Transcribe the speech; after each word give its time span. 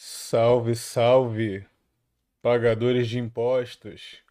Salve, 0.00 0.76
salve, 0.76 1.66
pagadores 2.40 3.08
de 3.08 3.18
impostos. 3.18 4.22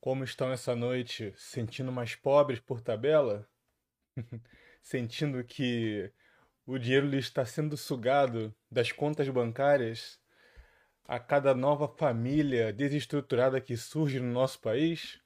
Como 0.00 0.24
estão 0.24 0.50
essa 0.50 0.74
noite? 0.74 1.34
Sentindo 1.36 1.92
mais 1.92 2.14
pobres 2.14 2.60
por 2.60 2.80
tabela? 2.80 3.46
Sentindo 4.80 5.44
que 5.44 6.10
o 6.64 6.78
dinheiro 6.78 7.06
lhe 7.06 7.18
está 7.18 7.44
sendo 7.44 7.76
sugado 7.76 8.54
das 8.70 8.90
contas 8.90 9.28
bancárias 9.28 10.18
a 11.06 11.18
cada 11.18 11.54
nova 11.54 11.86
família 11.86 12.72
desestruturada 12.72 13.60
que 13.60 13.76
surge 13.76 14.18
no 14.18 14.32
nosso 14.32 14.58
país? 14.62 15.20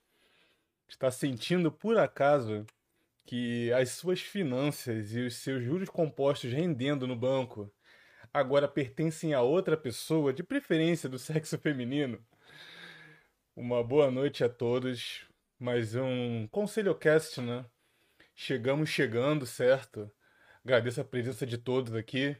Está 0.88 1.12
sentindo 1.12 1.70
por 1.70 1.96
acaso 1.96 2.66
que 3.24 3.72
as 3.72 3.90
suas 3.90 4.20
finanças 4.20 5.14
e 5.14 5.20
os 5.20 5.36
seus 5.36 5.62
juros 5.62 5.88
compostos 5.88 6.52
rendendo 6.52 7.06
no 7.06 7.14
banco 7.14 7.72
agora 8.32 8.68
pertencem 8.68 9.34
a 9.34 9.42
outra 9.42 9.76
pessoa, 9.76 10.32
de 10.32 10.42
preferência 10.42 11.08
do 11.08 11.18
sexo 11.18 11.56
feminino. 11.58 12.24
Uma 13.56 13.82
boa 13.82 14.10
noite 14.10 14.44
a 14.44 14.48
todos. 14.48 15.26
Mais 15.58 15.94
um 15.94 16.46
Conselho 16.48 16.94
Cast, 16.94 17.40
né? 17.40 17.64
Chegamos 18.34 18.88
chegando, 18.88 19.44
certo? 19.44 20.10
Agradeço 20.64 21.00
a 21.00 21.04
presença 21.04 21.44
de 21.44 21.58
todos 21.58 21.94
aqui. 21.94 22.36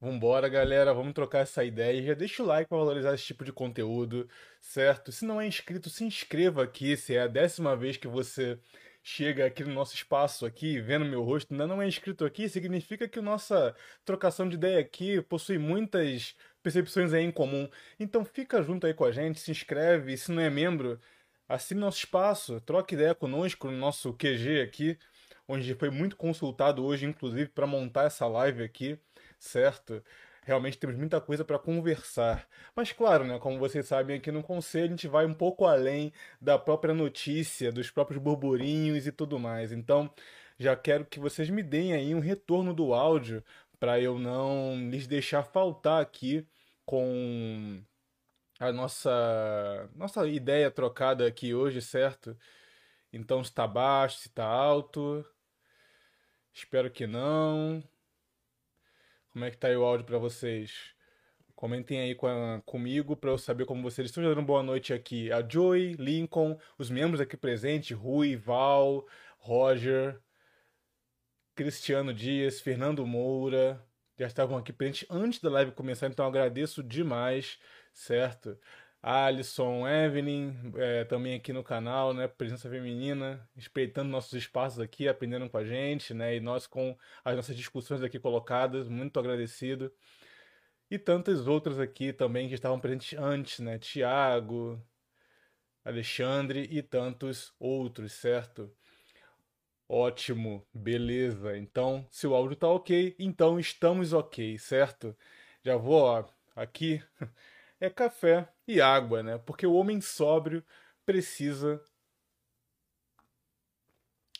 Vambora, 0.00 0.48
galera, 0.48 0.92
vamos 0.92 1.12
trocar 1.12 1.40
essa 1.40 1.64
ideia. 1.64 2.02
Já 2.02 2.14
deixa 2.14 2.42
o 2.42 2.46
like 2.46 2.68
para 2.68 2.78
valorizar 2.78 3.14
esse 3.14 3.24
tipo 3.24 3.44
de 3.44 3.52
conteúdo, 3.52 4.28
certo? 4.60 5.12
Se 5.12 5.24
não 5.24 5.40
é 5.40 5.46
inscrito, 5.46 5.88
se 5.88 6.02
inscreva 6.02 6.64
aqui. 6.64 6.96
Se 6.96 7.14
é 7.14 7.22
a 7.22 7.28
décima 7.28 7.76
vez 7.76 7.96
que 7.96 8.08
você 8.08 8.58
chega 9.02 9.46
aqui 9.46 9.64
no 9.64 9.74
nosso 9.74 9.94
espaço 9.94 10.46
aqui, 10.46 10.80
vendo 10.80 11.04
meu 11.04 11.22
rosto, 11.22 11.52
ainda 11.52 11.66
não 11.66 11.82
é 11.82 11.88
inscrito 11.88 12.24
aqui, 12.24 12.48
significa 12.48 13.08
que 13.08 13.20
nossa 13.20 13.74
trocação 14.04 14.48
de 14.48 14.54
ideia 14.56 14.80
aqui 14.80 15.20
possui 15.22 15.58
muitas 15.58 16.36
percepções 16.62 17.12
aí 17.12 17.24
em 17.24 17.32
comum. 17.32 17.68
Então 17.98 18.24
fica 18.24 18.62
junto 18.62 18.86
aí 18.86 18.94
com 18.94 19.04
a 19.04 19.12
gente, 19.12 19.40
se 19.40 19.50
inscreve, 19.50 20.16
se 20.16 20.30
não 20.30 20.42
é 20.42 20.48
membro, 20.50 21.00
assine 21.48 21.80
nosso 21.80 21.98
espaço, 21.98 22.60
troque 22.60 22.94
ideia 22.94 23.14
conosco 23.14 23.70
no 23.70 23.76
nosso 23.76 24.12
QG 24.14 24.62
aqui, 24.62 24.98
onde 25.48 25.74
foi 25.74 25.90
muito 25.90 26.16
consultado 26.16 26.84
hoje, 26.84 27.06
inclusive, 27.06 27.48
para 27.50 27.66
montar 27.66 28.04
essa 28.04 28.26
live 28.26 28.62
aqui, 28.62 28.98
certo? 29.38 30.02
Realmente 30.44 30.78
temos 30.78 30.96
muita 30.96 31.20
coisa 31.20 31.44
para 31.44 31.58
conversar. 31.58 32.48
Mas 32.74 32.92
claro, 32.92 33.24
né, 33.24 33.38
como 33.38 33.58
vocês 33.58 33.86
sabem 33.86 34.16
aqui 34.16 34.30
no 34.30 34.42
conselho, 34.42 34.86
a 34.86 34.90
gente 34.90 35.08
vai 35.08 35.24
um 35.26 35.34
pouco 35.34 35.66
além 35.66 36.12
da 36.40 36.58
própria 36.58 36.94
notícia, 36.94 37.72
dos 37.72 37.90
próprios 37.90 38.20
burburinhos 38.22 39.06
e 39.06 39.12
tudo 39.12 39.38
mais. 39.38 39.72
Então, 39.72 40.12
já 40.58 40.76
quero 40.76 41.04
que 41.06 41.20
vocês 41.20 41.50
me 41.50 41.62
deem 41.62 41.94
aí 41.94 42.14
um 42.14 42.20
retorno 42.20 42.74
do 42.74 42.94
áudio 42.94 43.42
para 43.78 44.00
eu 44.00 44.18
não 44.18 44.76
lhes 44.90 45.06
deixar 45.06 45.42
faltar 45.44 46.00
aqui 46.02 46.46
com 46.84 47.82
a 48.60 48.72
nossa 48.72 49.90
nossa 49.96 50.26
ideia 50.28 50.70
trocada 50.70 51.26
aqui 51.26 51.54
hoje, 51.54 51.82
certo? 51.82 52.36
Então, 53.12 53.42
se 53.44 53.50
está 53.50 53.66
baixo, 53.66 54.20
se 54.20 54.28
está 54.28 54.44
alto. 54.46 55.24
Espero 56.52 56.90
que 56.90 57.06
não. 57.06 57.82
Como 59.32 59.46
é 59.46 59.50
que 59.50 59.56
tá 59.56 59.68
aí 59.68 59.76
o 59.76 59.84
áudio 59.84 60.04
para 60.04 60.18
vocês? 60.18 60.94
Comentem 61.54 61.98
aí 62.00 62.14
com 62.14 62.26
a, 62.26 62.60
comigo 62.66 63.16
para 63.16 63.30
eu 63.30 63.38
saber 63.38 63.64
como 63.64 63.82
vocês 63.82 64.10
estão 64.10 64.22
dando 64.22 64.42
boa 64.42 64.62
noite 64.62 64.92
aqui. 64.92 65.32
A 65.32 65.46
Joy, 65.46 65.94
Lincoln, 65.98 66.58
os 66.76 66.90
membros 66.90 67.18
aqui 67.18 67.34
presentes, 67.34 67.96
Rui, 67.96 68.36
Val, 68.36 69.06
Roger, 69.38 70.20
Cristiano 71.54 72.12
Dias, 72.12 72.60
Fernando 72.60 73.06
Moura, 73.06 73.82
já 74.18 74.26
estavam 74.26 74.58
aqui 74.58 74.70
presentes 74.70 75.06
antes 75.08 75.40
da 75.40 75.48
live 75.48 75.72
começar, 75.72 76.08
então 76.08 76.26
agradeço 76.26 76.82
demais, 76.82 77.58
certo? 77.94 78.58
Alisson, 79.02 79.86
Evelyn, 79.88 80.54
é, 80.76 81.04
também 81.04 81.34
aqui 81.34 81.52
no 81.52 81.64
canal, 81.64 82.14
né? 82.14 82.28
Presença 82.28 82.70
feminina, 82.70 83.48
espreitando 83.56 84.08
nossos 84.08 84.32
espaços 84.34 84.78
aqui, 84.78 85.08
aprendendo 85.08 85.50
com 85.50 85.58
a 85.58 85.64
gente, 85.64 86.14
né? 86.14 86.36
E 86.36 86.40
nós 86.40 86.66
com 86.68 86.96
as 87.24 87.34
nossas 87.34 87.56
discussões 87.56 88.02
aqui 88.02 88.18
colocadas, 88.20 88.88
muito 88.88 89.18
agradecido. 89.18 89.92
E 90.90 90.98
tantas 90.98 91.48
outras 91.48 91.80
aqui 91.80 92.12
também 92.12 92.48
que 92.48 92.54
estavam 92.54 92.78
presentes 92.78 93.18
antes, 93.18 93.58
né? 93.58 93.78
Tiago, 93.78 94.80
Alexandre 95.84 96.68
e 96.70 96.82
tantos 96.82 97.52
outros, 97.58 98.12
certo? 98.12 98.70
Ótimo, 99.88 100.66
beleza. 100.72 101.56
Então, 101.58 102.06
se 102.10 102.26
o 102.26 102.34
áudio 102.34 102.56
tá 102.56 102.68
ok, 102.68 103.14
então 103.18 103.58
estamos 103.58 104.12
ok, 104.12 104.58
certo? 104.58 105.16
Já 105.62 105.76
vou, 105.76 106.02
ó, 106.02 106.24
aqui 106.56 107.02
é 107.82 107.90
café 107.90 108.48
e 108.66 108.80
água, 108.80 109.24
né? 109.24 109.38
Porque 109.38 109.66
o 109.66 109.74
homem 109.74 110.00
sóbrio 110.00 110.64
precisa 111.04 111.82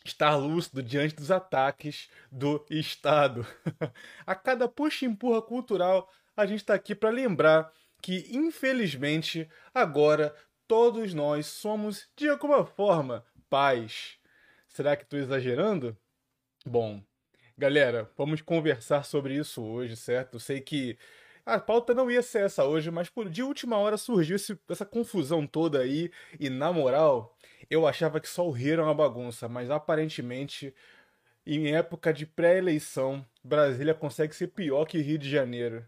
estar 0.05 0.37
lúcido 0.37 0.81
diante 0.81 1.13
dos 1.13 1.29
ataques 1.29 2.09
do 2.31 2.65
Estado. 2.69 3.45
a 4.25 4.33
cada 4.33 4.69
puxa 4.69 5.03
e 5.03 5.09
empurra 5.09 5.41
cultural, 5.41 6.09
a 6.37 6.45
gente 6.45 6.61
está 6.61 6.73
aqui 6.73 6.95
para 6.95 7.09
lembrar 7.09 7.69
que, 8.01 8.29
infelizmente, 8.31 9.49
agora 9.73 10.33
todos 10.65 11.13
nós 11.13 11.45
somos, 11.47 12.09
de 12.15 12.29
alguma 12.29 12.65
forma, 12.65 13.25
pais. 13.49 14.17
Será 14.69 14.95
que 14.95 15.03
estou 15.03 15.19
exagerando? 15.19 15.97
Bom, 16.65 17.03
galera, 17.57 18.09
vamos 18.17 18.41
conversar 18.41 19.03
sobre 19.03 19.35
isso 19.35 19.61
hoje, 19.61 19.97
certo? 19.97 20.39
Sei 20.39 20.61
que 20.61 20.97
a 21.45 21.59
pauta 21.59 21.93
não 21.93 22.09
ia 22.09 22.21
ser 22.21 22.45
essa 22.45 22.63
hoje, 22.65 22.89
mas 22.89 23.09
por, 23.09 23.29
de 23.29 23.43
última 23.43 23.77
hora 23.77 23.97
surgiu 23.97 24.35
esse, 24.35 24.57
essa 24.69 24.85
confusão 24.85 25.45
toda 25.45 25.79
aí. 25.79 26.11
E 26.39 26.49
na 26.49 26.71
moral, 26.71 27.37
eu 27.69 27.87
achava 27.87 28.19
que 28.19 28.29
só 28.29 28.47
o 28.47 28.51
Rio 28.51 28.73
era 28.73 28.83
uma 28.83 28.93
bagunça, 28.93 29.47
mas 29.49 29.69
aparentemente, 29.69 30.73
em 31.45 31.73
época 31.75 32.13
de 32.13 32.25
pré-eleição, 32.25 33.25
Brasília 33.43 33.93
consegue 33.93 34.35
ser 34.35 34.47
pior 34.47 34.85
que 34.85 34.99
Rio 34.99 35.17
de 35.17 35.29
Janeiro. 35.29 35.85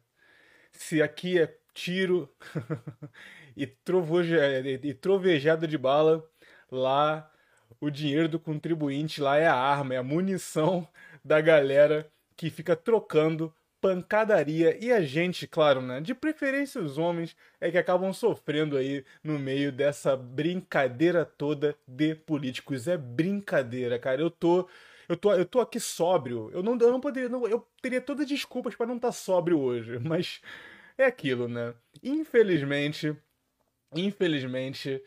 Se 0.71 1.01
aqui 1.01 1.39
é 1.39 1.57
tiro 1.73 2.29
e, 3.55 3.65
trovoje, 3.67 4.35
e 4.83 4.93
trovejada 4.93 5.67
de 5.67 5.77
bala, 5.77 6.27
lá 6.71 7.31
o 7.79 7.89
dinheiro 7.89 8.27
do 8.29 8.39
contribuinte 8.39 9.21
lá 9.21 9.37
é 9.37 9.47
a 9.47 9.55
arma, 9.55 9.93
é 9.93 9.97
a 9.97 10.03
munição 10.03 10.87
da 11.23 11.39
galera 11.41 12.11
que 12.35 12.49
fica 12.49 12.75
trocando 12.75 13.53
pancadaria 13.81 14.77
e 14.83 14.91
a 14.91 15.01
gente, 15.01 15.47
claro, 15.47 15.81
né? 15.81 16.01
De 16.01 16.13
preferência 16.13 16.81
os 16.81 16.97
homens 16.97 17.35
é 17.59 17.69
que 17.71 17.77
acabam 17.77 18.11
sofrendo 18.13 18.77
aí 18.77 19.05
no 19.23 19.37
meio 19.37 19.71
dessa 19.71 20.15
brincadeira 20.15 21.25
toda 21.25 21.75
de 21.87 22.15
políticos. 22.15 22.87
É 22.87 22.97
brincadeira, 22.97 23.99
cara. 23.99 24.21
Eu 24.21 24.29
tô 24.29 24.67
eu 25.07 25.15
tô, 25.15 25.33
eu 25.33 25.45
tô 25.45 25.59
aqui 25.59 25.79
sóbrio. 25.79 26.49
Eu 26.51 26.63
não, 26.63 26.77
eu 26.79 26.91
não 26.91 26.99
poderia. 26.99 27.29
Não, 27.29 27.47
eu 27.47 27.67
teria 27.81 28.01
todas 28.01 28.23
as 28.23 28.29
desculpas 28.29 28.75
para 28.75 28.87
não 28.87 28.95
estar 28.95 29.09
tá 29.09 29.11
sóbrio 29.11 29.59
hoje. 29.59 29.99
Mas 30.03 30.41
é 30.97 31.05
aquilo, 31.05 31.47
né? 31.47 31.73
Infelizmente. 32.03 33.15
Infelizmente 33.95 35.01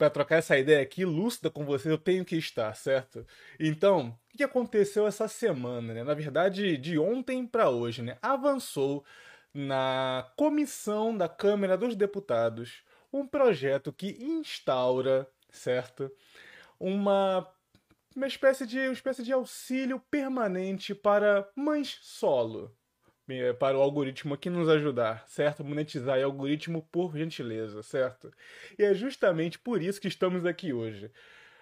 para 0.00 0.08
trocar 0.08 0.36
essa 0.36 0.56
ideia 0.58 0.80
aqui 0.80 1.04
lúcida 1.04 1.50
com 1.50 1.62
vocês, 1.62 1.92
eu 1.92 1.98
tenho 1.98 2.24
que 2.24 2.34
estar, 2.34 2.74
certo? 2.74 3.26
Então, 3.58 4.18
o 4.32 4.38
que 4.38 4.42
aconteceu 4.42 5.06
essa 5.06 5.28
semana, 5.28 5.92
né? 5.92 6.02
Na 6.02 6.14
verdade, 6.14 6.78
de 6.78 6.98
ontem 6.98 7.46
para 7.46 7.68
hoje, 7.68 8.00
né? 8.00 8.16
Avançou 8.22 9.04
na 9.52 10.26
comissão 10.38 11.14
da 11.14 11.28
Câmara 11.28 11.76
dos 11.76 11.94
Deputados 11.94 12.82
um 13.12 13.26
projeto 13.26 13.92
que 13.92 14.16
instaura, 14.24 15.28
certo? 15.50 16.10
Uma 16.78 17.46
uma 18.16 18.26
espécie 18.26 18.66
de 18.66 18.78
uma 18.78 18.94
espécie 18.94 19.22
de 19.22 19.34
auxílio 19.34 20.00
permanente 20.10 20.94
para 20.94 21.46
mães 21.54 21.98
solo, 22.00 22.74
para 23.58 23.76
o 23.76 23.82
algoritmo 23.82 24.34
aqui 24.34 24.50
nos 24.50 24.68
ajudar, 24.68 25.24
certo? 25.26 25.64
Monetizar 25.64 26.18
o 26.18 26.24
algoritmo 26.24 26.86
por 26.90 27.16
gentileza, 27.16 27.82
certo? 27.82 28.32
E 28.78 28.84
é 28.84 28.94
justamente 28.94 29.58
por 29.58 29.82
isso 29.82 30.00
que 30.00 30.08
estamos 30.08 30.44
aqui 30.44 30.72
hoje. 30.72 31.10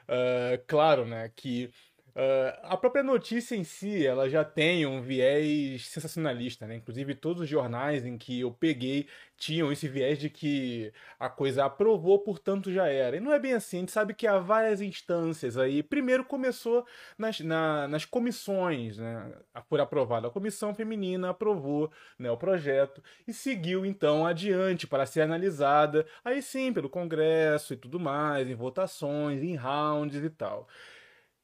Uh, 0.09 0.59
claro, 0.67 1.05
né, 1.05 1.31
que 1.37 1.71
Uh, 2.19 2.51
a 2.65 2.77
própria 2.77 3.05
notícia 3.05 3.55
em 3.55 3.63
si, 3.63 4.05
ela 4.05 4.29
já 4.29 4.45
tem 4.45 4.85
um 4.85 5.01
viés 5.01 5.87
sensacionalista, 5.87 6.67
né? 6.67 6.75
Inclusive 6.75 7.15
todos 7.15 7.43
os 7.43 7.49
jornais 7.49 8.05
em 8.05 8.19
que 8.19 8.41
eu 8.41 8.51
peguei 8.51 9.07
tinham 9.37 9.71
esse 9.71 9.87
viés 9.87 10.19
de 10.19 10.29
que 10.29 10.93
a 11.17 11.29
coisa 11.31 11.65
aprovou, 11.65 12.19
portanto 12.19 12.73
já 12.73 12.89
era. 12.89 13.17
E 13.17 13.21
não 13.21 13.33
é 13.33 13.39
bem 13.39 13.53
assim, 13.53 13.77
a 13.77 13.81
gente 13.81 13.93
sabe 13.93 14.15
que 14.15 14.27
há 14.27 14.37
várias 14.37 14.81
instâncias 14.81 15.57
aí. 15.57 15.81
Primeiro 15.81 16.25
começou 16.25 16.85
nas, 17.17 17.39
na, 17.39 17.87
nas 17.87 18.05
comissões, 18.05 18.99
né? 18.99 19.33
Por 19.69 19.81
aprovado. 19.81 20.27
A 20.27 20.31
comissão 20.33 20.75
feminina 20.75 21.31
aprovou 21.31 21.89
né, 22.19 22.29
o 22.29 22.37
projeto 22.37 23.01
e 23.29 23.33
seguiu 23.33 23.87
então 23.87 24.27
adiante 24.27 24.89
para 24.89 25.07
ser 25.07 25.21
analisada, 25.21 26.05
aí 26.25 26.43
sim, 26.43 26.73
pelo 26.73 26.91
Congresso 26.91 27.75
e 27.75 27.77
tudo 27.77 28.01
mais, 28.01 28.49
em 28.51 28.57
votações, 28.57 29.41
em 29.41 29.55
rounds 29.55 30.25
e 30.25 30.31
tal. 30.31 30.67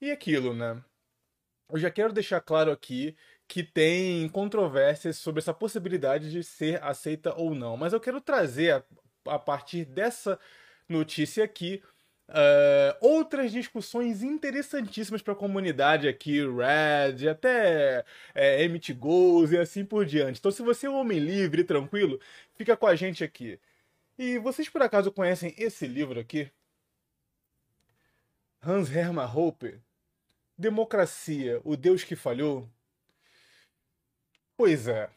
E 0.01 0.11
aquilo, 0.11 0.55
né? 0.55 0.83
Eu 1.71 1.79
já 1.79 1.91
quero 1.91 2.13
deixar 2.13 2.41
claro 2.41 2.71
aqui 2.71 3.17
que 3.49 3.63
tem 3.63 4.29
controvérsias 4.29 5.17
sobre 5.19 5.41
essa 5.41 5.55
possibilidade 5.55 6.31
de 6.31 6.43
ser 6.43 6.83
aceita 6.83 7.35
ou 7.35 7.55
não. 7.55 7.77
Mas 7.77 7.93
eu 7.93 8.01
quero 8.01 8.21
trazer, 8.21 8.73
a, 8.75 8.85
a 9.35 9.39
partir 9.39 9.85
dessa 9.85 10.39
notícia 10.89 11.45
aqui, 11.45 11.83
uh, 12.29 12.97
outras 13.01 13.53
discussões 13.53 14.23
interessantíssimas 14.23 15.23
para 15.23 15.33
a 15.33 15.37
comunidade 15.37 16.09
aqui, 16.09 16.41
Red, 16.41 17.29
até 17.29 18.05
é, 18.35 18.65
MT 18.69 18.95
Goals 18.95 19.53
e 19.53 19.59
assim 19.59 19.85
por 19.85 20.05
diante. 20.07 20.39
Então, 20.39 20.51
se 20.51 20.63
você 20.63 20.87
é 20.87 20.91
um 20.91 20.99
homem 20.99 21.19
livre 21.19 21.63
e 21.63 21.65
tranquilo, 21.65 22.21
fica 22.57 22.77
com 22.77 22.87
a 22.87 22.95
gente 22.97 23.25
aqui. 23.25 23.59
E 24.19 24.39
vocês 24.39 24.69
por 24.69 24.83
acaso 24.83 25.13
conhecem 25.13 25.55
esse 25.59 25.87
livro 25.87 26.21
aqui? 26.21 26.51
Hans 28.67 28.91
Hermann 28.91 29.27
Hoppe, 29.27 29.79
Democracia, 30.57 31.61
o 31.65 31.77
Deus 31.77 32.03
que 32.03 32.17
falhou? 32.17 32.67
Pois 34.57 34.89
é. 34.89 35.11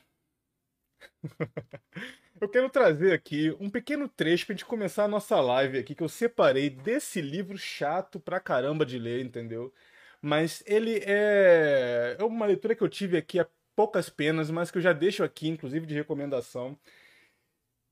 eu 2.41 2.49
quero 2.49 2.69
trazer 2.69 3.13
aqui 3.13 3.55
um 3.59 3.69
pequeno 3.69 4.09
trecho 4.09 4.45
pra 4.45 4.53
gente 4.53 4.65
começar 4.65 5.05
a 5.05 5.07
nossa 5.07 5.39
live 5.39 5.77
aqui, 5.79 5.95
que 5.95 6.03
eu 6.03 6.09
separei 6.09 6.69
desse 6.69 7.21
livro 7.21 7.57
chato 7.57 8.19
pra 8.19 8.39
caramba 8.39 8.85
de 8.85 8.99
ler, 8.99 9.23
entendeu? 9.23 9.73
Mas 10.21 10.61
ele 10.65 10.99
é, 11.05 12.17
é 12.19 12.23
uma 12.23 12.45
leitura 12.45 12.75
que 12.75 12.83
eu 12.83 12.89
tive 12.89 13.17
aqui 13.17 13.39
a 13.39 13.47
poucas 13.75 14.09
penas, 14.09 14.49
mas 14.51 14.69
que 14.71 14.77
eu 14.79 14.81
já 14.81 14.91
deixo 14.91 15.23
aqui, 15.23 15.47
inclusive 15.47 15.85
de 15.85 15.93
recomendação. 15.93 16.77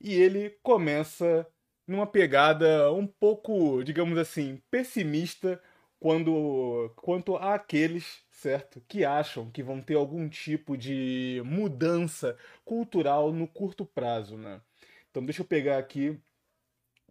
E 0.01 0.13
ele 0.13 0.51
começa 0.63 1.47
numa 1.87 2.07
pegada 2.07 2.91
um 2.91 3.07
pouco, 3.07 3.83
digamos 3.83 4.17
assim, 4.17 4.61
pessimista 4.71 5.61
quando 5.99 6.91
quanto 6.97 7.35
àqueles, 7.37 8.23
certo, 8.31 8.81
que 8.87 9.05
acham 9.05 9.49
que 9.51 9.63
vão 9.63 9.81
ter 9.81 9.95
algum 9.95 10.27
tipo 10.29 10.77
de 10.77 11.41
mudança 11.45 12.37
cultural 12.63 13.31
no 13.31 13.47
curto 13.47 13.85
prazo, 13.85 14.37
né? 14.37 14.61
Então 15.09 15.25
deixa 15.25 15.41
eu 15.41 15.45
pegar 15.45 15.77
aqui 15.77 16.19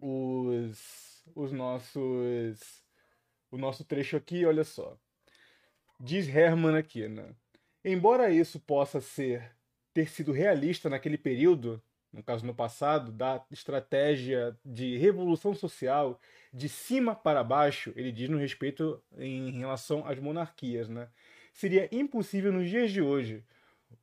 os 0.01 1.05
os 1.35 1.53
nossos 1.53 2.85
o 3.51 3.59
nosso 3.59 3.85
trecho 3.85 4.17
aqui, 4.17 4.45
olha 4.45 4.65
só. 4.65 4.99
Diz 6.01 6.29
Herman 6.29 6.77
aqui, 6.77 7.09
né? 7.09 7.35
Embora 7.85 8.31
isso 8.31 8.61
possa 8.61 9.01
ser 9.01 9.55
ter 9.95 10.09
sido 10.09 10.33
realista 10.33 10.91
naquele 10.91 11.17
período, 11.17 11.83
no 12.15 12.23
caso 12.23 12.47
no 12.47 12.55
passado, 12.55 13.11
da 13.11 13.45
estratégia 13.51 14.57
de 14.65 14.97
revolução 14.97 15.53
social 15.53 16.21
de 16.53 16.69
cima 16.69 17.15
para 17.15 17.43
baixo, 17.43 17.93
ele 17.97 18.13
diz 18.13 18.29
no 18.29 18.39
respeito 18.39 19.03
em 19.19 19.51
relação 19.59 20.07
às 20.07 20.19
monarquias, 20.21 20.89
né? 20.89 21.09
Seria 21.53 21.89
impossível 21.93 22.53
nos 22.53 22.71
dias 22.71 22.93
de 22.93 23.03
hoje. 23.03 23.45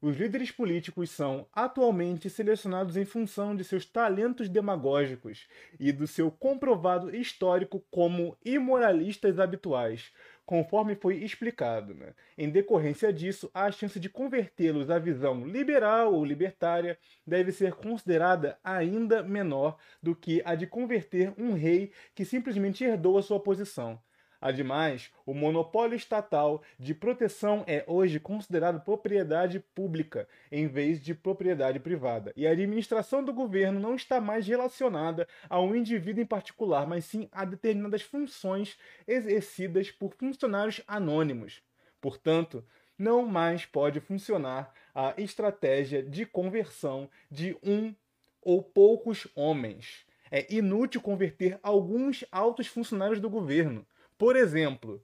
Os 0.02 0.18
líderes 0.18 0.52
políticos 0.52 1.10
são 1.12 1.48
atualmente 1.54 2.30
selecionados 2.30 2.98
em 2.98 3.06
função 3.06 3.56
de 3.56 3.64
seus 3.64 3.86
talentos 3.86 4.50
demagógicos 4.50 5.48
e 5.80 5.92
do 5.92 6.08
seu 6.08 6.32
comprovado 6.32 7.16
histórico 7.16 7.84
como 7.92 8.38
imoralistas 8.44 9.40
habituais, 9.40 10.12
conforme 10.46 10.96
foi 10.96 11.16
explicado. 11.18 11.94
Né? 11.94 12.14
Em 12.38 12.50
decorrência 12.50 13.12
disso, 13.12 13.50
a 13.54 13.72
chance 13.72 14.00
de 14.00 14.10
convertê-los 14.10 14.90
à 14.90 15.00
visão 15.00 15.46
liberal 15.46 16.14
ou 16.14 16.26
libertária 16.26 16.98
deve 17.26 17.52
ser 17.52 17.74
considerada 17.74 18.58
ainda 18.64 19.24
menor 19.24 19.78
do 20.02 20.16
que 20.16 20.42
a 20.46 20.56
de 20.56 20.68
converter 20.68 21.34
um 21.38 21.54
rei 21.54 21.92
que 22.16 22.26
simplesmente 22.26 22.84
herdou 22.84 23.18
a 23.18 23.24
sua 23.24 23.40
posição. 23.40 24.02
Ademais, 24.42 25.14
o 25.24 25.36
monopólio 25.36 25.96
estatal 25.96 26.64
de 26.80 26.96
proteção 26.96 27.64
é 27.68 27.86
hoje 27.88 28.20
considerado 28.20 28.84
propriedade 28.84 29.60
pública 29.60 30.28
em 30.52 30.68
vez 30.68 31.00
de 31.00 31.14
propriedade 31.14 31.80
privada, 31.80 32.34
e 32.36 32.48
a 32.48 32.52
administração 32.52 33.24
do 33.24 33.32
governo 33.32 33.80
não 33.80 33.94
está 33.94 34.20
mais 34.20 34.48
relacionada 34.48 35.28
a 35.48 35.62
um 35.62 35.76
indivíduo 35.76 36.24
em 36.24 36.26
particular, 36.26 36.88
mas 36.88 37.06
sim 37.06 37.30
a 37.32 37.46
determinadas 37.46 38.02
funções 38.02 38.80
exercidas 39.08 39.92
por 39.92 40.16
funcionários 40.16 40.82
anônimos. 40.88 41.62
Portanto, 42.02 42.66
não 42.98 43.26
mais 43.26 43.66
pode 43.66 44.00
funcionar 44.00 44.74
a 44.94 45.14
estratégia 45.18 46.02
de 46.02 46.26
conversão 46.26 47.08
de 47.30 47.56
um 47.64 47.94
ou 48.42 48.64
poucos 48.64 49.28
homens. 49.36 50.06
É 50.32 50.52
inútil 50.52 51.02
converter 51.02 51.60
alguns 51.62 52.26
altos 52.32 52.66
funcionários 52.66 53.20
do 53.20 53.30
governo. 53.30 53.86
Por 54.22 54.36
exemplo, 54.36 55.04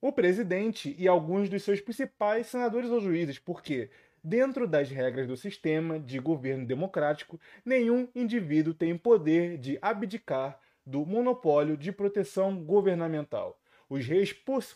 o 0.00 0.10
presidente 0.10 0.96
e 0.98 1.06
alguns 1.06 1.48
dos 1.48 1.62
seus 1.62 1.80
principais 1.80 2.48
senadores 2.48 2.90
ou 2.90 3.00
juízes, 3.00 3.38
porque, 3.38 3.88
dentro 4.20 4.66
das 4.66 4.90
regras 4.90 5.28
do 5.28 5.36
sistema 5.36 6.00
de 6.00 6.18
governo 6.18 6.66
democrático, 6.66 7.38
nenhum 7.64 8.08
indivíduo 8.12 8.74
tem 8.74 8.98
poder 8.98 9.58
de 9.58 9.78
abdicar 9.80 10.58
do 10.84 11.06
monopólio 11.06 11.76
de 11.76 11.92
proteção 11.92 12.64
governamental. 12.64 13.62
Os 13.88 14.04
reis 14.04 14.34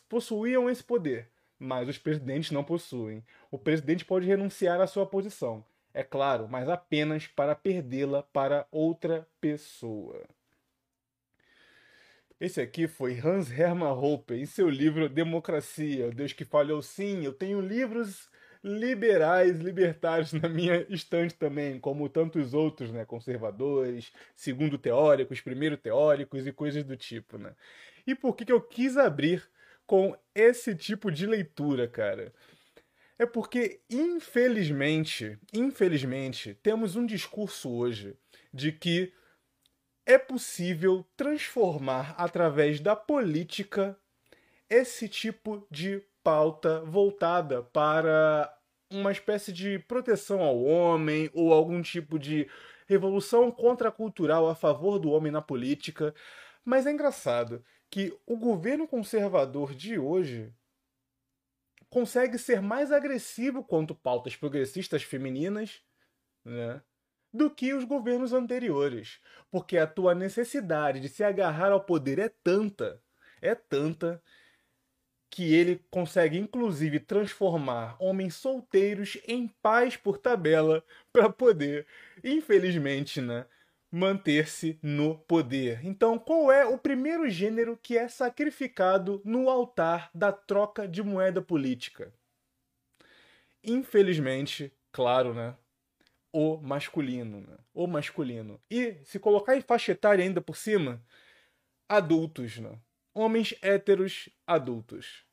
possuíam 0.08 0.70
esse 0.70 0.84
poder, 0.84 1.28
mas 1.58 1.88
os 1.88 1.98
presidentes 1.98 2.52
não 2.52 2.62
possuem. 2.62 3.24
O 3.50 3.58
presidente 3.58 4.04
pode 4.04 4.28
renunciar 4.28 4.80
à 4.80 4.86
sua 4.86 5.06
posição, 5.06 5.64
é 5.92 6.04
claro, 6.04 6.46
mas 6.48 6.68
apenas 6.68 7.26
para 7.26 7.56
perdê-la 7.56 8.22
para 8.22 8.64
outra 8.70 9.26
pessoa. 9.40 10.22
Esse 12.38 12.60
aqui 12.60 12.86
foi 12.86 13.18
Hans 13.18 13.50
Hermann 13.50 13.92
Hoppe, 13.92 14.34
em 14.34 14.44
seu 14.44 14.68
livro 14.68 15.08
Democracia, 15.08 16.10
Deus 16.10 16.34
que 16.34 16.44
falhou 16.44 16.82
sim. 16.82 17.24
Eu 17.24 17.32
tenho 17.32 17.60
livros 17.62 18.28
liberais, 18.62 19.58
libertários 19.58 20.32
na 20.34 20.46
minha 20.48 20.84
estante 20.90 21.34
também, 21.34 21.80
como 21.80 22.08
tantos 22.10 22.52
outros, 22.52 22.92
né, 22.92 23.06
conservadores, 23.06 24.12
segundo 24.34 24.76
teóricos, 24.76 25.40
primeiro 25.40 25.78
teóricos 25.78 26.46
e 26.46 26.52
coisas 26.52 26.84
do 26.84 26.96
tipo, 26.96 27.38
né? 27.38 27.54
E 28.06 28.14
por 28.14 28.36
que, 28.36 28.44
que 28.44 28.52
eu 28.52 28.60
quis 28.60 28.98
abrir 28.98 29.42
com 29.86 30.14
esse 30.34 30.74
tipo 30.74 31.10
de 31.10 31.26
leitura, 31.26 31.88
cara? 31.88 32.34
É 33.18 33.24
porque, 33.24 33.80
infelizmente, 33.88 35.38
infelizmente, 35.54 36.54
temos 36.62 36.96
um 36.96 37.06
discurso 37.06 37.70
hoje 37.70 38.14
de 38.52 38.72
que 38.72 39.12
é 40.06 40.16
possível 40.16 41.04
transformar 41.16 42.14
através 42.16 42.78
da 42.78 42.94
política 42.94 43.98
esse 44.70 45.08
tipo 45.08 45.66
de 45.68 46.00
pauta 46.22 46.80
voltada 46.84 47.64
para 47.64 48.52
uma 48.88 49.10
espécie 49.10 49.52
de 49.52 49.80
proteção 49.80 50.40
ao 50.42 50.62
homem 50.62 51.28
ou 51.34 51.52
algum 51.52 51.82
tipo 51.82 52.18
de 52.18 52.48
revolução 52.86 53.50
contracultural 53.50 54.48
a 54.48 54.54
favor 54.54 55.00
do 55.00 55.10
homem 55.10 55.32
na 55.32 55.42
política. 55.42 56.14
Mas 56.64 56.86
é 56.86 56.92
engraçado 56.92 57.64
que 57.90 58.16
o 58.24 58.36
governo 58.36 58.86
conservador 58.86 59.74
de 59.74 59.98
hoje 59.98 60.54
consegue 61.90 62.38
ser 62.38 62.60
mais 62.62 62.92
agressivo 62.92 63.64
quanto 63.64 63.94
pautas 63.94 64.36
progressistas 64.36 65.02
femininas, 65.02 65.82
né? 66.44 66.80
Do 67.36 67.50
que 67.50 67.74
os 67.74 67.84
governos 67.84 68.32
anteriores, 68.32 69.20
porque 69.50 69.76
a 69.78 69.86
tua 69.86 70.14
necessidade 70.14 70.98
de 71.00 71.08
se 71.08 71.22
agarrar 71.22 71.70
ao 71.70 71.84
poder 71.84 72.18
é 72.18 72.28
tanta, 72.28 73.00
é 73.40 73.54
tanta 73.54 74.22
que 75.28 75.54
ele 75.54 75.84
consegue 75.90 76.38
inclusive 76.38 76.98
transformar 76.98 77.96
homens 78.00 78.34
solteiros 78.36 79.18
em 79.26 79.48
pais 79.62 79.96
por 79.96 80.18
tabela 80.18 80.82
para 81.12 81.28
poder, 81.28 81.86
infelizmente, 82.24 83.20
né, 83.20 83.44
manter-se 83.90 84.78
no 84.82 85.18
poder. 85.18 85.84
Então, 85.84 86.18
qual 86.18 86.50
é 86.50 86.64
o 86.64 86.78
primeiro 86.78 87.28
gênero 87.28 87.78
que 87.82 87.98
é 87.98 88.08
sacrificado 88.08 89.20
no 89.24 89.50
altar 89.50 90.10
da 90.14 90.32
troca 90.32 90.88
de 90.88 91.02
moeda 91.02 91.42
política? 91.42 92.12
Infelizmente, 93.62 94.72
claro, 94.92 95.34
né? 95.34 95.54
O 96.36 96.58
masculino. 96.60 97.40
Né? 97.40 97.56
O 97.72 97.86
masculino. 97.86 98.60
E 98.70 98.98
se 99.04 99.18
colocar 99.18 99.56
em 99.56 99.62
faixa 99.62 99.92
etária 99.92 100.22
ainda 100.22 100.42
por 100.42 100.54
cima, 100.54 101.02
adultos. 101.88 102.58
Né? 102.58 102.78
Homens 103.14 103.54
héteros 103.62 104.28
adultos. 104.46 105.24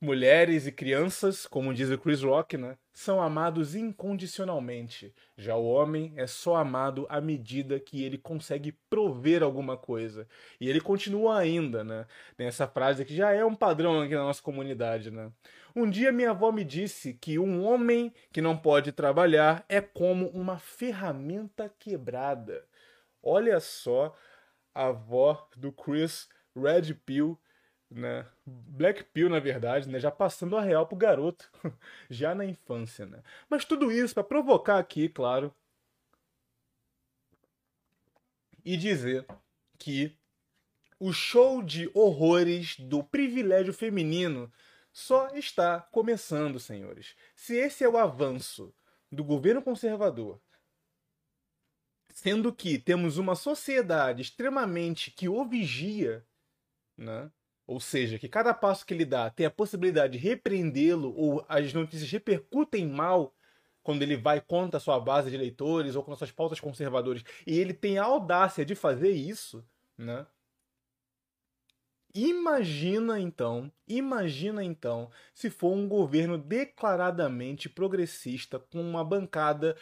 Mulheres 0.00 0.64
e 0.64 0.70
crianças, 0.70 1.44
como 1.44 1.74
diz 1.74 1.90
o 1.90 1.98
Chris 1.98 2.22
Rock, 2.22 2.56
né, 2.56 2.76
são 2.96 3.20
amados 3.20 3.74
incondicionalmente. 3.74 5.14
Já 5.36 5.54
o 5.54 5.66
homem 5.66 6.14
é 6.16 6.26
só 6.26 6.56
amado 6.56 7.04
à 7.10 7.20
medida 7.20 7.78
que 7.78 8.02
ele 8.02 8.16
consegue 8.16 8.72
prover 8.72 9.42
alguma 9.42 9.76
coisa. 9.76 10.26
E 10.58 10.66
ele 10.66 10.80
continua 10.80 11.38
ainda, 11.38 11.84
né? 11.84 12.06
Tem 12.38 12.46
essa 12.46 12.66
frase 12.66 13.04
que 13.04 13.14
já 13.14 13.32
é 13.32 13.44
um 13.44 13.54
padrão 13.54 14.00
aqui 14.00 14.14
na 14.14 14.22
nossa 14.22 14.40
comunidade, 14.40 15.10
né? 15.10 15.30
Um 15.74 15.90
dia 15.90 16.10
minha 16.10 16.30
avó 16.30 16.50
me 16.50 16.64
disse 16.64 17.12
que 17.12 17.38
um 17.38 17.62
homem 17.66 18.10
que 18.32 18.40
não 18.40 18.56
pode 18.56 18.92
trabalhar 18.92 19.62
é 19.68 19.82
como 19.82 20.28
uma 20.28 20.58
ferramenta 20.58 21.70
quebrada. 21.78 22.64
Olha 23.22 23.60
só 23.60 24.16
a 24.74 24.86
avó 24.86 25.46
do 25.54 25.70
Chris 25.70 26.30
Red 26.56 26.94
Pill 27.04 27.38
né? 27.90 28.26
Black 28.44 29.04
Pill, 29.04 29.28
na 29.28 29.40
verdade, 29.40 29.88
né? 29.88 29.98
Já 29.98 30.10
passando 30.10 30.56
a 30.56 30.62
real 30.62 30.86
pro 30.86 30.96
garoto, 30.96 31.50
já 32.10 32.34
na 32.34 32.44
infância, 32.44 33.06
né? 33.06 33.22
Mas 33.48 33.64
tudo 33.64 33.90
isso 33.92 34.14
para 34.14 34.24
provocar 34.24 34.78
aqui, 34.78 35.08
claro, 35.08 35.54
e 38.64 38.76
dizer 38.76 39.24
que 39.78 40.16
o 40.98 41.12
show 41.12 41.62
de 41.62 41.90
horrores 41.94 42.76
do 42.80 43.04
privilégio 43.04 43.72
feminino 43.72 44.52
só 44.92 45.28
está 45.34 45.80
começando, 45.80 46.58
senhores. 46.58 47.14
Se 47.34 47.54
esse 47.54 47.84
é 47.84 47.88
o 47.88 47.98
avanço 47.98 48.74
do 49.12 49.22
governo 49.22 49.62
conservador, 49.62 50.40
sendo 52.12 52.52
que 52.52 52.78
temos 52.78 53.18
uma 53.18 53.36
sociedade 53.36 54.22
extremamente 54.22 55.10
que 55.10 55.28
o 55.28 55.44
vigia, 55.44 56.26
né? 56.96 57.30
Ou 57.66 57.80
seja, 57.80 58.18
que 58.18 58.28
cada 58.28 58.54
passo 58.54 58.86
que 58.86 58.94
ele 58.94 59.04
dá 59.04 59.28
tem 59.28 59.46
a 59.46 59.50
possibilidade 59.50 60.12
de 60.12 60.18
repreendê-lo 60.18 61.12
ou 61.16 61.44
as 61.48 61.72
notícias 61.72 62.10
repercutem 62.10 62.86
mal 62.86 63.34
quando 63.82 64.02
ele 64.02 64.16
vai 64.16 64.40
contra 64.40 64.78
a 64.78 64.80
sua 64.80 64.98
base 64.98 65.30
de 65.30 65.36
eleitores 65.36 65.94
ou 65.96 66.02
contra 66.02 66.18
suas 66.18 66.32
pautas 66.32 66.58
conservadoras, 66.58 67.22
e 67.46 67.56
ele 67.58 67.72
tem 67.72 67.98
a 67.98 68.04
audácia 68.04 68.64
de 68.64 68.74
fazer 68.74 69.10
isso, 69.10 69.64
né? 69.96 70.26
Imagina 72.12 73.20
então, 73.20 73.70
imagina 73.86 74.64
então, 74.64 75.10
se 75.34 75.50
for 75.50 75.72
um 75.72 75.86
governo 75.86 76.38
declaradamente 76.38 77.68
progressista, 77.68 78.58
com 78.58 78.80
uma 78.80 79.04
bancada 79.04 79.76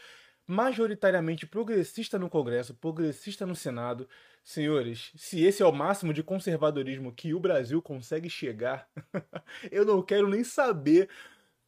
majoritariamente 0.47 1.47
progressista 1.47 2.19
no 2.19 2.29
Congresso, 2.29 2.75
progressista 2.75 3.47
no 3.47 3.55
Senado. 3.55 4.09
Senhores, 4.43 5.13
se 5.17 5.43
esse 5.43 5.63
é 5.63 5.67
o 5.67 5.73
máximo 5.73 6.13
de 6.13 6.23
conservadorismo 6.23 7.13
que 7.13 7.33
o 7.33 7.41
Brasil 7.41 7.81
consegue 7.81 8.29
chegar, 8.29 8.89
eu 9.73 9.85
não 9.85 10.03
quero 10.03 10.29
nem 10.29 10.45
saber 10.45 11.09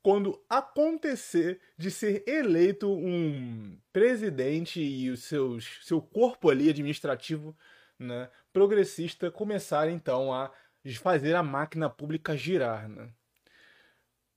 quando 0.02 0.40
acontecer 0.49 1.61
de 1.76 1.90
ser 1.90 2.23
eleito 2.28 2.88
um 2.88 3.76
presidente 3.92 4.80
e 4.80 5.11
o 5.11 5.16
seus, 5.16 5.80
seu 5.83 6.00
corpo 6.00 6.49
ali 6.49 6.71
administrativo 6.71 7.56
né, 7.99 8.30
progressista 8.52 9.30
começar 9.30 9.88
então 9.90 10.33
a 10.33 10.52
fazer 11.00 11.35
a 11.35 11.42
máquina 11.42 11.90
pública 11.90 12.37
girar, 12.37 12.88
né? 12.88 13.11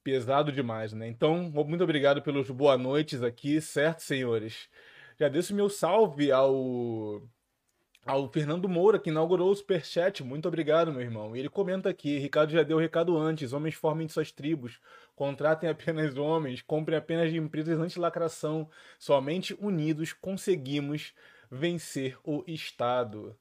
Pesado 0.03 0.51
demais, 0.51 0.93
né? 0.93 1.07
Então, 1.07 1.51
muito 1.51 1.83
obrigado 1.83 2.21
pelos 2.21 2.49
boa 2.49 2.77
noites 2.77 3.21
aqui, 3.21 3.59
certo, 3.61 3.99
senhores? 3.99 4.69
Já 5.19 5.27
deixo 5.27 5.53
meu 5.53 5.69
salve 5.69 6.31
ao 6.31 7.21
ao 8.05 8.31
Fernando 8.31 8.67
Moura, 8.67 8.97
que 8.97 9.09
inaugurou 9.09 9.51
o 9.51 9.55
Superchat. 9.55 10.23
Muito 10.23 10.47
obrigado, 10.47 10.91
meu 10.91 11.01
irmão. 11.01 11.35
E 11.35 11.39
ele 11.39 11.49
comenta 11.49 11.89
aqui: 11.89 12.17
Ricardo 12.17 12.51
já 12.51 12.63
deu 12.63 12.77
o 12.77 12.79
recado 12.79 13.17
antes. 13.17 13.53
Homens 13.53 13.75
formem 13.75 14.07
suas 14.07 14.31
tribos. 14.31 14.79
Contratem 15.15 15.69
apenas 15.69 16.17
homens. 16.17 16.61
Comprem 16.61 16.97
apenas 16.97 17.29
de 17.31 17.37
empresas 17.37 17.77
anti-lacração. 17.77 18.69
Somente 18.97 19.55
unidos 19.59 20.13
conseguimos 20.13 21.13
vencer 21.51 22.17
o 22.23 22.43
Estado 22.47 23.37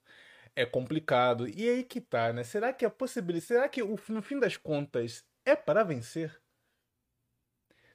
é 0.58 0.66
complicado. 0.66 1.48
E 1.48 1.68
aí 1.68 1.84
que 1.84 2.00
tá, 2.00 2.32
né? 2.32 2.42
Será 2.42 2.72
que 2.72 2.84
a 2.84 2.90
possibilidade. 2.90 3.46
Será 3.46 3.68
que 3.68 3.80
no 3.82 4.22
fim 4.22 4.40
das 4.40 4.56
contas 4.56 5.24
é 5.44 5.54
para 5.54 5.84
vencer? 5.84 6.36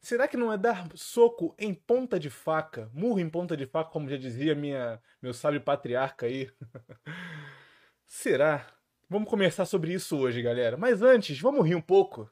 Será 0.04 0.28
que 0.28 0.36
não 0.36 0.52
é 0.52 0.58
dar 0.58 0.86
soco 0.96 1.56
em 1.58 1.74
ponta 1.74 2.20
de 2.20 2.30
faca, 2.30 2.92
murro 2.94 3.22
em 3.22 3.30
ponta 3.30 3.56
de 3.56 3.66
faca, 3.66 3.90
como 3.90 4.10
já 4.10 4.18
dizia 4.18 4.54
minha 4.54 5.02
meu 5.22 5.34
sábio 5.34 5.62
patriarca 5.62 6.26
aí? 6.26 6.52
Será? 8.06 8.68
Vamos 9.10 9.30
conversar 9.30 9.64
sobre 9.64 9.94
isso 9.94 10.18
hoje, 10.18 10.42
galera. 10.42 10.76
Mas 10.76 11.02
antes, 11.02 11.40
vamos 11.40 11.66
rir 11.66 11.76
um 11.76 11.82
pouco. 11.82 12.30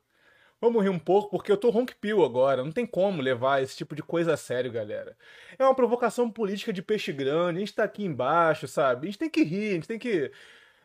Vamos 0.59 0.83
rir 0.83 0.89
um 0.89 0.99
pouco, 0.99 1.29
porque 1.29 1.49
eu 1.49 1.55
tô 1.55 1.69
ronquipil 1.69 2.25
agora. 2.25 2.61
Não 2.61 2.73
tem 2.73 2.85
como 2.85 3.21
levar 3.21 3.63
esse 3.63 3.77
tipo 3.77 3.95
de 3.95 4.03
coisa 4.03 4.33
a 4.33 4.37
sério, 4.37 4.69
galera. 4.69 5.15
É 5.57 5.63
uma 5.63 5.73
provocação 5.73 6.29
política 6.29 6.73
de 6.73 6.81
peixe 6.81 7.13
grande. 7.13 7.57
A 7.57 7.59
gente 7.61 7.73
tá 7.73 7.85
aqui 7.85 8.03
embaixo, 8.03 8.67
sabe? 8.67 9.07
A 9.07 9.11
gente 9.11 9.19
tem 9.19 9.29
que 9.29 9.43
rir, 9.43 9.69
a 9.69 9.73
gente 9.75 9.87
tem 9.87 9.97
que. 9.97 10.29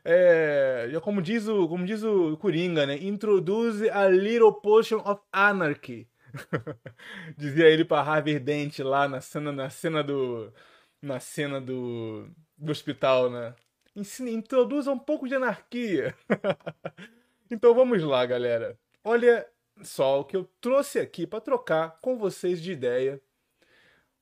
É, 0.05 0.89
como 1.03 1.21
diz 1.21 1.49
o, 1.49 1.67
como 1.67 1.85
diz 1.85 2.05
o 2.05 2.37
Coringa, 2.37 2.87
né? 2.87 2.97
Introduce 3.03 3.91
a 3.91 4.09
little 4.09 4.53
potion 4.53 4.99
of 5.05 5.21
anarchy. 5.33 6.09
Dizia 7.37 7.69
ele 7.69 7.85
para 7.85 8.03
Harvey 8.03 8.39
Dent 8.39 8.79
lá 8.81 9.09
na 9.09 9.21
cena, 9.21 9.53
na 9.53 9.71
cena 9.71 10.03
do, 10.03 10.53
na 11.01 11.21
cena 11.21 11.61
do, 11.61 12.29
do 12.57 12.71
hospital, 12.71 13.31
né? 13.31 13.55
Ensina, 13.95 14.31
introduza 14.31 14.91
um 14.91 14.99
pouco 14.99 15.27
de 15.27 15.35
anarquia. 15.35 16.15
então 17.51 17.75
vamos 17.75 18.03
lá, 18.03 18.25
galera. 18.27 18.79
Olha, 19.03 19.47
só 19.83 20.21
o 20.21 20.25
que 20.25 20.37
eu 20.37 20.45
trouxe 20.61 20.99
aqui 20.99 21.27
para 21.27 21.41
trocar 21.41 21.99
com 22.01 22.19
vocês 22.19 22.63
de 22.63 22.73
ideia. 22.73 23.21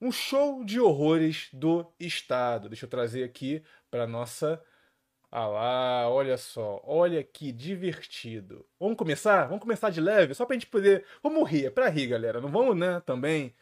Um 0.00 0.12
show 0.12 0.64
de 0.64 0.78
horrores 0.80 1.49
do 1.52 1.92
Estado. 1.99 2.68
Deixa 2.68 2.85
eu 2.85 2.90
trazer 2.90 3.25
aqui 3.25 3.62
para 3.90 4.06
nossa. 4.06 4.62
Ah 5.36 5.48
lá, 5.48 6.08
olha 6.08 6.36
só, 6.38 6.80
olha 6.84 7.24
que 7.24 7.50
divertido. 7.50 8.64
Vamos 8.78 8.96
começar? 8.96 9.46
Vamos 9.46 9.62
começar 9.62 9.90
de 9.90 10.00
leve, 10.00 10.32
só 10.32 10.46
pra 10.46 10.54
gente 10.54 10.68
poder. 10.68 11.04
Vamos 11.24 11.50
rir, 11.50 11.66
é 11.66 11.70
pra 11.70 11.88
rir, 11.88 12.06
galera. 12.06 12.40
Não 12.40 12.48
vamos, 12.48 12.76
né? 12.76 13.00
Também. 13.00 13.52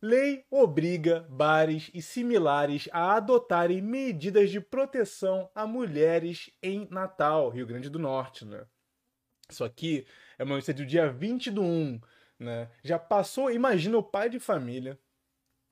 Lei 0.00 0.44
obriga 0.48 1.26
bares 1.28 1.90
e 1.92 2.00
similares 2.00 2.88
a 2.92 3.16
adotarem 3.16 3.82
medidas 3.82 4.48
de 4.48 4.60
proteção 4.60 5.50
a 5.56 5.66
mulheres 5.66 6.50
em 6.62 6.86
Natal, 6.88 7.48
Rio 7.50 7.66
Grande 7.66 7.90
do 7.90 7.98
Norte, 7.98 8.44
né? 8.44 8.64
Isso 9.50 9.64
aqui 9.64 10.06
é 10.38 10.44
uma 10.44 10.54
notícia 10.54 10.74
do 10.74 10.86
dia 10.86 11.10
20 11.10 11.50
do 11.50 11.62
1, 11.62 12.00
né? 12.38 12.70
Já 12.84 12.96
passou, 12.96 13.50
imagina 13.50 13.98
o 13.98 14.04
pai 14.04 14.30
de 14.30 14.38
família? 14.38 14.96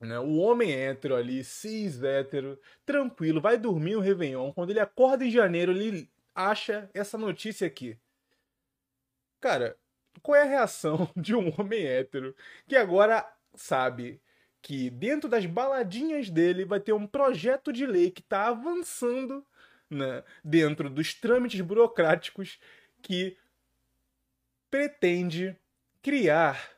O 0.00 0.36
homem 0.38 0.72
hétero 0.72 1.16
ali, 1.16 1.42
cis 1.42 2.02
hétero, 2.02 2.60
tranquilo, 2.84 3.40
vai 3.40 3.56
dormir 3.56 3.96
o 3.96 4.00
Réveillon. 4.00 4.52
Quando 4.52 4.70
ele 4.70 4.80
acorda 4.80 5.24
em 5.24 5.30
janeiro, 5.30 5.72
ele 5.72 6.08
acha 6.34 6.90
essa 6.92 7.16
notícia 7.16 7.66
aqui. 7.66 7.98
Cara, 9.40 9.76
qual 10.22 10.36
é 10.36 10.42
a 10.42 10.44
reação 10.44 11.10
de 11.16 11.34
um 11.34 11.52
homem 11.58 11.86
hétero 11.86 12.34
que 12.68 12.76
agora 12.76 13.26
sabe 13.54 14.20
que 14.60 14.90
dentro 14.90 15.30
das 15.30 15.46
baladinhas 15.46 16.28
dele 16.28 16.64
vai 16.64 16.80
ter 16.80 16.92
um 16.92 17.06
projeto 17.06 17.72
de 17.72 17.86
lei 17.86 18.10
que 18.10 18.20
está 18.20 18.48
avançando 18.48 19.46
né, 19.88 20.24
dentro 20.44 20.90
dos 20.90 21.14
trâmites 21.14 21.60
burocráticos 21.60 22.58
que 23.00 23.36
pretende 24.68 25.56
criar 26.02 26.75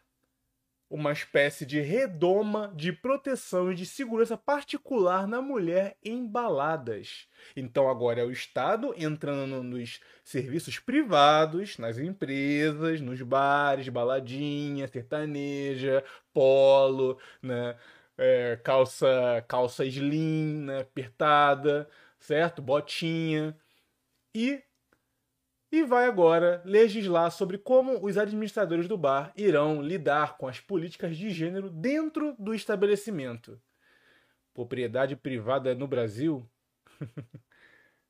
uma 0.90 1.12
espécie 1.12 1.66
de 1.66 1.80
redoma 1.80 2.72
de 2.74 2.92
proteção 2.92 3.70
e 3.70 3.74
de 3.74 3.84
segurança 3.84 4.36
particular 4.36 5.26
na 5.26 5.42
mulher 5.42 5.96
em 6.02 6.26
baladas. 6.26 7.28
Então 7.54 7.88
agora 7.90 8.20
é 8.20 8.24
o 8.24 8.30
Estado 8.30 8.94
entrando 8.96 9.62
nos 9.62 10.00
serviços 10.24 10.78
privados, 10.78 11.76
nas 11.78 11.98
empresas, 11.98 13.00
nos 13.00 13.20
bares, 13.22 13.88
baladinha, 13.88 14.88
sertaneja, 14.88 16.02
polo, 16.32 17.18
né? 17.42 17.76
É, 18.16 18.56
calça, 18.64 19.44
calça 19.46 19.84
slim, 19.84 20.62
né? 20.64 20.80
apertada, 20.80 21.88
certo? 22.18 22.60
Botinha. 22.60 23.56
E 24.34 24.62
e 25.70 25.82
vai 25.82 26.06
agora 26.06 26.62
legislar 26.64 27.30
sobre 27.30 27.58
como 27.58 28.04
os 28.04 28.16
administradores 28.16 28.88
do 28.88 28.96
bar 28.96 29.32
irão 29.36 29.82
lidar 29.82 30.36
com 30.38 30.48
as 30.48 30.60
políticas 30.60 31.16
de 31.16 31.30
gênero 31.30 31.70
dentro 31.70 32.34
do 32.38 32.54
estabelecimento. 32.54 33.60
Propriedade 34.54 35.14
privada 35.14 35.74
no 35.74 35.86
Brasil? 35.86 36.48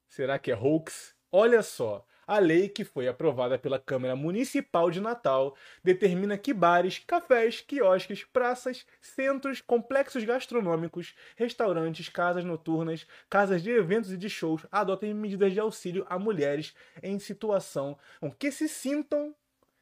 Será 0.07 0.39
que 0.39 0.51
é 0.51 0.57
hoax? 0.57 1.15
Olha 1.31 1.63
só, 1.63 2.07
a 2.29 2.39
lei 2.39 2.69
que 2.69 2.85
foi 2.85 3.09
aprovada 3.09 3.59
pela 3.59 3.79
Câmara 3.79 4.15
Municipal 4.15 4.91
de 4.91 5.01
Natal 5.01 5.57
determina 5.83 6.37
que 6.37 6.53
bares, 6.53 6.99
cafés, 6.99 7.63
quiosques, 7.63 8.23
praças, 8.23 8.87
centros, 9.01 9.63
complexos 9.63 10.23
gastronômicos, 10.25 11.15
restaurantes, 11.37 12.11
casas 12.11 12.45
noturnas, 12.45 13.07
casas 13.31 13.63
de 13.63 13.71
eventos 13.71 14.13
e 14.13 14.19
de 14.19 14.29
shows 14.29 14.67
adotem 14.71 15.15
medidas 15.15 15.55
de 15.55 15.59
auxílio 15.59 16.07
a 16.11 16.19
mulheres 16.19 16.75
em 17.03 17.19
situação 17.19 17.97
que 18.39 18.53
se 18.53 18.69
sintam 18.69 19.35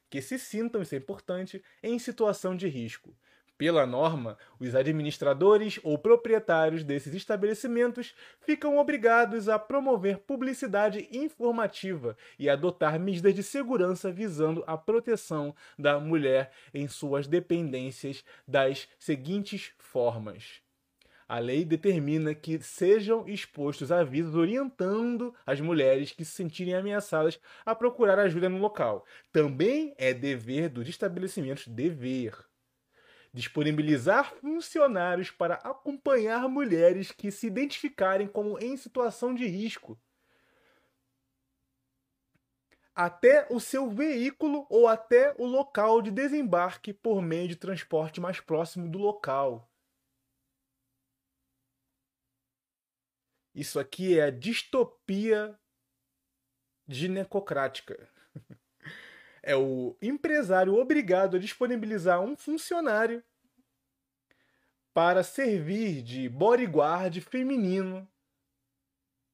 que 0.09 0.23
se 0.23 0.38
sintam, 0.38 0.83
isso 0.83 0.95
é 0.95 0.99
importante, 0.99 1.62
em 1.83 1.99
situação 1.99 2.57
de 2.57 2.69
risco. 2.69 3.12
Pela 3.59 3.87
norma, 3.87 4.37
os 4.61 4.75
administradores 4.75 5.81
ou 5.83 5.97
proprietários 5.97 6.85
desses 6.85 7.15
estabelecimentos 7.15 8.15
ficam 8.41 8.77
obrigados 8.77 9.49
a 9.49 9.59
promover 9.59 10.19
publicidade 10.19 11.09
informativa 11.11 12.19
e 12.39 12.51
adotar 12.51 13.01
medidas 13.01 13.35
de 13.35 13.43
segurança 13.43 14.13
visando 14.13 14.63
a 14.67 14.77
proteção 14.77 15.55
da 15.79 15.99
mulher 15.99 16.53
em 16.75 16.87
suas 16.87 17.27
dependências 17.27 18.23
das 18.47 18.91
seguintes 18.99 19.73
formas: 19.79 20.61
A 21.27 21.39
lei 21.39 21.65
determina 21.65 22.35
que 22.35 22.61
sejam 22.61 23.27
expostos 23.27 23.91
avisos 23.91 24.35
orientando 24.35 25.35
as 25.47 25.63
mulheres 25.63 26.13
que 26.13 26.27
se 26.27 26.33
sentirem 26.33 26.75
ameaçadas 26.75 27.41
a 27.65 27.75
procurar 27.75 28.19
ajuda 28.19 28.51
no 28.51 28.59
local. 28.59 29.07
Também 29.33 29.95
é 29.97 30.13
dever 30.13 30.69
dos 30.69 30.87
estabelecimentos 30.87 31.67
dever 31.67 32.35
disponibilizar 33.37 34.35
funcionários 34.37 35.31
para 35.31 35.57
acompanhar 35.57 36.49
mulheres 36.49 37.12
que 37.12 37.31
se 37.31 37.47
identificarem 37.47 38.26
como 38.26 38.59
em 38.59 38.78
situação 38.78 39.35
de 39.35 39.47
risco 39.47 40.00
até 42.95 43.47
o 43.50 43.61
seu 43.61 43.90
veículo 43.90 44.66
ou 44.71 44.88
até 44.88 45.35
o 45.37 45.45
local 45.45 46.00
de 46.00 46.11
desembarque 46.11 46.95
por 46.95 47.21
meio 47.21 47.47
de 47.47 47.55
transporte 47.55 48.23
mais 48.23 48.40
próximo 48.40 48.88
do 48.88 48.99
local. 48.99 49.71
Isso 53.55 53.78
aqui 53.78 54.19
é 54.19 54.25
a 54.25 54.31
distopia 54.31 55.61
ginecocrática. 56.88 58.16
É 59.47 59.55
o 59.55 59.97
empresário 60.03 60.75
obrigado 60.75 61.37
a 61.37 61.38
disponibilizar 61.38 62.21
um 62.21 62.37
funcionário 62.37 63.23
para 64.93 65.23
servir 65.23 66.03
de 66.03 66.29
bodyguard 66.29 67.21
feminino. 67.21 68.09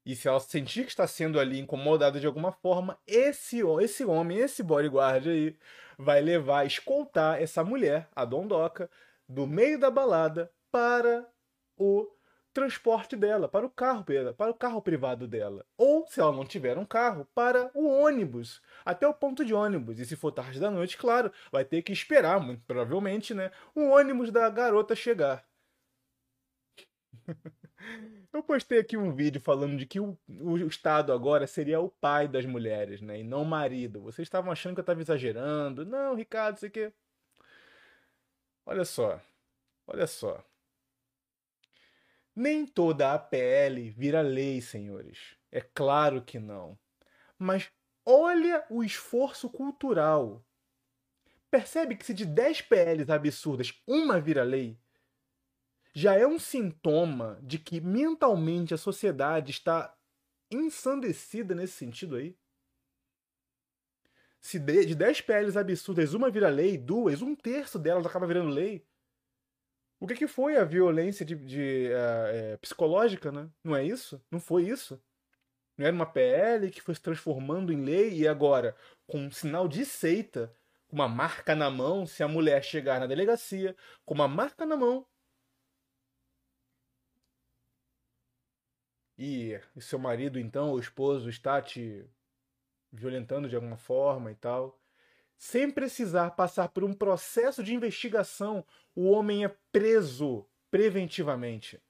E 0.05 0.15
se 0.15 0.29
ela 0.29 0.39
sentir 0.39 0.85
que 0.85 0.91
está 0.91 1.07
sendo 1.07 1.41
ali 1.41 1.59
incomodada 1.59 2.21
de 2.21 2.27
alguma 2.27 2.53
forma, 2.53 3.01
esse, 3.07 3.63
esse 3.81 4.05
homem, 4.05 4.37
esse 4.37 4.63
bodyguard 4.63 5.27
aí, 5.31 5.57
vai 5.97 6.21
levar, 6.21 6.67
escoltar 6.67 7.41
essa 7.41 7.65
mulher, 7.65 8.07
a 8.15 8.27
Dondoca, 8.27 8.91
do 9.27 9.47
meio 9.47 9.79
da 9.79 9.91
balada 9.91 10.53
para 10.71 11.27
o 11.75 12.07
transporte 12.53 13.17
dela, 13.17 13.49
para 13.49 13.67
o 13.67 13.71
carro 13.71 14.05
dela, 14.05 14.33
para 14.35 14.51
o 14.51 14.55
carro 14.55 14.83
privado 14.83 15.27
dela. 15.27 15.65
Ou, 15.77 16.07
se 16.07 16.21
ela 16.21 16.33
não 16.33 16.45
tiver 16.45 16.79
um 16.79 16.85
carro, 16.85 17.27
para 17.35 17.71
o 17.75 17.89
ônibus, 17.89 18.63
até 18.85 19.07
o 19.07 19.15
ponto 19.15 19.45
de 19.45 19.55
ônibus. 19.55 19.99
E 19.99 20.07
se 20.07 20.17
for 20.17 20.33
tarde 20.33 20.61
da 20.61 20.71
noite, 20.71 20.97
claro, 20.97 21.33
vai 21.51 21.65
ter 21.65 21.83
que 21.83 21.93
esperar, 21.93 22.41
muito 22.41 22.63
provavelmente, 22.67 23.35
né, 23.35 23.51
o 23.75 23.89
ônibus 23.91 24.31
da 24.31 24.49
garota 24.51 24.95
chegar. 24.95 25.45
Eu 28.33 28.43
postei 28.43 28.79
aqui 28.79 28.97
um 28.97 29.15
vídeo 29.15 29.41
falando 29.41 29.77
de 29.77 29.87
que 29.87 30.01
o, 30.01 30.17
o, 30.29 30.57
Estado 30.67 31.13
agora 31.13 31.47
seria 31.47 31.81
o 31.81 31.91
pai 31.91 32.27
das 32.27 32.47
mulheres, 32.47 33.03
né? 33.03 33.21
E 33.21 33.25
não 33.25 33.43
o 33.43 33.47
marido. 33.47 34.01
Vocês 34.01 34.27
estavam 34.27 34.51
achando 34.51 34.75
que 34.75 34.81
eu 34.81 34.83
estava 34.83 35.01
exagerando. 35.01 35.85
Não, 35.85 36.15
Ricardo, 36.15 36.57
isso 36.57 36.67
aqui. 36.67 36.93
Olha 38.65 38.85
só. 38.85 39.21
Olha 39.87 40.07
só. 40.07 40.43
Nem 42.35 42.67
toda 42.67 43.13
a 43.13 43.19
PL 43.19 43.91
vira 43.91 44.23
lei, 44.23 44.61
senhores. 44.61 45.37
É 45.51 45.61
claro 45.61 46.23
que 46.23 46.39
não. 46.39 46.79
Mas 47.39 47.71
olha 48.07 48.65
o 48.71 48.83
esforço 48.83 49.51
cultural. 49.51 50.45
Percebe 51.51 51.95
que 51.95 52.07
se 52.07 52.15
de 52.15 52.25
10 52.25 52.63
PLs 52.63 53.11
absurdas 53.11 53.75
uma 53.87 54.19
vira 54.19 54.43
lei, 54.43 54.79
já 55.95 56.15
é 56.15 56.27
um 56.27 56.39
sintoma 56.39 57.39
de 57.43 57.59
que 57.59 57.81
mentalmente 57.81 58.73
a 58.73 58.79
sociedade 58.79 59.51
está 59.51 59.95
ensandecida 60.51 61.55
nesse 61.55 61.75
sentido 61.75 62.17
aí? 62.17 62.35
Se 64.41 64.59
de 64.59 64.95
10 64.95 65.21
PLs 65.21 65.57
absurdas 65.59 66.15
uma 66.15 66.31
vira 66.31 66.49
lei, 66.49 66.79
duas, 66.79 67.21
um 67.21 67.37
terço 67.37 67.79
delas 67.79 68.07
acaba 68.07 68.27
virando 68.27 68.49
lei, 68.49 68.85
o 70.03 70.07
que, 70.07 70.17
que 70.17 70.27
foi 70.27 70.57
a 70.57 70.65
violência 70.65 71.25
de, 71.25 71.37
de 71.37 71.89
uh, 71.93 72.27
é, 72.55 72.57
psicológica, 72.57 73.31
né? 73.31 73.49
Não 73.63 73.77
é 73.77 73.85
isso? 73.85 74.21
Não 74.33 74.41
foi 74.41 74.65
isso? 74.65 75.01
Não 75.79 75.87
era 75.87 75.95
uma 75.95 76.07
PL 76.07 76.71
que 76.73 76.83
foi 76.83 76.97
se 76.97 77.01
transformando 77.01 77.73
em 77.73 77.85
lei 77.85 78.13
e 78.13 78.27
agora, 78.27 78.77
com 79.07 79.19
um 79.19 79.31
sinal 79.31 79.69
de 79.69 79.85
seita, 79.87 80.53
com 80.89 80.97
uma 80.97 81.09
marca 81.09 81.55
na 81.55 81.71
mão, 81.71 82.05
se 82.05 82.21
a 82.23 82.27
mulher 82.27 82.65
chegar 82.65 82.99
na 82.99 83.07
delegacia, 83.07 83.77
com 84.05 84.15
uma 84.15 84.27
marca 84.27 84.67
na 84.67 84.77
mão, 84.77 85.07
e, 89.17 89.61
seu 89.79 90.01
marido, 90.01 90.37
então, 90.37 90.73
o 90.73 90.81
esposo, 90.81 91.29
está 91.29 91.63
te 91.63 92.05
violentando 92.91 93.49
de 93.49 93.55
alguma 93.55 93.77
forma 93.77 94.33
e 94.33 94.35
tal, 94.35 94.82
sem 95.37 95.71
precisar 95.71 96.31
passar 96.33 96.69
por 96.69 96.85
um 96.85 96.93
processo 96.93 97.63
de 97.63 97.75
investigação, 97.75 98.65
o 98.95 99.11
homem 99.11 99.45
é 99.45 99.55
preso 99.71 100.47
preventivamente. 100.71 101.83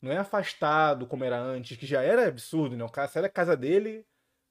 Não 0.00 0.12
é 0.12 0.18
afastado 0.18 1.06
como 1.06 1.24
era 1.24 1.40
antes, 1.40 1.76
que 1.76 1.86
já 1.86 2.02
era 2.02 2.28
absurdo, 2.28 2.76
né? 2.76 2.84
O 2.84 2.90
cara 2.90 3.08
sai 3.08 3.22
da 3.22 3.28
casa 3.28 3.56
dele 3.56 4.06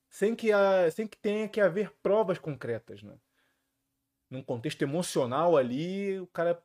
sem 0.09 0.35
que, 0.35 0.51
a, 0.51 0.89
sem 0.91 1.07
que 1.07 1.17
tenha 1.17 1.47
que 1.47 1.61
haver 1.61 1.91
provas 2.01 2.37
concretas, 2.37 3.01
né? 3.01 3.15
Num 4.29 4.43
contexto 4.43 4.81
emocional 4.81 5.55
ali, 5.55 6.19
o 6.19 6.27
cara 6.27 6.59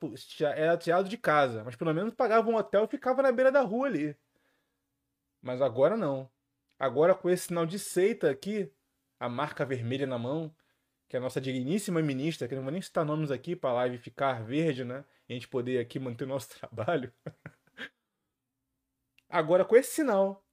era 0.57 0.77
tirado 0.77 1.09
de 1.09 1.19
casa, 1.19 1.63
mas 1.65 1.77
pelo 1.77 1.93
menos 1.93 2.15
pagava 2.15 2.49
um 2.49 2.57
hotel 2.57 2.85
e 2.85 2.89
ficava 2.89 3.23
na 3.23 3.31
beira 3.31 3.53
da 3.53 3.61
rua 3.61 3.87
ali. 3.87 4.17
Mas 5.43 5.61
agora 5.61 5.97
não. 5.97 6.31
Agora 6.79 7.15
com 7.15 7.29
esse 7.29 7.49
sinal 7.49 7.67
de 7.67 7.79
seita 7.79 8.31
aqui, 8.31 8.73
a 9.19 9.29
marca 9.29 9.65
vermelha 9.65 10.07
na 10.07 10.19
mão, 10.19 10.55
que 11.09 11.17
é 11.17 11.19
a 11.19 11.23
nossa 11.23 11.41
digníssima 11.41 12.03
ministra, 12.03 12.47
que 12.47 12.55
não 12.55 12.63
vou 12.63 12.71
nem 12.71 12.83
citar 12.83 13.05
nomes 13.05 13.31
aqui 13.31 13.57
para 13.57 13.71
a 13.71 13.75
live 13.75 13.99
ficar 13.99 14.45
verde, 14.45 14.85
né? 14.85 15.05
E 15.29 15.33
a 15.33 15.35
gente 15.35 15.49
poder 15.49 15.79
aqui 15.81 15.99
manter 15.99 16.25
o 16.25 16.29
nosso 16.29 16.51
trabalho. 16.59 17.13
agora 19.29 19.65
com 19.65 19.75
esse 19.77 19.93
sinal, 19.93 20.47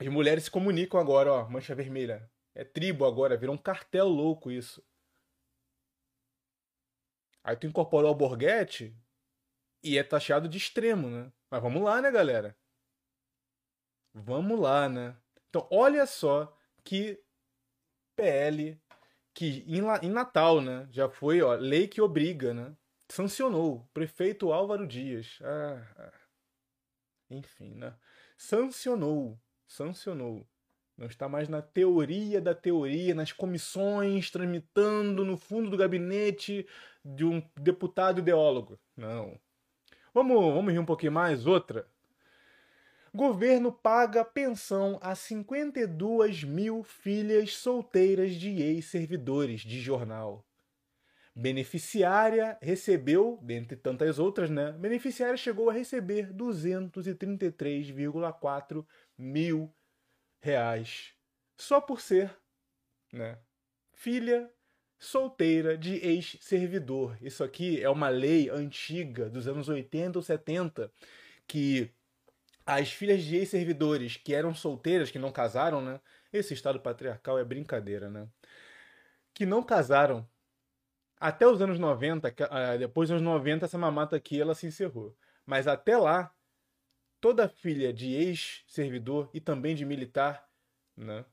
as 0.00 0.06
mulheres 0.08 0.44
se 0.44 0.50
comunicam 0.50 1.00
agora, 1.00 1.32
ó, 1.32 1.48
mancha 1.48 1.74
vermelha. 1.74 2.28
É 2.54 2.64
tribo 2.64 3.06
agora, 3.06 3.36
virou 3.36 3.54
um 3.54 3.58
cartel 3.58 4.08
louco 4.08 4.50
isso. 4.50 4.84
Aí 7.44 7.56
tu 7.56 7.66
incorporou 7.66 8.10
o 8.10 8.14
Borghetti 8.14 8.96
e 9.82 9.96
é 9.96 10.02
taxado 10.02 10.48
de 10.48 10.58
extremo, 10.58 11.08
né? 11.08 11.32
Mas 11.50 11.62
vamos 11.62 11.82
lá, 11.82 12.02
né, 12.02 12.10
galera? 12.10 12.56
Vamos 14.12 14.58
lá, 14.58 14.88
né? 14.88 15.16
Então, 15.48 15.66
olha 15.70 16.04
só 16.06 16.56
que 16.84 17.22
PL 18.16 18.81
que 19.34 19.64
em, 19.66 19.82
em 20.06 20.10
Natal, 20.10 20.60
né? 20.60 20.86
Já 20.90 21.08
foi, 21.08 21.42
ó, 21.42 21.54
lei 21.54 21.88
que 21.88 22.00
obriga, 22.00 22.52
né? 22.52 22.74
Sancionou. 23.08 23.88
Prefeito 23.92 24.52
Álvaro 24.52 24.86
Dias. 24.86 25.38
Ah, 25.42 25.86
ah. 25.96 26.12
enfim, 27.30 27.74
né? 27.74 27.94
Sancionou. 28.36 29.38
Sancionou. 29.66 30.46
Não 30.96 31.06
está 31.06 31.28
mais 31.28 31.48
na 31.48 31.62
teoria 31.62 32.40
da 32.40 32.54
teoria, 32.54 33.14
nas 33.14 33.32
comissões, 33.32 34.30
tramitando 34.30 35.24
no 35.24 35.36
fundo 35.36 35.70
do 35.70 35.76
gabinete 35.76 36.66
de 37.04 37.24
um 37.24 37.42
deputado 37.56 38.20
ideólogo. 38.20 38.78
Não. 38.96 39.38
Vamos, 40.14 40.54
vamos 40.54 40.72
rir 40.72 40.78
um 40.78 40.84
pouquinho 40.84 41.12
mais? 41.12 41.46
Outra. 41.46 41.86
Governo 43.14 43.70
paga 43.70 44.24
pensão 44.24 44.98
a 45.02 45.14
52 45.14 46.44
mil 46.44 46.82
filhas 46.82 47.54
solteiras 47.56 48.34
de 48.34 48.62
ex-servidores 48.62 49.60
de 49.60 49.82
jornal. 49.82 50.48
Beneficiária 51.34 52.56
recebeu, 52.62 53.38
dentre 53.42 53.76
tantas 53.76 54.18
outras, 54.18 54.48
né? 54.48 54.72
Beneficiária 54.72 55.36
chegou 55.36 55.68
a 55.68 55.74
receber 55.74 56.32
233,4 56.32 58.86
mil 59.18 59.70
reais 60.40 61.12
só 61.56 61.80
por 61.80 62.00
ser, 62.00 62.36
né? 63.12 63.38
Filha 63.92 64.48
solteira 64.98 65.76
de 65.76 65.96
ex-servidor. 65.96 67.18
Isso 67.20 67.44
aqui 67.44 67.82
é 67.82 67.90
uma 67.90 68.08
lei 68.08 68.48
antiga 68.48 69.28
dos 69.28 69.46
anos 69.46 69.68
80 69.68 70.18
ou 70.18 70.22
70 70.22 70.90
que 71.46 71.92
as 72.66 72.92
filhas 72.92 73.22
de 73.22 73.36
ex-servidores 73.36 74.16
que 74.16 74.34
eram 74.34 74.54
solteiras, 74.54 75.10
que 75.10 75.18
não 75.18 75.32
casaram, 75.32 75.80
né? 75.82 76.00
Esse 76.32 76.54
estado 76.54 76.80
patriarcal 76.80 77.38
é 77.38 77.44
brincadeira, 77.44 78.10
né? 78.10 78.28
Que 79.34 79.46
não 79.46 79.62
casaram. 79.62 80.28
Até 81.18 81.46
os 81.46 81.62
anos 81.62 81.78
90, 81.78 82.34
ah, 82.50 82.76
depois 82.76 83.08
dos 83.08 83.16
anos 83.20 83.32
90, 83.32 83.66
essa 83.66 83.78
mamata 83.78 84.16
aqui 84.16 84.40
ela 84.40 84.54
se 84.54 84.66
encerrou. 84.66 85.16
Mas 85.46 85.66
até 85.68 85.96
lá, 85.96 86.34
toda 87.20 87.48
filha 87.48 87.92
de 87.92 88.12
ex-servidor 88.14 89.30
e 89.32 89.40
também 89.40 89.74
de 89.74 89.84
militar, 89.84 90.48
né? 90.96 91.24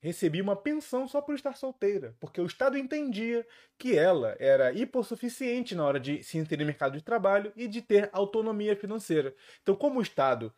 Recebia 0.00 0.42
uma 0.42 0.56
pensão 0.56 1.06
só 1.06 1.20
por 1.20 1.34
estar 1.34 1.56
solteira, 1.56 2.16
porque 2.18 2.40
o 2.40 2.46
Estado 2.46 2.78
entendia 2.78 3.46
que 3.78 3.96
ela 3.96 4.34
era 4.38 4.72
hipossuficiente 4.72 5.74
na 5.74 5.84
hora 5.84 6.00
de 6.00 6.22
se 6.22 6.38
inserir 6.38 6.62
no 6.62 6.66
mercado 6.66 6.96
de 6.96 7.04
trabalho 7.04 7.52
e 7.54 7.68
de 7.68 7.82
ter 7.82 8.08
autonomia 8.12 8.74
financeira. 8.74 9.34
Então, 9.62 9.76
como 9.76 9.98
o 9.98 10.02
Estado 10.02 10.52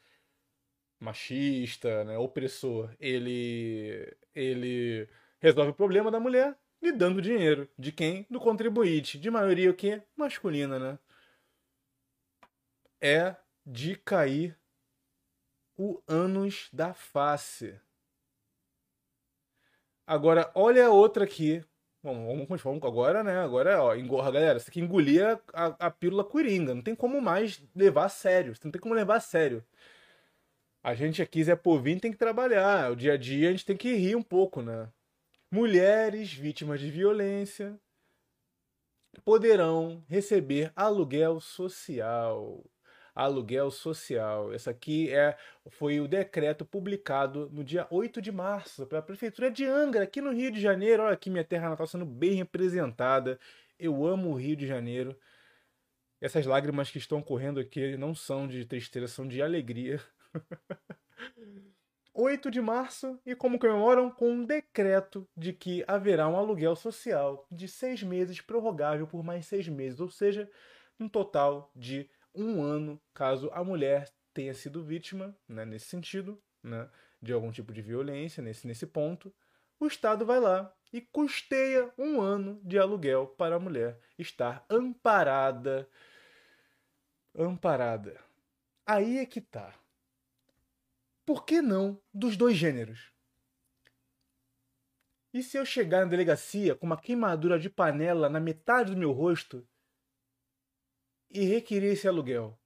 machista, 1.01 2.05
né, 2.05 2.17
opressor, 2.17 2.95
ele 3.01 4.17
ele 4.35 5.09
resolve 5.41 5.73
o 5.73 5.75
problema 5.75 6.11
da 6.11 6.21
mulher 6.21 6.57
lhe 6.81 6.93
dando 6.93 7.21
dinheiro. 7.21 7.69
De 7.79 7.93
quem? 7.93 8.27
Do 8.31 8.41
contribuinte. 8.41 9.19
De 9.19 9.31
maioria 9.31 9.71
o 9.71 9.75
quê? 9.75 10.03
Masculina, 10.17 10.79
né? 10.79 10.99
É 13.01 13.37
de 13.67 13.97
cair 13.97 14.59
o 15.77 16.01
ânus 16.07 16.69
da 16.73 16.95
face. 16.95 17.81
Agora, 20.07 20.51
olha 20.55 20.87
a 20.87 20.91
outra 20.91 21.25
aqui. 21.25 21.65
Bom, 22.03 22.27
vamos, 22.47 22.63
vamos 22.63 22.83
agora, 22.85 23.23
né? 23.23 23.39
Agora, 23.39 23.83
ó, 23.83 23.95
engorra, 23.95 24.31
galera. 24.33 24.59
Você 24.59 24.67
tem 24.67 24.75
que 24.75 24.81
engolir 24.81 25.25
a, 25.53 25.67
a, 25.87 25.91
pílula 25.91 26.25
coringa. 26.25 26.75
Não 26.75 26.83
tem 26.83 26.95
como 26.95 27.21
mais 27.21 27.63
levar 27.75 28.07
a 28.07 28.09
sério. 28.09 28.55
Você 28.55 28.63
não 28.65 28.73
tem 28.73 28.81
como 28.81 28.95
levar 28.95 29.17
a 29.17 29.21
sério. 29.21 29.65
A 30.83 30.95
gente 30.95 31.23
aqui, 31.23 31.45
Zé 31.45 31.55
Povinho, 31.55 32.01
tem 32.01 32.11
que 32.11 32.19
trabalhar. 32.19 32.91
O 32.91 32.97
dia 32.97 33.13
a 33.15 33.17
dia 33.17 33.49
a 33.49 33.53
gente 33.53 33.65
tem 33.65 33.77
que 33.77 33.95
rir 33.95 34.17
um 34.17 34.23
pouco, 34.23 34.63
né? 34.63 34.89
Mulheres 35.51 36.33
vítimas 36.33 36.81
de 36.81 36.91
violência 36.91 37.79
poderão 39.25 40.05
receber 40.09 40.73
aluguel 40.75 41.41
social 41.41 42.65
aluguel 43.15 43.71
social. 43.71 44.53
Essa 44.53 44.71
aqui 44.71 45.11
é, 45.13 45.37
foi 45.71 46.01
o 46.01 46.09
decreto 46.09 46.65
publicado 46.65 47.49
no 47.53 47.63
dia 47.63 47.87
8 47.91 48.21
de 48.21 48.33
março 48.33 48.87
pela 48.87 49.03
Prefeitura 49.03 49.51
de 49.51 49.65
Angra, 49.65 50.05
aqui 50.05 50.21
no 50.21 50.33
Rio 50.33 50.51
de 50.51 50.61
Janeiro. 50.61 51.03
Olha 51.03 51.15
aqui 51.15 51.31
minha 51.31 51.45
terra 51.45 51.71
natal 51.71 51.87
sendo 51.87 52.07
bem 52.07 52.35
representada. 52.35 53.39
Eu 53.79 54.05
amo 54.05 54.31
o 54.31 54.35
Rio 54.35 54.57
de 54.57 54.67
Janeiro. 54.67 55.17
Essas 56.21 56.47
lágrimas 56.47 56.91
que 56.91 56.99
estão 56.99 57.21
correndo 57.21 57.59
aqui 57.59 57.97
não 57.97 58.15
são 58.15 58.47
de 58.47 58.65
tristeza, 58.65 59.09
são 59.09 59.27
de 59.27 59.43
alegria. 59.43 60.01
8 62.15 62.51
de 62.51 62.61
março 62.61 63.19
e 63.25 63.35
como 63.35 63.59
comemoram 63.59 64.11
com 64.11 64.31
um 64.31 64.45
decreto 64.45 65.27
de 65.37 65.53
que 65.53 65.83
haverá 65.87 66.29
um 66.29 66.37
aluguel 66.37 66.77
social 66.77 67.47
de 67.51 67.67
seis 67.67 68.03
meses 68.03 68.41
prorrogável 68.41 69.07
por 69.07 69.25
mais 69.25 69.47
seis 69.47 69.67
meses, 69.67 69.99
ou 69.99 70.11
seja, 70.11 70.49
um 71.01 71.09
total 71.09 71.73
de 71.75 72.09
um 72.35 72.63
ano 72.63 73.01
caso 73.15 73.51
a 73.53 73.63
mulher 73.63 74.11
tenha 74.33 74.55
sido 74.55 74.83
vítima, 74.83 75.37
né, 75.49 75.65
nesse 75.65 75.87
sentido, 75.87 76.43
né, 76.63 76.89
de 77.21 77.33
algum 77.33 77.51
tipo 77.51 77.73
de 77.73 77.83
violência, 77.83 78.43
nesse, 78.43 78.67
nesse 78.67 78.87
ponto, 78.87 79.33
o 79.79 79.87
Estado 79.87 80.25
vai 80.25 80.41
lá 80.41 80.75
e 80.93 81.01
custeia 81.01 81.93
um 81.99 82.21
ano 82.21 82.61
de 82.63 82.79
aluguel 82.79 83.27
para 83.27 83.57
a 83.57 83.61
mulher 83.61 83.99
estar 84.19 84.65
amparada. 84.69 85.89
Amparada. 87.35 88.21
Aí 88.87 89.19
é 89.19 89.27
que 89.27 89.41
tá. 89.41 89.75
Por 91.25 91.45
que 91.45 91.63
não 91.63 92.01
dos 92.13 92.37
dois 92.37 92.57
gêneros? 92.57 93.13
E 95.33 95.43
se 95.43 95.57
eu 95.57 95.65
chegar 95.65 96.01
na 96.01 96.11
delegacia 96.11 96.75
com 96.75 96.85
uma 96.85 97.01
queimadura 97.01 97.59
de 97.59 97.71
panela 97.71 98.29
na 98.29 98.39
metade 98.39 98.93
do 98.93 98.99
meu 98.99 99.13
rosto 99.13 99.67
e 101.33 101.45
requerer 101.45 101.93
esse 101.93 102.07
aluguel? 102.07 102.59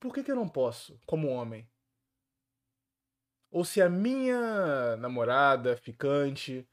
Por 0.00 0.12
que, 0.14 0.22
que 0.22 0.30
eu 0.30 0.36
não 0.36 0.48
posso, 0.48 1.00
como 1.06 1.28
homem? 1.28 1.68
Ou 3.50 3.64
se 3.64 3.82
a 3.82 3.88
minha 3.88 4.96
namorada, 4.96 5.76
ficante, 5.76 6.66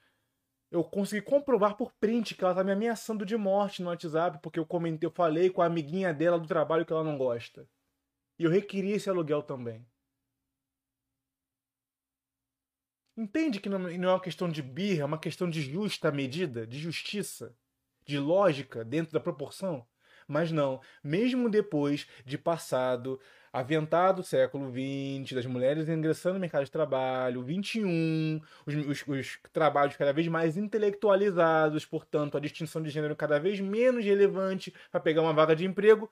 eu 0.72 0.84
consegui 0.84 1.22
comprovar 1.22 1.76
por 1.76 1.92
print 1.94 2.36
que 2.36 2.44
ela 2.44 2.56
tá 2.56 2.64
me 2.64 2.72
ameaçando 2.72 3.26
de 3.26 3.36
morte 3.36 3.82
no 3.82 3.90
WhatsApp 3.90 4.40
porque 4.42 4.60
eu 4.60 4.66
comentei, 4.66 5.06
eu 5.06 5.12
falei 5.12 5.50
com 5.50 5.62
a 5.62 5.66
amiguinha 5.66 6.14
dela 6.14 6.40
do 6.40 6.48
trabalho 6.48 6.86
que 6.86 6.94
ela 6.94 7.04
não 7.04 7.18
gosta. 7.18 7.68
E 8.38 8.44
eu 8.44 8.50
requeri 8.50 8.92
esse 8.92 9.10
aluguel 9.10 9.44
também. 9.44 9.86
Entende 13.18 13.60
que 13.60 13.68
não 13.68 13.90
é 13.90 14.14
uma 14.14 14.22
questão 14.22 14.50
de 14.50 14.62
birra, 14.62 15.02
é 15.02 15.06
uma 15.06 15.20
questão 15.20 15.50
de 15.50 15.62
justa 15.62 16.10
medida, 16.10 16.66
de 16.66 16.80
justiça? 16.80 17.54
De 18.06 18.18
lógica 18.20 18.84
dentro 18.84 19.14
da 19.14 19.20
proporção. 19.20 19.86
Mas 20.28 20.52
não, 20.52 20.80
mesmo 21.04 21.50
depois 21.50 22.08
de 22.24 22.38
passado, 22.38 23.20
aventado 23.52 24.22
século 24.22 24.72
XX, 24.72 25.34
das 25.34 25.46
mulheres 25.46 25.90
ingressando 25.90 26.36
no 26.36 26.40
mercado 26.40 26.66
de 26.66 26.72
trabalho, 26.72 27.42
21, 27.44 28.40
os, 28.66 28.76
os, 28.76 29.08
os 29.08 29.40
trabalhos 29.52 29.96
cada 29.96 30.14
vez 30.14 30.28
mais 30.28 30.56
intelectualizados, 30.56 31.86
portanto, 31.86 32.38
a 32.38 32.40
distinção 32.40 32.82
de 32.82 32.92
gênero 32.92 33.16
cada 33.16 33.40
vez 33.40 33.60
menos 33.60 34.06
relevante 34.06 34.74
para 34.92 35.00
pegar 35.00 35.24
uma 35.24 35.34
vaga 35.34 35.56
de 35.56 35.66
emprego, 35.66 36.10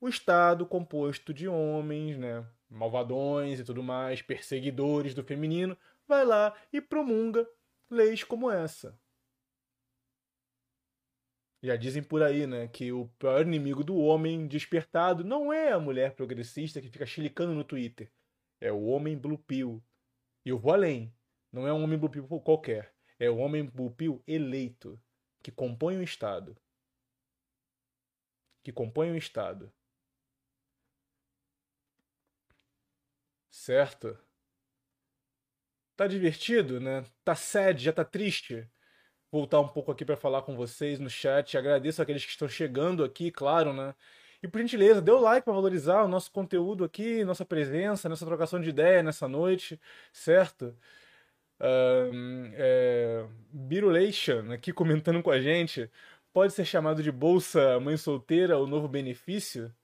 o 0.00 0.08
Estado 0.08 0.64
composto 0.66 1.32
de 1.32 1.46
homens, 1.46 2.16
né, 2.16 2.44
malvadões 2.68 3.60
e 3.60 3.64
tudo 3.64 3.82
mais, 3.82 4.22
perseguidores 4.22 5.14
do 5.14 5.22
feminino, 5.22 5.76
vai 6.06 6.24
lá 6.24 6.54
e 6.72 6.80
promulga 6.80 7.46
leis 7.90 8.24
como 8.24 8.50
essa. 8.50 8.98
Já 11.62 11.74
dizem 11.74 12.02
por 12.02 12.22
aí, 12.22 12.46
né, 12.46 12.68
que 12.68 12.92
o 12.92 13.08
pior 13.18 13.42
inimigo 13.42 13.82
do 13.82 13.96
homem 13.96 14.46
despertado 14.46 15.24
não 15.24 15.52
é 15.52 15.72
a 15.72 15.80
mulher 15.80 16.14
progressista 16.14 16.80
que 16.80 16.90
fica 16.90 17.06
chilicando 17.06 17.54
no 17.54 17.64
Twitter. 17.64 18.10
É 18.60 18.70
o 18.70 18.84
homem 18.84 19.18
blue 19.18 19.38
pill. 19.38 19.82
E 20.44 20.50
eu 20.50 20.58
vou 20.58 20.72
além. 20.72 21.14
Não 21.50 21.66
é 21.66 21.72
um 21.72 21.82
homem 21.82 21.98
blue 21.98 22.10
pill 22.10 22.26
qualquer. 22.40 22.94
É 23.18 23.30
o 23.30 23.38
homem 23.38 23.64
blue 23.64 23.90
pill 23.90 24.22
eleito, 24.26 25.00
que 25.42 25.50
compõe 25.50 25.96
o 25.96 26.02
Estado. 26.02 26.56
Que 28.62 28.72
compõe 28.72 29.10
o 29.10 29.16
Estado. 29.16 29.72
Certo? 33.50 34.18
Tá 35.96 36.06
divertido, 36.06 36.78
né? 36.78 37.04
Tá 37.24 37.34
sad, 37.34 37.82
já 37.82 37.92
tá 37.92 38.04
triste? 38.04 38.70
Voltar 39.36 39.60
um 39.60 39.68
pouco 39.68 39.92
aqui 39.92 40.02
para 40.04 40.16
falar 40.16 40.42
com 40.42 40.56
vocês 40.56 40.98
no 40.98 41.10
chat. 41.10 41.58
Agradeço 41.58 42.00
aqueles 42.00 42.24
que 42.24 42.30
estão 42.30 42.48
chegando 42.48 43.04
aqui, 43.04 43.30
claro, 43.30 43.72
né? 43.72 43.94
E 44.42 44.48
por 44.48 44.60
gentileza, 44.60 45.02
dê 45.02 45.10
o 45.10 45.20
like 45.20 45.44
para 45.44 45.52
valorizar 45.52 46.02
o 46.04 46.08
nosso 46.08 46.30
conteúdo 46.32 46.84
aqui, 46.84 47.22
nossa 47.24 47.44
presença, 47.44 48.08
nossa 48.08 48.24
trocação 48.24 48.60
de 48.60 48.70
ideia 48.70 49.02
nessa 49.02 49.28
noite, 49.28 49.78
certo? 50.12 50.74
Um, 51.60 52.50
é, 52.54 53.26
Birulation 53.50 54.52
aqui 54.52 54.72
comentando 54.72 55.22
com 55.22 55.30
a 55.30 55.40
gente. 55.40 55.90
Pode 56.32 56.52
ser 56.54 56.64
chamado 56.64 57.02
de 57.02 57.12
Bolsa 57.12 57.78
Mãe 57.80 57.96
Solteira 57.96 58.58
o 58.58 58.66
novo 58.66 58.88
benefício? 58.88 59.74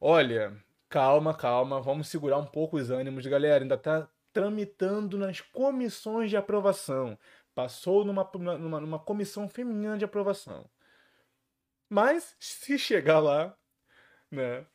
Olha, 0.00 0.56
calma, 0.88 1.34
calma, 1.34 1.80
vamos 1.80 2.08
segurar 2.08 2.38
um 2.38 2.46
pouco 2.46 2.76
os 2.78 2.90
ânimos, 2.90 3.26
galera. 3.26 3.64
Ainda 3.64 3.74
está 3.76 4.08
tramitando 4.32 5.18
nas 5.18 5.40
comissões 5.40 6.30
de 6.30 6.36
aprovação 6.36 7.18
passou 7.56 8.04
numa, 8.04 8.30
numa, 8.58 8.80
numa 8.80 8.98
comissão 8.98 9.48
feminina 9.48 9.96
de 9.96 10.04
aprovação. 10.04 10.68
Mas, 11.88 12.36
se 12.38 12.78
chegar 12.78 13.18
lá, 13.18 13.56
né? 14.30 14.66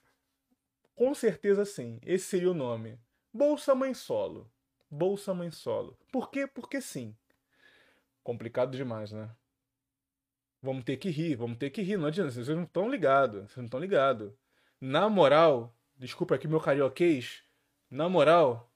Com 0.96 1.14
certeza 1.14 1.64
sim, 1.64 2.00
esse 2.04 2.26
seria 2.26 2.50
o 2.50 2.56
nome. 2.56 3.00
Bolsa 3.32 3.76
Mãe 3.76 3.94
Solo. 3.94 4.52
Bolsa 4.90 5.32
Mãe 5.32 5.52
Solo. 5.52 5.96
Por 6.12 6.32
quê? 6.32 6.48
Porque 6.48 6.82
sim. 6.82 7.16
Complicado 8.24 8.76
demais, 8.76 9.12
né? 9.12 9.30
Vamos 10.60 10.84
ter 10.84 10.98
que 10.98 11.10
rir, 11.10 11.36
vamos 11.36 11.60
ter 11.60 11.70
que 11.70 11.84
rir. 11.84 11.98
Não 11.98 12.08
adianta, 12.08 12.32
vocês 12.32 12.48
não 12.48 12.64
estão 12.64 12.90
ligados. 12.90 13.44
Vocês 13.44 13.58
não 13.58 13.66
estão 13.66 13.80
ligados. 13.80 14.34
Na 14.80 15.08
moral, 15.08 15.76
desculpa 15.96 16.34
aqui 16.34 16.48
meu 16.48 16.60
carioquês. 16.60 17.44
Na 17.92 18.10
moral, 18.10 18.74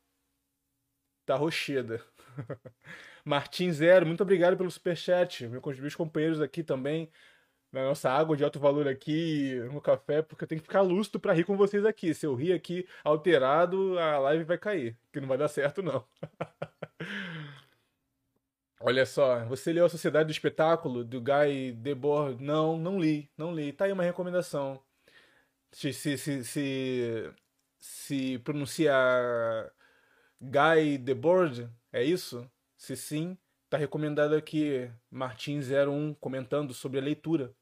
tá 1.26 1.36
rocheda. 1.36 2.06
Martin 3.26 3.72
Zero, 3.72 4.06
muito 4.06 4.22
obrigado 4.22 4.56
pelo 4.56 4.70
superchat. 4.70 5.48
Meus 5.48 5.96
companheiros 5.96 6.40
aqui 6.40 6.64
também, 6.64 7.10
na 7.72 7.84
nossa 7.84 8.10
água 8.12 8.38
de 8.38 8.44
alto 8.44 8.60
valor 8.60 8.88
aqui 8.88 9.56
no 9.74 9.82
café, 9.82 10.22
porque 10.22 10.44
eu 10.44 10.48
tenho 10.48 10.62
que 10.62 10.68
ficar 10.68 10.82
lúcido 10.82 11.20
para 11.20 11.34
rir 11.34 11.44
com 11.44 11.58
vocês 11.58 11.86
aqui. 11.86 12.14
Se 12.14 12.26
eu 12.28 12.36
rir 12.36 12.54
aqui 12.54 12.88
alterado, 13.04 13.98
a 14.00 14.20
live 14.20 14.44
vai 14.44 14.58
cair, 14.60 14.98
que 15.12 15.20
não 15.20 15.28
vai 15.28 15.38
dar 15.38 15.48
certo 15.50 15.82
não. 15.84 16.06
Olha 18.80 19.06
só, 19.06 19.44
você 19.46 19.74
leu 19.74 19.86
A 19.86 19.90
Sociedade 19.90 20.28
do 20.28 20.32
Espetáculo, 20.32 21.04
do 21.04 21.20
Guy 21.20 21.72
Debord? 21.74 22.44
Não, 22.44 22.78
não 22.78 23.00
li, 23.00 23.32
não 23.38 23.54
li. 23.54 23.74
Tá 23.74 23.86
aí 23.86 23.92
uma 23.92 24.04
recomendação. 24.04 24.84
Se, 25.72 25.92
se, 25.94 26.18
se, 26.18 26.44
se, 26.44 27.34
se 27.80 28.40
pronuncia 28.40 28.94
Guy 30.42 30.98
Debord, 31.00 31.70
é 31.92 32.04
isso? 32.04 32.50
Se 32.78 32.96
sim, 32.96 33.38
tá 33.70 33.78
recomendado 33.78 34.36
aqui 34.36 34.90
Martins01 35.12 36.16
comentando 36.20 36.74
sobre 36.74 37.00
a 37.00 37.04
leitura. 37.04 37.56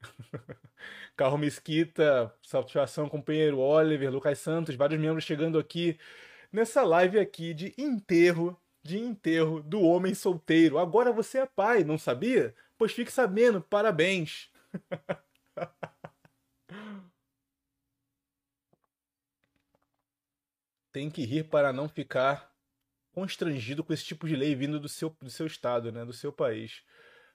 Carro 1.16 1.38
Mesquita, 1.38 2.32
satisfação 2.42 3.08
companheiro 3.08 3.58
Oliver, 3.58 4.10
Lucas 4.12 4.38
Santos, 4.38 4.74
vários 4.74 5.00
membros 5.00 5.24
chegando 5.24 5.58
aqui 5.58 5.98
nessa 6.52 6.82
live 6.84 7.18
aqui 7.18 7.52
de 7.54 7.74
enterro, 7.78 8.60
de 8.82 8.98
enterro 8.98 9.62
do 9.62 9.80
homem 9.80 10.14
solteiro. 10.14 10.78
Agora 10.78 11.12
você 11.12 11.38
é 11.38 11.46
pai, 11.46 11.84
não 11.84 11.98
sabia? 11.98 12.54
Pois 12.78 12.92
fique 12.92 13.10
sabendo, 13.12 13.60
parabéns. 13.62 14.50
Tem 20.92 21.10
que 21.10 21.24
rir 21.24 21.44
para 21.44 21.72
não 21.72 21.88
ficar 21.88 22.55
constrangido 23.16 23.82
com 23.82 23.94
esse 23.94 24.04
tipo 24.04 24.28
de 24.28 24.36
lei 24.36 24.54
vindo 24.54 24.78
do 24.78 24.90
seu, 24.90 25.16
do 25.22 25.30
seu 25.30 25.46
estado, 25.46 25.90
né, 25.90 26.04
do 26.04 26.12
seu 26.12 26.30
país. 26.30 26.82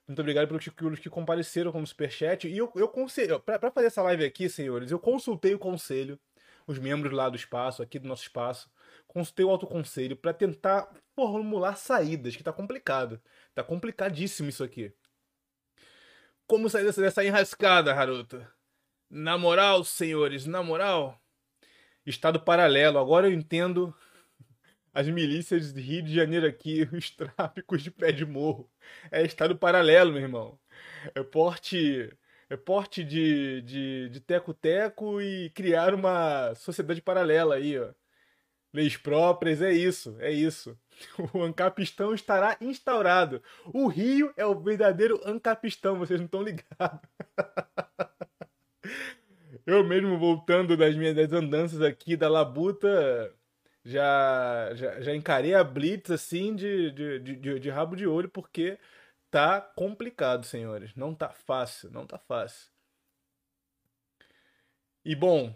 Muito 0.07 0.19
obrigado 0.19 0.47
pelos 0.47 0.99
que, 0.99 1.09
compareceram 1.09 1.71
com 1.71 1.81
o 1.81 1.87
Superchat. 1.87 2.47
E 2.47 2.55
eu, 2.55 2.71
eu 2.75 2.87
conselho, 2.87 3.39
para 3.39 3.71
fazer 3.71 3.87
essa 3.87 4.03
live 4.03 4.23
aqui, 4.23 4.47
senhores, 4.47 4.91
eu 4.91 4.99
consultei 4.99 5.55
o 5.55 5.59
conselho, 5.59 6.19
os 6.67 6.77
membros 6.77 7.11
lá 7.11 7.29
do 7.29 7.35
espaço, 7.35 7.81
aqui 7.81 7.97
do 7.97 8.07
nosso 8.07 8.21
espaço, 8.21 8.69
consultei 9.07 9.43
o 9.43 9.49
autoconselho 9.49 10.15
para 10.15 10.31
tentar 10.31 10.87
formular 11.15 11.75
saídas, 11.75 12.35
que 12.35 12.43
tá 12.43 12.53
complicado. 12.53 13.19
Tá 13.55 13.63
complicadíssimo 13.63 14.49
isso 14.49 14.63
aqui. 14.63 14.93
Como 16.45 16.69
sair 16.69 16.83
dessa, 16.83 17.01
dessa 17.01 17.25
enrascada, 17.25 17.91
Haruto? 17.91 18.45
Na 19.09 19.35
moral, 19.35 19.83
senhores, 19.83 20.45
na 20.45 20.61
moral. 20.61 21.19
Estado 22.05 22.39
paralelo. 22.39 22.99
Agora 22.99 23.27
eu 23.27 23.33
entendo 23.33 23.95
as 24.93 25.07
milícias 25.07 25.73
de 25.73 25.81
Rio 25.81 26.03
de 26.03 26.13
Janeiro 26.13 26.47
aqui, 26.47 26.87
os 26.93 27.09
tráficos 27.11 27.83
de 27.83 27.91
pé 27.91 28.11
de 28.11 28.25
morro. 28.25 28.69
É 29.11 29.23
estado 29.23 29.57
paralelo, 29.57 30.13
meu 30.13 30.21
irmão. 30.21 30.59
É 31.15 31.23
porte, 31.23 32.11
é 32.49 32.57
porte 32.57 33.03
de, 33.03 33.61
de, 33.63 34.09
de 34.09 34.19
teco-teco 34.21 35.21
e 35.21 35.49
criar 35.51 35.93
uma 35.93 36.53
sociedade 36.55 37.01
paralela 37.01 37.55
aí, 37.55 37.79
ó. 37.79 37.93
Leis 38.73 38.95
próprias, 38.95 39.61
é 39.61 39.73
isso, 39.73 40.15
é 40.19 40.31
isso. 40.31 40.77
O 41.33 41.41
Ancapistão 41.41 42.13
estará 42.13 42.57
instaurado. 42.61 43.41
O 43.73 43.87
Rio 43.87 44.31
é 44.37 44.45
o 44.45 44.59
verdadeiro 44.59 45.19
Ancapistão, 45.25 45.97
vocês 45.97 46.19
não 46.19 46.25
estão 46.25 46.43
ligados. 46.43 47.09
Eu 49.65 49.83
mesmo 49.83 50.17
voltando 50.17 50.77
das 50.77 50.95
minhas 50.95 51.15
das 51.15 51.31
andanças 51.31 51.81
aqui 51.81 52.15
da 52.15 52.29
Labuta, 52.29 53.33
já, 53.83 54.73
já, 54.75 55.01
já 55.01 55.15
encarei 55.15 55.55
a 55.55 55.63
Blitz 55.63 56.11
assim 56.11 56.55
de, 56.55 56.91
de, 56.91 57.19
de, 57.19 57.59
de 57.59 57.69
rabo 57.69 57.95
de 57.95 58.05
olho, 58.07 58.29
porque 58.29 58.77
tá 59.29 59.61
complicado, 59.61 60.45
senhores. 60.45 60.95
Não 60.95 61.15
tá 61.15 61.29
fácil, 61.29 61.89
não 61.91 62.05
tá 62.05 62.17
fácil. 62.19 62.69
E 65.03 65.15
bom, 65.15 65.55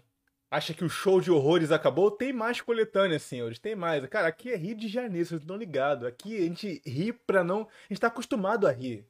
acha 0.50 0.74
que 0.74 0.84
o 0.84 0.88
show 0.88 1.20
de 1.20 1.30
horrores 1.30 1.70
acabou? 1.70 2.10
Tem 2.10 2.32
mais 2.32 2.60
coletânea, 2.60 3.18
senhores, 3.18 3.58
tem 3.58 3.76
mais. 3.76 4.04
Cara, 4.08 4.28
aqui 4.28 4.52
é 4.52 4.56
Rio 4.56 4.76
de 4.76 4.88
Janeiro, 4.88 5.26
vocês 5.26 5.40
estão 5.40 5.56
ligados. 5.56 6.06
Aqui 6.06 6.36
a 6.36 6.40
gente 6.42 6.82
ri 6.84 7.12
pra 7.12 7.44
não. 7.44 7.62
A 7.62 7.88
gente 7.88 8.00
tá 8.00 8.08
acostumado 8.08 8.66
a 8.66 8.72
rir. 8.72 9.06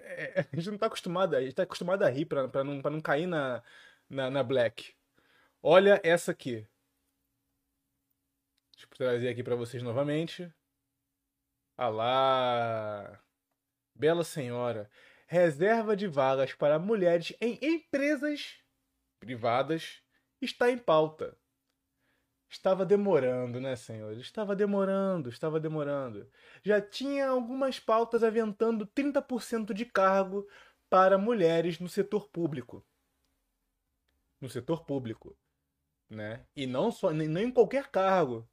É, 0.00 0.46
a 0.52 0.56
gente 0.56 0.70
não 0.70 0.78
tá 0.78 0.86
acostumado, 0.86 1.36
a 1.36 1.42
gente 1.42 1.54
tá 1.54 1.62
acostumado 1.64 2.02
a 2.04 2.08
rir 2.08 2.24
pra, 2.26 2.48
pra, 2.48 2.64
não, 2.64 2.80
pra 2.80 2.90
não 2.90 3.00
cair 3.00 3.26
na, 3.26 3.62
na, 4.08 4.30
na 4.30 4.42
Black. 4.42 4.94
Olha 5.62 6.00
essa 6.04 6.32
aqui. 6.32 6.66
Eu 8.82 8.88
trazer 8.96 9.28
aqui 9.28 9.42
para 9.42 9.56
vocês 9.56 9.82
novamente. 9.82 10.52
Ah 11.76 11.88
lá! 11.88 13.22
Bela 13.94 14.24
Senhora. 14.24 14.90
Reserva 15.26 15.94
de 15.94 16.06
vagas 16.06 16.54
para 16.54 16.78
mulheres 16.78 17.34
em 17.40 17.58
empresas 17.62 18.58
privadas 19.20 20.02
está 20.40 20.70
em 20.70 20.78
pauta. 20.78 21.36
Estava 22.48 22.84
demorando, 22.84 23.60
né, 23.60 23.76
senhores? 23.76 24.18
Estava 24.18 24.56
demorando, 24.56 25.28
estava 25.28 25.60
demorando. 25.60 26.28
Já 26.64 26.80
tinha 26.80 27.28
algumas 27.28 27.78
pautas 27.78 28.24
aventando 28.24 28.84
30% 28.86 29.72
de 29.72 29.84
cargo 29.84 30.48
para 30.88 31.16
mulheres 31.16 31.78
no 31.78 31.88
setor 31.88 32.28
público. 32.28 32.84
No 34.40 34.48
setor 34.48 34.84
público, 34.84 35.38
né? 36.08 36.44
E 36.56 36.66
não 36.66 36.90
só 36.90 37.12
nem 37.12 37.46
em 37.46 37.52
qualquer 37.52 37.88
cargo 37.88 38.49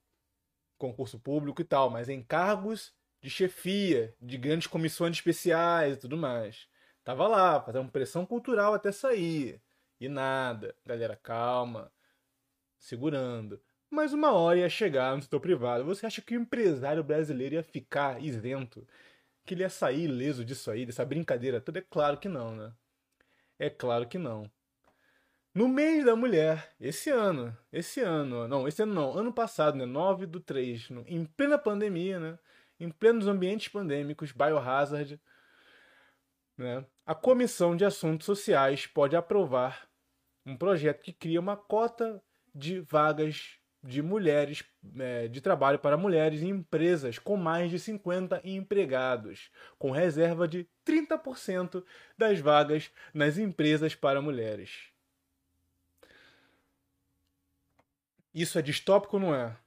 concurso 0.77 1.19
público 1.19 1.61
e 1.61 1.65
tal, 1.65 1.89
mas 1.89 2.09
em 2.09 2.21
cargos 2.21 2.93
de 3.21 3.29
chefia, 3.29 4.15
de 4.21 4.37
grandes 4.37 4.67
comissões 4.67 5.17
especiais 5.17 5.95
e 5.97 5.99
tudo 5.99 6.17
mais. 6.17 6.67
Tava 7.03 7.27
lá, 7.27 7.61
fazendo 7.61 7.91
pressão 7.91 8.25
cultural 8.25 8.73
até 8.73 8.91
sair. 8.91 9.61
E 9.99 10.07
nada. 10.09 10.75
Galera, 10.85 11.15
calma. 11.15 11.91
Segurando. 12.77 13.61
Mas 13.89 14.13
uma 14.13 14.33
hora 14.33 14.59
ia 14.59 14.69
chegar 14.69 15.15
no 15.15 15.21
setor 15.21 15.39
privado. 15.39 15.85
Você 15.85 16.05
acha 16.05 16.21
que 16.21 16.37
o 16.37 16.41
empresário 16.41 17.03
brasileiro 17.03 17.55
ia 17.55 17.63
ficar 17.63 18.21
isento? 18.21 18.87
Que 19.45 19.53
ele 19.53 19.63
ia 19.63 19.69
sair 19.69 20.03
ileso 20.03 20.43
disso 20.45 20.69
aí, 20.69 20.85
dessa 20.85 21.05
brincadeira 21.05 21.61
toda? 21.61 21.79
É 21.79 21.81
claro 21.81 22.17
que 22.17 22.27
não, 22.27 22.55
né? 22.55 22.73
É 23.57 23.69
claro 23.69 24.07
que 24.07 24.17
não. 24.17 24.51
No 25.57 25.67
mês 25.67 26.05
da 26.05 26.15
mulher, 26.15 26.69
esse 26.79 27.09
ano, 27.09 27.57
esse 27.73 27.99
ano, 27.99 28.47
não, 28.47 28.67
esse 28.67 28.83
ano 28.83 28.93
não, 28.93 29.17
ano 29.17 29.33
passado, 29.33 29.75
né, 29.75 29.87
9 29.87 30.27
do 30.27 30.39
3, 30.39 30.91
no, 30.91 31.03
em 31.07 31.25
plena 31.25 31.57
pandemia, 31.57 32.19
né, 32.19 32.39
em 32.79 32.91
plenos 32.91 33.25
ambientes 33.25 33.67
pandêmicos, 33.67 34.31
biohazard, 34.31 35.19
né, 36.55 36.85
a 37.03 37.15
Comissão 37.15 37.75
de 37.75 37.83
Assuntos 37.83 38.27
Sociais 38.27 38.85
pode 38.85 39.15
aprovar 39.15 39.89
um 40.45 40.55
projeto 40.55 41.01
que 41.01 41.11
cria 41.11 41.39
uma 41.39 41.57
cota 41.57 42.21
de 42.53 42.79
vagas 42.81 43.57
de 43.83 44.03
mulheres, 44.03 44.63
é, 44.99 45.27
de 45.27 45.41
trabalho 45.41 45.79
para 45.79 45.97
mulheres 45.97 46.43
em 46.43 46.49
empresas 46.49 47.17
com 47.17 47.35
mais 47.35 47.71
de 47.71 47.79
50 47.79 48.41
empregados, 48.43 49.49
com 49.79 49.89
reserva 49.89 50.47
de 50.47 50.69
30% 50.85 51.83
das 52.15 52.39
vagas 52.39 52.91
nas 53.11 53.39
empresas 53.39 53.95
para 53.95 54.21
mulheres. 54.21 54.95
Isso 58.37 58.59
é 58.59 58.61
distópico 58.61 59.17
não 59.17 59.33
é? 59.33 59.57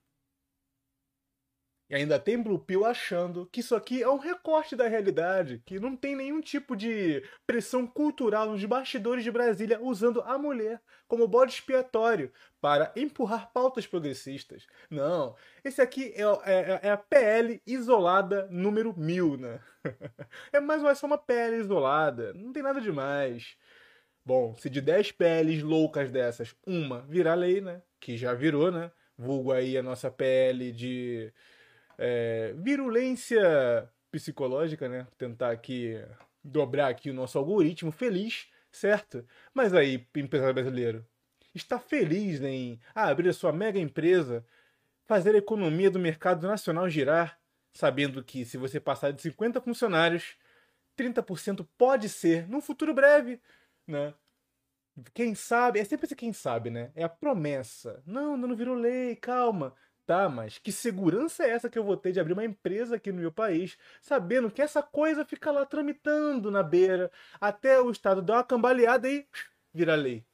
E 1.91 1.95
ainda 1.97 2.21
tem 2.21 2.41
Blue 2.41 2.61
Pill 2.61 2.85
achando 2.85 3.47
que 3.47 3.59
isso 3.59 3.75
aqui 3.75 4.01
é 4.01 4.09
um 4.09 4.17
recorte 4.17 4.77
da 4.77 4.87
realidade, 4.87 5.61
que 5.67 5.81
não 5.81 5.97
tem 5.97 6.15
nenhum 6.15 6.41
tipo 6.41 6.77
de 6.77 7.21
pressão 7.45 7.85
cultural 7.85 8.49
nos 8.49 8.65
bastidores 8.65 9.25
de 9.25 9.31
Brasília 9.33 9.83
usando 9.83 10.21
a 10.21 10.39
mulher 10.39 10.81
como 11.09 11.27
bode 11.27 11.55
expiatório 11.55 12.33
para 12.61 12.93
empurrar 12.95 13.51
pautas 13.53 13.89
progressistas. 13.89 14.69
Não, 14.89 15.35
esse 15.65 15.83
aqui 15.83 16.15
é, 16.15 16.23
é, 16.45 16.81
é 16.85 16.91
a 16.93 16.97
PL 16.97 17.61
isolada 17.67 18.47
número 18.53 18.97
mil, 18.97 19.37
né? 19.37 19.59
é 20.53 20.61
mais 20.61 20.85
ou 20.85 20.95
só 20.95 21.09
uma 21.09 21.19
PL 21.19 21.57
isolada, 21.57 22.33
não 22.35 22.53
tem 22.53 22.63
nada 22.63 22.81
demais. 22.81 23.57
Bom, 24.31 24.55
se 24.55 24.71
de 24.71 24.81
10 24.81 25.11
PLs 25.11 25.61
loucas 25.61 26.09
dessas, 26.13 26.55
uma 26.65 27.01
virar 27.01 27.35
lei, 27.35 27.61
né? 27.61 27.83
que 27.99 28.17
já 28.17 28.33
virou, 28.33 28.71
né? 28.71 28.93
Vulgo 29.19 29.51
aí 29.51 29.77
a 29.77 29.83
nossa 29.83 30.09
PL 30.09 30.71
de 30.71 31.33
é, 31.99 32.55
virulência 32.57 33.91
psicológica, 34.09 34.89
né? 34.89 35.05
Tentar 35.19 35.51
aqui 35.51 36.01
dobrar 36.45 36.87
aqui 36.87 37.11
o 37.11 37.13
nosso 37.13 37.39
algoritmo 37.39 37.91
feliz, 37.91 38.47
certo? 38.71 39.27
Mas 39.53 39.75
aí, 39.75 40.07
empresário 40.15 40.55
brasileiro, 40.55 41.05
está 41.53 41.81
feliz 41.81 42.41
em 42.41 42.79
abrir 42.95 43.31
a 43.31 43.35
sua 43.35 43.53
mega 43.53 43.81
empresa, 43.81 44.47
fazer 45.07 45.35
a 45.35 45.39
economia 45.39 45.91
do 45.91 45.99
mercado 45.99 46.47
nacional 46.47 46.89
girar, 46.89 47.37
sabendo 47.73 48.23
que 48.23 48.45
se 48.45 48.57
você 48.57 48.79
passar 48.79 49.13
de 49.13 49.23
50 49.23 49.61
funcionários, 49.61 50.37
30% 50.97 51.67
pode 51.77 52.09
ser, 52.09 52.49
num 52.49 52.61
futuro 52.61 52.95
breve, 52.95 53.41
né? 53.91 54.15
Quem 55.15 55.35
sabe, 55.35 55.79
é 55.79 55.85
sempre 55.85 56.07
esse 56.07 56.17
quem 56.17 56.33
sabe, 56.33 56.71
né? 56.71 56.93
É 56.95 57.05
a 57.05 57.09
promessa. 57.09 58.03
Não, 58.07 58.37
não 58.37 58.55
virou 58.57 58.75
lei, 58.75 59.17
calma. 59.17 59.75
Tá, 60.07 60.29
mas 60.29 60.59
que 60.59 60.73
segurança 60.73 61.45
é 61.45 61.51
essa 61.51 61.71
que 61.71 61.79
eu 61.79 61.85
vou 61.85 61.97
ter 61.97 62.11
de 62.11 62.19
abrir 62.19 62.33
uma 62.33 62.45
empresa 62.45 62.97
aqui 62.97 63.13
no 63.13 63.21
meu 63.21 63.31
país, 63.31 63.79
sabendo 64.03 64.51
que 64.51 64.61
essa 64.61 64.83
coisa 64.83 65.25
fica 65.25 65.53
lá 65.53 65.65
tramitando 65.65 66.51
na 66.51 66.65
beira, 66.65 67.13
até 67.41 67.81
o 67.81 67.91
Estado 67.93 68.21
dar 68.21 68.35
uma 68.35 68.45
cambaleada 68.45 69.09
e 69.09 69.25
vira 69.73 69.95
lei? 69.95 70.27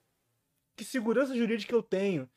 Que 0.76 0.84
segurança 0.84 1.36
jurídica 1.36 1.74
eu 1.74 1.82
tenho? 1.82 2.30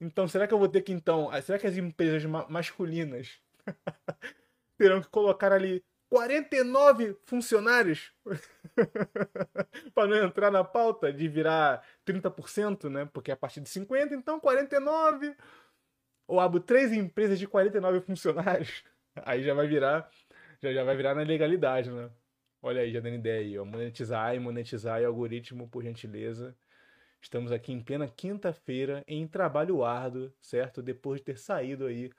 Então, 0.00 0.26
será 0.26 0.48
que 0.48 0.54
eu 0.54 0.58
vou 0.58 0.68
ter 0.68 0.82
que, 0.82 0.92
então, 0.92 1.30
será 1.42 1.58
que 1.58 1.66
as 1.66 1.76
empresas 1.76 2.24
ma 2.24 2.48
masculinas 2.48 3.40
terão 4.78 5.00
que 5.02 5.08
colocar 5.08 5.52
ali 5.52 5.84
49 6.12 7.16
funcionários 7.24 8.12
para 9.94 10.06
não 10.06 10.16
entrar 10.18 10.50
na 10.50 10.62
pauta 10.62 11.10
de 11.10 11.26
virar 11.26 11.82
30%, 12.04 12.90
né? 12.90 13.08
Porque 13.10 13.30
é 13.30 13.34
a 13.34 13.36
partir 13.36 13.62
de 13.62 13.70
50, 13.70 14.14
então 14.14 14.38
49. 14.38 15.34
Ou 16.28 16.38
abro 16.38 16.60
três 16.60 16.92
empresas 16.92 17.38
de 17.38 17.46
49 17.46 18.02
funcionários. 18.02 18.84
Aí 19.24 19.42
já 19.42 19.54
vai 19.54 19.66
virar, 19.66 20.10
já, 20.60 20.70
já 20.70 20.84
vai 20.84 20.94
virar 20.94 21.14
na 21.14 21.22
legalidade, 21.22 21.90
né? 21.90 22.10
Olha 22.60 22.82
aí, 22.82 22.92
já 22.92 23.00
dando 23.00 23.16
ideia 23.16 23.40
aí, 23.40 23.58
ó. 23.58 23.64
Monetizar 23.64 24.34
e 24.36 24.38
monetizar 24.38 25.00
e 25.00 25.04
algoritmo, 25.04 25.66
por 25.68 25.82
gentileza. 25.82 26.54
Estamos 27.22 27.50
aqui 27.50 27.72
em 27.72 27.80
plena 27.80 28.06
quinta-feira 28.06 29.02
em 29.06 29.26
trabalho 29.26 29.82
árduo, 29.82 30.30
certo? 30.40 30.82
Depois 30.82 31.20
de 31.20 31.24
ter 31.24 31.38
saído 31.38 31.86
aí 31.86 32.10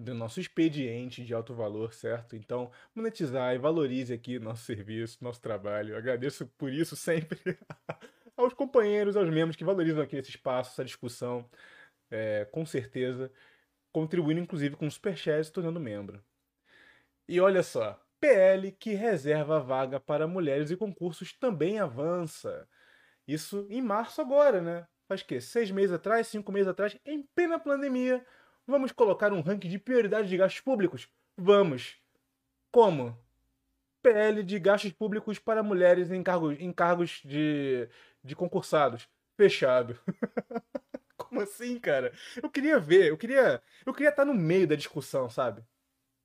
do 0.00 0.14
nosso 0.14 0.40
expediente 0.40 1.24
de 1.24 1.34
alto 1.34 1.54
valor, 1.54 1.92
certo? 1.92 2.36
Então, 2.36 2.70
monetizar 2.94 3.54
e 3.54 3.58
valorize 3.58 4.12
aqui 4.12 4.38
nosso 4.38 4.64
serviço, 4.66 5.22
nosso 5.22 5.40
trabalho. 5.40 5.94
Eu 5.94 5.98
agradeço 5.98 6.46
por 6.58 6.72
isso 6.72 6.96
sempre 6.96 7.38
aos 8.36 8.54
companheiros, 8.54 9.16
aos 9.16 9.28
membros 9.28 9.56
que 9.56 9.64
valorizam 9.64 10.02
aqui 10.02 10.16
esse 10.16 10.30
espaço, 10.30 10.72
essa 10.72 10.84
discussão, 10.84 11.48
é, 12.10 12.44
com 12.46 12.64
certeza, 12.66 13.30
contribuindo 13.92 14.40
inclusive 14.40 14.76
com 14.76 14.86
o 14.86 14.90
Superchat 14.90 15.44
se 15.44 15.52
tornando 15.52 15.78
membro. 15.80 16.22
E 17.28 17.40
olha 17.40 17.62
só, 17.62 18.00
PL 18.20 18.72
que 18.72 18.94
reserva 18.94 19.60
vaga 19.60 20.00
para 20.00 20.26
mulheres 20.26 20.70
e 20.70 20.76
concursos 20.76 21.32
também 21.32 21.78
avança. 21.78 22.68
Isso 23.26 23.66
em 23.70 23.80
março 23.80 24.20
agora, 24.20 24.60
né? 24.60 24.86
Faz 25.08 25.22
que 25.22 25.40
seis 25.40 25.70
meses 25.70 25.92
atrás, 25.92 26.26
cinco 26.28 26.52
meses 26.52 26.68
atrás, 26.68 26.96
em 27.04 27.22
plena 27.34 27.58
pandemia, 27.58 28.24
vamos 28.70 28.92
colocar 28.92 29.32
um 29.32 29.40
ranking 29.40 29.68
de 29.68 29.78
prioridade 29.78 30.28
de 30.28 30.36
gastos 30.36 30.60
públicos? 30.60 31.08
Vamos. 31.36 31.96
Como? 32.70 33.18
PL 34.02 34.42
de 34.42 34.58
gastos 34.58 34.92
públicos 34.92 35.38
para 35.38 35.62
mulheres 35.62 36.10
em 36.10 36.22
cargos, 36.22 36.56
em 36.58 36.72
cargos 36.72 37.20
de, 37.24 37.88
de 38.24 38.34
concursados. 38.34 39.08
Fechado. 39.36 39.98
Como 41.16 41.40
assim, 41.40 41.78
cara? 41.78 42.12
Eu 42.42 42.48
queria 42.48 42.78
ver, 42.78 43.08
eu 43.08 43.16
queria. 43.16 43.62
Eu 43.84 43.92
queria 43.92 44.10
estar 44.10 44.24
no 44.24 44.34
meio 44.34 44.66
da 44.66 44.74
discussão, 44.74 45.28
sabe? 45.28 45.62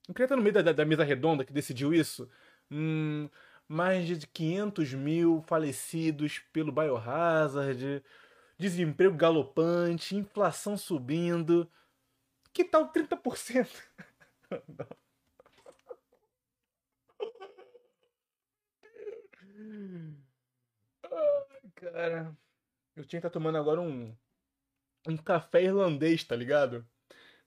Eu 0.07 0.13
queria 0.13 0.25
estar 0.25 0.35
no 0.35 0.41
meio 0.41 0.53
da, 0.53 0.71
da 0.71 0.85
mesa 0.85 1.03
redonda 1.03 1.43
que 1.43 1.51
decidiu 1.53 1.93
isso. 1.93 2.29
Hum, 2.71 3.29
mais 3.67 4.07
de 4.07 4.25
500 4.27 4.93
mil 4.93 5.43
falecidos 5.47 6.39
pelo 6.53 6.71
biohazard, 6.71 8.03
desemprego 8.57 9.15
galopante, 9.15 10.15
inflação 10.15 10.77
subindo. 10.77 11.69
Que 12.55 12.63
tal 12.63 12.89
30%? 12.89 13.67
Ai, 21.03 21.71
cara. 21.75 22.37
Eu 22.95 23.03
tinha 23.05 23.19
que 23.19 23.27
estar 23.27 23.29
tomando 23.29 23.57
agora 23.57 23.81
um, 23.81 24.15
um 25.05 25.17
café 25.17 25.63
irlandês, 25.63 26.23
tá 26.23 26.33
ligado? 26.33 26.87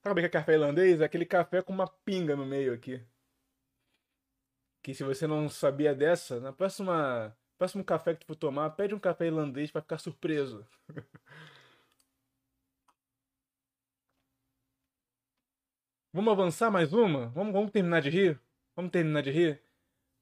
Sabe 0.03 0.21
o 0.21 0.23
que 0.23 0.27
é 0.27 0.29
café 0.29 0.53
irlandês? 0.53 1.01
É 1.01 1.07
aquele 1.07 1.25
café 1.25 1.63
com 1.63 1.73
uma 1.73 1.89
pinga 1.89 2.37
no 2.37 2.45
meio 2.45 2.75
aqui. 2.75 3.03
Que 4.83 4.93
se 4.95 5.03
você 5.05 5.27
não 5.27 5.49
sabia 5.49 5.95
dessa, 5.95 6.39
na 6.39 6.53
próxima 6.53 7.35
próximo 7.57 7.83
café 7.83 8.15
que 8.15 8.21
tu 8.21 8.27
for 8.27 8.37
tomar, 8.37 8.71
pede 8.71 8.95
um 8.95 9.01
café 9.01 9.27
irlandês 9.27 9.71
para 9.71 9.81
ficar 9.81 9.99
surpreso. 9.99 10.67
vamos 16.13 16.33
avançar 16.33 16.71
mais 16.71 16.93
uma? 16.93 17.29
Vamos, 17.29 17.53
vamos 17.53 17.71
terminar 17.71 18.01
de 18.03 18.11
rir? 18.11 18.41
Vamos 18.75 18.91
terminar 18.91 19.23
de 19.23 19.31
rir? 19.31 19.63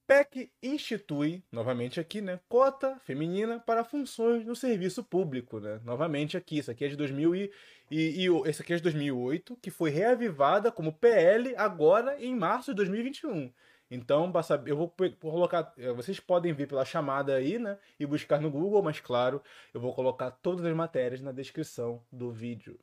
PEC 0.07 0.53
institui, 0.62 1.42
novamente 1.51 1.99
aqui, 1.99 2.20
né, 2.20 2.38
cota 2.49 2.96
feminina 3.01 3.59
para 3.59 3.83
funções 3.83 4.44
no 4.46 4.55
serviço 4.55 5.03
público, 5.03 5.59
né? 5.59 5.81
Novamente 5.85 6.37
aqui, 6.37 6.59
isso 6.59 6.70
aqui 6.70 6.85
é 6.85 6.88
de 6.88 6.96
2000 6.96 7.35
e, 7.35 7.51
e, 7.90 8.25
e 8.25 8.49
esse 8.49 8.62
aqui 8.62 8.72
é 8.72 8.77
de 8.77 8.83
2008, 8.85 9.57
que 9.57 9.68
foi 9.68 9.90
reavivada 9.90 10.70
como 10.70 10.92
PL 10.92 11.57
agora 11.57 12.22
em 12.22 12.37
março 12.37 12.70
de 12.70 12.77
2021. 12.77 13.53
Então, 13.90 14.33
eu 14.66 14.77
vou 14.77 14.94
colocar, 15.20 15.72
eh, 15.77 15.92
vocês 15.92 16.18
podem 16.20 16.53
ver 16.53 16.66
pela 16.66 16.85
chamada 16.85 17.35
aí, 17.35 17.59
né, 17.59 17.79
e 17.99 18.07
buscar 18.07 18.40
no 18.40 18.51
Google, 18.51 18.83
mas 18.83 19.01
claro, 19.01 19.42
eu 19.75 19.81
vou 19.81 19.92
colocar 19.94 20.31
todas 20.31 20.64
as 20.64 20.75
matérias 20.75 21.20
na 21.20 21.33
descrição 21.33 22.03
do 22.12 22.31
vídeo. 22.31 22.79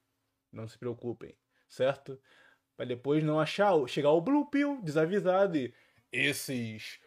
Não 0.52 0.68
se 0.68 0.78
preocupem, 0.78 1.36
certo? 1.70 2.20
Para 2.76 2.86
depois 2.86 3.24
não 3.24 3.40
achar, 3.40 3.74
chegar 3.88 4.12
o 4.12 4.22
Blue 4.22 4.50
Pill 4.50 4.82
desavisado 4.82 5.58
e 5.58 5.74
esses 6.12 7.00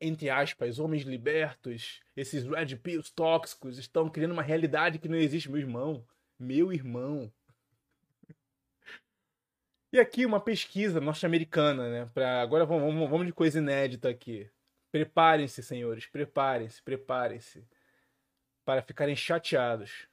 entre 0.00 0.28
aspas, 0.28 0.78
homens 0.78 1.04
libertos, 1.04 2.00
esses 2.16 2.44
red 2.44 2.76
pills 2.76 3.10
tóxicos, 3.10 3.78
estão 3.78 4.10
criando 4.10 4.32
uma 4.32 4.42
realidade 4.42 4.98
que 4.98 5.08
não 5.08 5.16
existe, 5.16 5.50
meu 5.50 5.60
irmão. 5.60 6.04
Meu 6.38 6.72
irmão. 6.72 7.32
E 9.92 9.98
aqui 9.98 10.26
uma 10.26 10.40
pesquisa 10.40 11.00
norte-americana, 11.00 11.88
né? 11.88 12.10
Pra... 12.12 12.42
Agora 12.42 12.66
vamos, 12.66 13.08
vamos 13.08 13.26
de 13.26 13.32
coisa 13.32 13.58
inédita 13.58 14.10
aqui. 14.10 14.50
Preparem-se, 14.92 15.62
senhores, 15.62 16.06
preparem-se, 16.06 16.82
preparem-se 16.82 17.64
para 18.64 18.82
ficarem 18.82 19.16
chateados. 19.16 20.06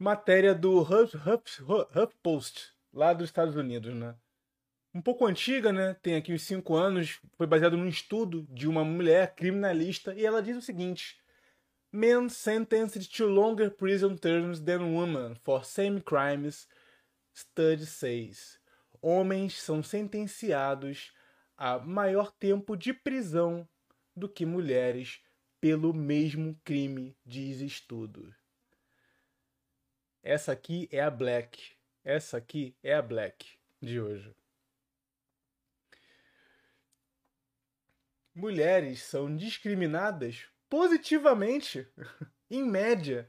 Matéria 0.00 0.54
do 0.54 0.80
HuffPost, 0.80 2.72
lá 2.90 3.12
dos 3.12 3.28
Estados 3.28 3.54
Unidos, 3.54 3.94
né? 3.94 4.16
um 4.94 5.00
pouco 5.00 5.26
antiga, 5.26 5.72
né? 5.72 5.94
Tem 6.02 6.16
aqui 6.16 6.32
uns 6.32 6.42
5 6.42 6.74
anos, 6.74 7.20
foi 7.36 7.46
baseado 7.46 7.76
num 7.76 7.86
estudo 7.86 8.46
de 8.50 8.66
uma 8.66 8.84
mulher 8.84 9.34
criminalista 9.34 10.14
e 10.14 10.24
ela 10.24 10.42
diz 10.42 10.56
o 10.56 10.62
seguinte: 10.62 11.18
Men 11.92 12.28
sentenced 12.28 13.14
to 13.14 13.26
longer 13.26 13.70
prison 13.70 14.16
terms 14.16 14.60
than 14.60 14.94
women 14.94 15.34
for 15.42 15.64
same 15.64 16.00
crimes, 16.00 16.66
study 17.34 17.86
says. 17.86 18.58
Homens 19.02 19.60
são 19.60 19.82
sentenciados 19.82 21.12
a 21.56 21.78
maior 21.78 22.32
tempo 22.32 22.76
de 22.76 22.92
prisão 22.92 23.68
do 24.16 24.28
que 24.28 24.44
mulheres 24.44 25.20
pelo 25.60 25.94
mesmo 25.94 26.58
crime, 26.64 27.16
diz 27.24 27.60
estudo. 27.60 28.34
Essa 30.22 30.52
aqui 30.52 30.88
é 30.92 31.00
a 31.00 31.10
Black. 31.10 31.72
Essa 32.04 32.36
aqui 32.38 32.76
é 32.82 32.94
a 32.94 33.02
Black 33.02 33.58
de 33.80 34.00
hoje. 34.00 34.34
mulheres 38.40 39.02
são 39.02 39.34
discriminadas 39.34 40.46
positivamente, 40.68 41.86
em 42.50 42.64
média, 42.64 43.28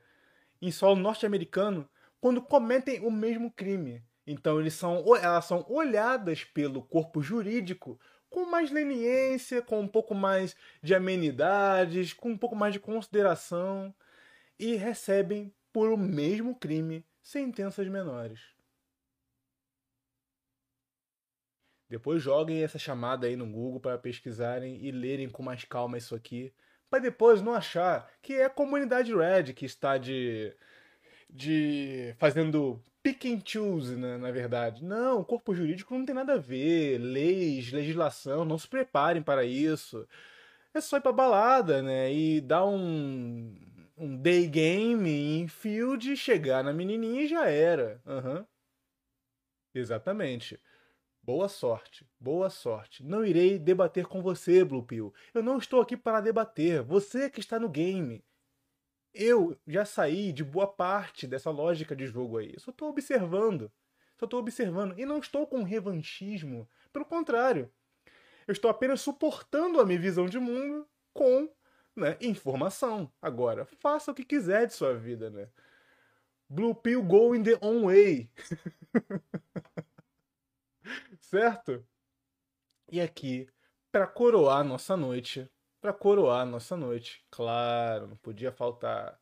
em 0.62 0.71
solo 0.71 0.95
norte-americano, 0.95 1.88
quando 2.19 2.41
cometem 2.41 2.99
o 3.01 3.12
mesmo 3.12 3.51
crime. 3.51 4.04
Então 4.25 4.60
eles 4.60 4.73
são, 4.73 5.04
elas 5.17 5.45
são 5.45 5.65
olhadas 5.67 6.43
pelo 6.43 6.84
corpo 6.84 7.21
jurídico 7.21 7.99
com 8.30 8.45
mais 8.45 8.71
leniência, 8.71 9.62
com 9.62 9.82
um 9.82 9.88
pouco 9.88 10.15
mais 10.15 10.56
de 10.82 10.95
amenidades, 10.95 12.13
com 12.13 12.30
um 12.30 12.38
pouco 12.38 12.56
mais 12.56 12.73
de 12.73 12.80
consideração 12.80 13.93
e 14.58 14.75
recebem 14.75 15.54
por 15.72 15.90
o 15.90 15.98
mesmo 15.98 16.56
crime 16.56 17.06
sentenças 17.22 17.88
menores. 17.88 18.40
Depois 21.90 22.24
joguem 22.24 22.64
essa 22.64 22.80
chamada 22.80 23.28
aí 23.28 23.36
no 23.36 23.46
Google 23.46 23.80
para 23.80 23.98
pesquisarem 23.98 24.78
e 24.82 24.92
lerem 24.92 25.30
com 25.30 25.44
mais 25.44 25.66
calma 25.66 25.98
isso 25.98 26.16
aqui, 26.16 26.54
para 26.90 27.00
depois 27.00 27.42
não 27.42 27.54
achar 27.54 28.10
que 28.22 28.34
é 28.34 28.46
a 28.46 28.50
comunidade 28.50 29.14
Red 29.14 29.54
que 29.54 29.66
está 29.66 29.98
de 29.98 30.56
de 31.30 32.14
fazendo 32.18 32.82
pick 33.04 33.26
and 33.26 33.42
choose, 33.46 33.96
né, 33.96 34.18
na 34.18 34.32
verdade. 34.32 34.84
Não, 34.84 35.24
corpo 35.24 35.54
jurídico 35.56 35.94
não 35.98 36.06
tem 36.06 36.16
nada 36.16 36.34
a 36.34 36.38
ver, 36.38 36.98
leis, 37.00 37.72
legislação, 37.72 38.46
não 38.46 38.58
se 38.58 38.68
preparem 38.68 39.22
para 39.22 39.44
isso. 39.46 40.08
É 40.74 40.82
só 40.82 40.98
ir 40.98 41.02
pra 41.02 41.12
balada, 41.12 41.82
né, 41.82 42.14
e 42.14 42.42
dar 42.42 42.66
um 42.66 43.54
um 44.02 44.18
day 44.18 44.48
game 44.48 45.08
em 45.08 45.48
field, 45.48 46.18
chegar 46.18 46.64
na 46.64 46.74
menininha 46.74 47.22
e 47.22 47.28
já 47.28 47.48
era. 47.48 48.02
Uhum. 48.04 48.44
Exatamente. 49.76 50.60
Boa 51.22 51.48
sorte, 51.48 52.04
boa 52.20 52.50
sorte. 52.50 53.04
Não 53.06 53.24
irei 53.24 53.60
debater 53.60 54.08
com 54.08 54.20
você, 54.20 54.66
Blue 54.66 54.84
Pill. 54.84 55.14
Eu 55.36 55.44
não 55.44 55.60
estou 55.60 55.80
aqui 55.80 55.96
para 55.96 56.20
debater. 56.20 56.82
Você 56.82 57.30
que 57.30 57.40
está 57.40 57.60
no 57.60 57.70
game. 57.70 58.26
Eu 59.14 59.56
já 59.68 59.86
saí 59.86 60.34
de 60.34 60.44
boa 60.44 60.66
parte 60.66 61.28
dessa 61.28 61.52
lógica 61.52 61.96
de 61.96 62.08
jogo 62.08 62.40
aí. 62.40 62.56
Só 62.58 62.72
estou 62.72 62.90
observando. 62.90 63.72
Só 64.18 64.26
estou 64.26 64.40
observando. 64.40 64.98
E 64.98 65.06
não 65.06 65.20
estou 65.20 65.46
com 65.46 65.62
revanchismo. 65.62 66.68
Pelo 66.92 67.06
contrário. 67.06 67.72
Eu 68.48 68.52
estou 68.52 68.72
apenas 68.72 69.02
suportando 69.02 69.80
a 69.80 69.86
minha 69.86 70.00
visão 70.00 70.26
de 70.26 70.40
mundo 70.40 70.90
com 71.14 71.48
né, 71.95 72.17
informação. 72.21 73.12
Agora, 73.21 73.65
faça 73.65 74.12
o 74.12 74.15
que 74.15 74.23
quiser 74.23 74.67
de 74.67 74.73
sua 74.73 74.93
vida, 74.93 75.30
né? 75.30 75.49
Blue 76.49 76.75
Pill 76.75 77.04
go 77.04 77.34
in 77.34 77.43
the 77.43 77.58
own 77.62 77.86
way. 77.86 78.30
certo? 81.19 81.86
E 82.91 82.99
aqui, 82.99 83.47
para 83.91 84.06
coroar 84.06 84.63
nossa 84.63 84.97
noite, 84.97 85.49
para 85.80 85.93
coroar 85.93 86.45
nossa 86.45 86.75
noite, 86.75 87.25
claro, 87.32 88.08
não 88.08 88.17
podia 88.17 88.51
faltar. 88.51 89.17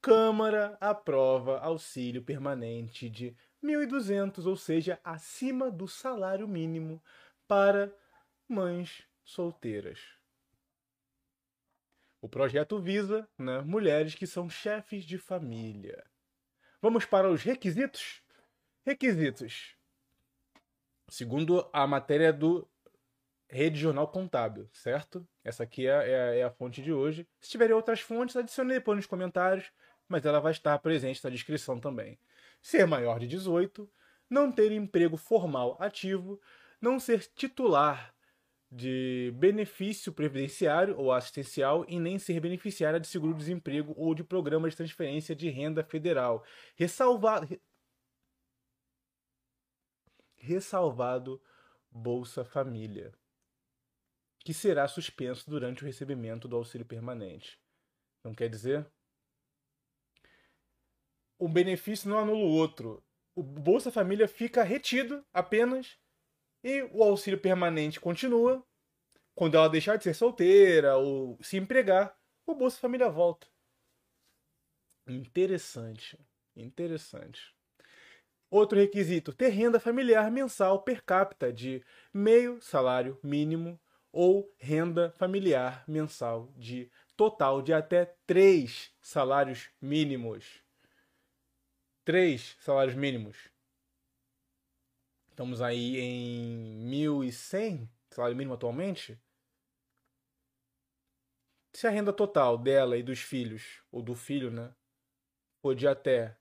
Câmara 0.00 0.76
aprova 0.80 1.58
auxílio 1.60 2.22
permanente 2.22 3.08
de 3.08 3.34
1.200, 3.62 4.44
ou 4.44 4.56
seja, 4.56 5.00
acima 5.02 5.70
do 5.70 5.88
salário 5.88 6.46
mínimo 6.46 7.02
para 7.48 7.90
mães 8.46 9.06
solteiras. 9.24 9.98
O 12.24 12.28
projeto 12.28 12.78
visa 12.78 13.28
né, 13.38 13.60
mulheres 13.60 14.14
que 14.14 14.26
são 14.26 14.48
chefes 14.48 15.04
de 15.04 15.18
família. 15.18 16.02
Vamos 16.80 17.04
para 17.04 17.28
os 17.30 17.42
requisitos? 17.42 18.22
Requisitos: 18.82 19.76
segundo 21.06 21.68
a 21.70 21.86
matéria 21.86 22.32
do 22.32 22.66
Rede 23.46 23.78
Jornal 23.78 24.08
Contábil, 24.08 24.66
certo? 24.72 25.28
Essa 25.44 25.64
aqui 25.64 25.86
é, 25.86 25.90
é, 25.90 26.38
é, 26.38 26.42
a 26.44 26.50
fonte 26.50 26.80
de 26.80 26.94
hoje. 26.94 27.28
Se 27.38 27.50
tiverem 27.50 27.76
outras 27.76 28.00
fontes, 28.00 28.36
adicione 28.36 28.72
depois 28.72 28.96
nos 28.96 29.06
comentários, 29.06 29.70
mas 30.08 30.24
ela 30.24 30.40
vai 30.40 30.52
estar 30.52 30.78
presente 30.78 31.22
na 31.22 31.28
descrição 31.28 31.78
também. 31.78 32.18
Ser 32.62 32.86
maior 32.86 33.20
de 33.20 33.26
18, 33.26 33.86
não 34.30 34.50
ter 34.50 34.72
emprego 34.72 35.18
formal 35.18 35.76
ativo, 35.78 36.40
não 36.80 36.98
ser 36.98 37.20
titular 37.34 38.13
de 38.74 39.32
benefício 39.36 40.12
previdenciário 40.12 40.98
ou 40.98 41.12
assistencial 41.12 41.84
e 41.88 42.00
nem 42.00 42.18
ser 42.18 42.40
beneficiária 42.40 42.98
de 42.98 43.06
seguro-desemprego 43.06 43.94
ou 43.96 44.16
de 44.16 44.24
programa 44.24 44.68
de 44.68 44.76
transferência 44.76 45.34
de 45.34 45.48
renda 45.48 45.84
federal. 45.84 46.44
Ressalvado, 46.74 47.60
ressalvado 50.34 51.40
Bolsa 51.88 52.44
Família, 52.44 53.14
que 54.40 54.52
será 54.52 54.88
suspenso 54.88 55.48
durante 55.48 55.84
o 55.84 55.86
recebimento 55.86 56.48
do 56.48 56.56
auxílio 56.56 56.84
permanente. 56.84 57.60
Não 58.24 58.34
quer 58.34 58.48
dizer? 58.48 58.90
O 61.38 61.48
benefício 61.48 62.10
não 62.10 62.18
anula 62.18 62.44
o 62.44 62.50
outro. 62.50 63.04
O 63.36 63.42
Bolsa 63.42 63.92
Família 63.92 64.26
fica 64.26 64.64
retido 64.64 65.24
apenas 65.32 65.96
e 66.64 66.82
o 66.90 67.02
auxílio 67.04 67.38
permanente 67.38 68.00
continua. 68.00 68.66
Quando 69.34 69.56
ela 69.56 69.68
deixar 69.68 69.96
de 69.96 70.04
ser 70.04 70.14
solteira 70.14 70.96
ou 70.96 71.38
se 71.42 71.58
empregar, 71.58 72.16
o 72.46 72.54
Bolsa 72.54 72.78
Família 72.78 73.10
volta. 73.10 73.46
Interessante. 75.06 76.18
Interessante. 76.56 77.54
Outro 78.50 78.78
requisito: 78.78 79.32
ter 79.32 79.48
renda 79.48 79.78
familiar 79.78 80.30
mensal 80.30 80.82
per 80.82 81.02
capita 81.02 81.52
de 81.52 81.84
meio 82.12 82.60
salário 82.62 83.18
mínimo 83.22 83.78
ou 84.12 84.54
renda 84.56 85.10
familiar 85.18 85.84
mensal 85.88 86.52
de 86.56 86.90
total 87.16 87.60
de 87.60 87.72
até 87.72 88.16
três 88.26 88.94
salários 89.00 89.70
mínimos. 89.80 90.62
Três 92.04 92.56
salários 92.60 92.94
mínimos. 92.94 93.53
Estamos 95.34 95.60
aí 95.60 95.98
em 95.98 96.88
1.100 96.88 97.88
salário 98.08 98.36
mínimo 98.36 98.54
atualmente. 98.54 99.20
Se 101.72 101.88
a 101.88 101.90
renda 101.90 102.12
total 102.12 102.56
dela 102.56 102.96
e 102.96 103.02
dos 103.02 103.20
filhos, 103.20 103.82
ou 103.90 104.00
do 104.00 104.14
filho, 104.14 104.48
né, 104.48 104.72
for 105.60 105.74
de 105.74 105.88
até 105.88 106.38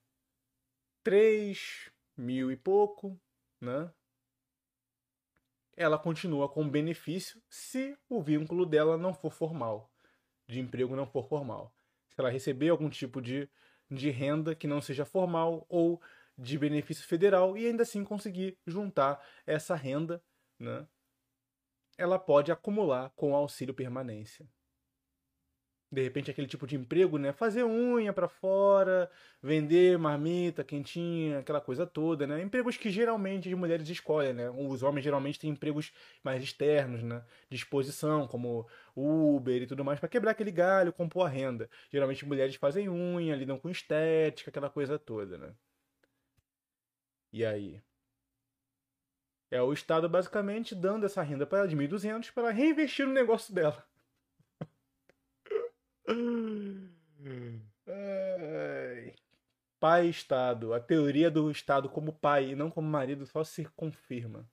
3 1.03 1.89
mil 2.15 2.51
e 2.51 2.55
pouco, 2.55 3.19
né? 3.59 3.91
Ela 5.75 5.97
continua 5.97 6.47
com 6.47 6.69
benefício 6.69 7.41
se 7.49 7.97
o 8.07 8.21
vínculo 8.21 8.63
dela 8.63 8.95
não 8.95 9.11
for 9.11 9.33
formal, 9.33 9.91
de 10.47 10.59
emprego 10.59 10.95
não 10.95 11.07
for 11.07 11.27
formal. 11.27 11.75
Se 12.09 12.21
ela 12.21 12.29
receber 12.29 12.69
algum 12.69 12.91
tipo 12.91 13.19
de, 13.19 13.49
de 13.89 14.11
renda 14.11 14.53
que 14.53 14.67
não 14.67 14.79
seja 14.79 15.03
formal 15.03 15.65
ou 15.67 15.99
de 16.37 16.57
benefício 16.57 17.05
federal 17.07 17.57
e 17.57 17.67
ainda 17.67 17.83
assim 17.83 18.03
conseguir 18.03 18.57
juntar 18.65 19.23
essa 19.45 19.75
renda, 19.75 20.23
né? 20.59 20.87
Ela 21.97 22.17
pode 22.17 22.51
acumular 22.51 23.11
com 23.15 23.35
auxílio 23.35 23.73
permanência 23.73 24.47
de 25.93 26.01
repente 26.01 26.31
aquele 26.31 26.47
tipo 26.47 26.65
de 26.65 26.75
emprego, 26.75 27.17
né? 27.17 27.31
Fazer 27.31 27.63
unha 27.63 28.11
para 28.11 28.27
fora, 28.27 29.09
vender 29.41 29.97
marmita, 29.97 30.63
quentinha, 30.63 31.39
aquela 31.39 31.61
coisa 31.61 31.85
toda, 31.85 32.25
né? 32.25 32.41
Empregos 32.41 32.75
que 32.77 32.89
geralmente 32.89 33.47
as 33.47 33.57
mulheres 33.57 33.87
escolhem, 33.87 34.33
né? 34.33 34.49
Os 34.49 34.81
homens 34.81 35.03
geralmente 35.03 35.39
têm 35.39 35.51
empregos 35.51 35.93
mais 36.23 36.43
externos, 36.43 37.03
né? 37.03 37.23
De 37.49 37.55
exposição, 37.55 38.27
como 38.27 38.67
Uber 38.95 39.61
e 39.61 39.67
tudo 39.67 39.85
mais, 39.85 39.99
para 39.99 40.09
quebrar 40.09 40.31
aquele 40.31 40.51
galho, 40.51 40.91
compor 40.91 41.27
a 41.27 41.29
renda. 41.29 41.69
Geralmente 41.91 42.25
mulheres 42.25 42.55
fazem 42.55 42.89
unha, 42.89 43.35
lidam 43.35 43.59
com 43.59 43.69
estética, 43.69 44.49
aquela 44.49 44.69
coisa 44.69 44.97
toda, 44.97 45.37
né? 45.37 45.53
E 47.33 47.43
aí? 47.43 47.81
É 49.49 49.59
o 49.61 49.73
Estado 49.73 50.07
basicamente 50.07 50.75
dando 50.75 51.05
essa 51.07 51.23
renda 51.23 51.47
para 51.47 51.59
ela 51.59 51.67
de 51.67 51.75
1.200 51.75 52.31
para 52.31 52.51
reinvestir 52.51 53.07
no 53.07 53.13
negócio 53.13 53.53
dela. 53.53 53.83
Pai 59.79 60.07
Estado. 60.07 60.73
A 60.73 60.79
teoria 60.79 61.31
do 61.31 61.49
Estado 61.49 61.89
como 61.89 62.13
pai 62.13 62.51
e 62.51 62.55
não 62.55 62.69
como 62.69 62.87
marido 62.87 63.25
só 63.25 63.43
se 63.43 63.65
confirma. 63.75 64.47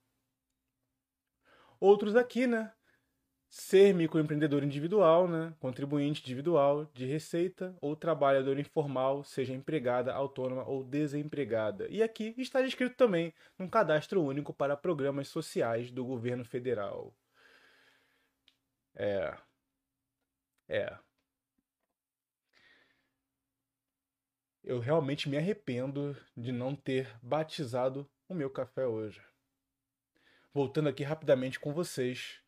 Outros 1.78 2.16
aqui, 2.16 2.46
né? 2.46 2.72
Ser 3.50 3.92
microempreendedor 3.92 4.62
individual, 4.62 5.28
né? 5.28 5.52
Contribuinte 5.58 6.22
individual 6.22 6.86
de 6.94 7.04
receita 7.04 7.76
ou 7.80 7.96
trabalhador 7.96 8.58
informal, 8.58 9.24
seja 9.24 9.52
empregada, 9.52 10.14
autônoma 10.14 10.64
ou 10.66 10.84
desempregada. 10.84 11.86
E 11.90 12.02
aqui 12.02 12.34
está 12.38 12.62
escrito 12.62 12.96
também 12.96 13.34
num 13.58 13.68
cadastro 13.68 14.22
único 14.22 14.54
para 14.54 14.76
programas 14.76 15.28
sociais 15.28 15.90
do 15.90 16.04
governo 16.04 16.44
federal. 16.44 17.12
É. 18.94 19.36
É. 20.68 20.96
eu 24.70 24.78
realmente 24.78 25.28
me 25.28 25.36
arrependo 25.36 26.16
de 26.36 26.52
não 26.52 26.76
ter 26.76 27.18
batizado 27.20 28.08
o 28.28 28.34
meu 28.34 28.48
café 28.48 28.86
hoje. 28.86 29.20
Voltando 30.52 30.88
aqui 30.88 31.02
rapidamente 31.02 31.58
com 31.58 31.72
vocês. 31.72 32.39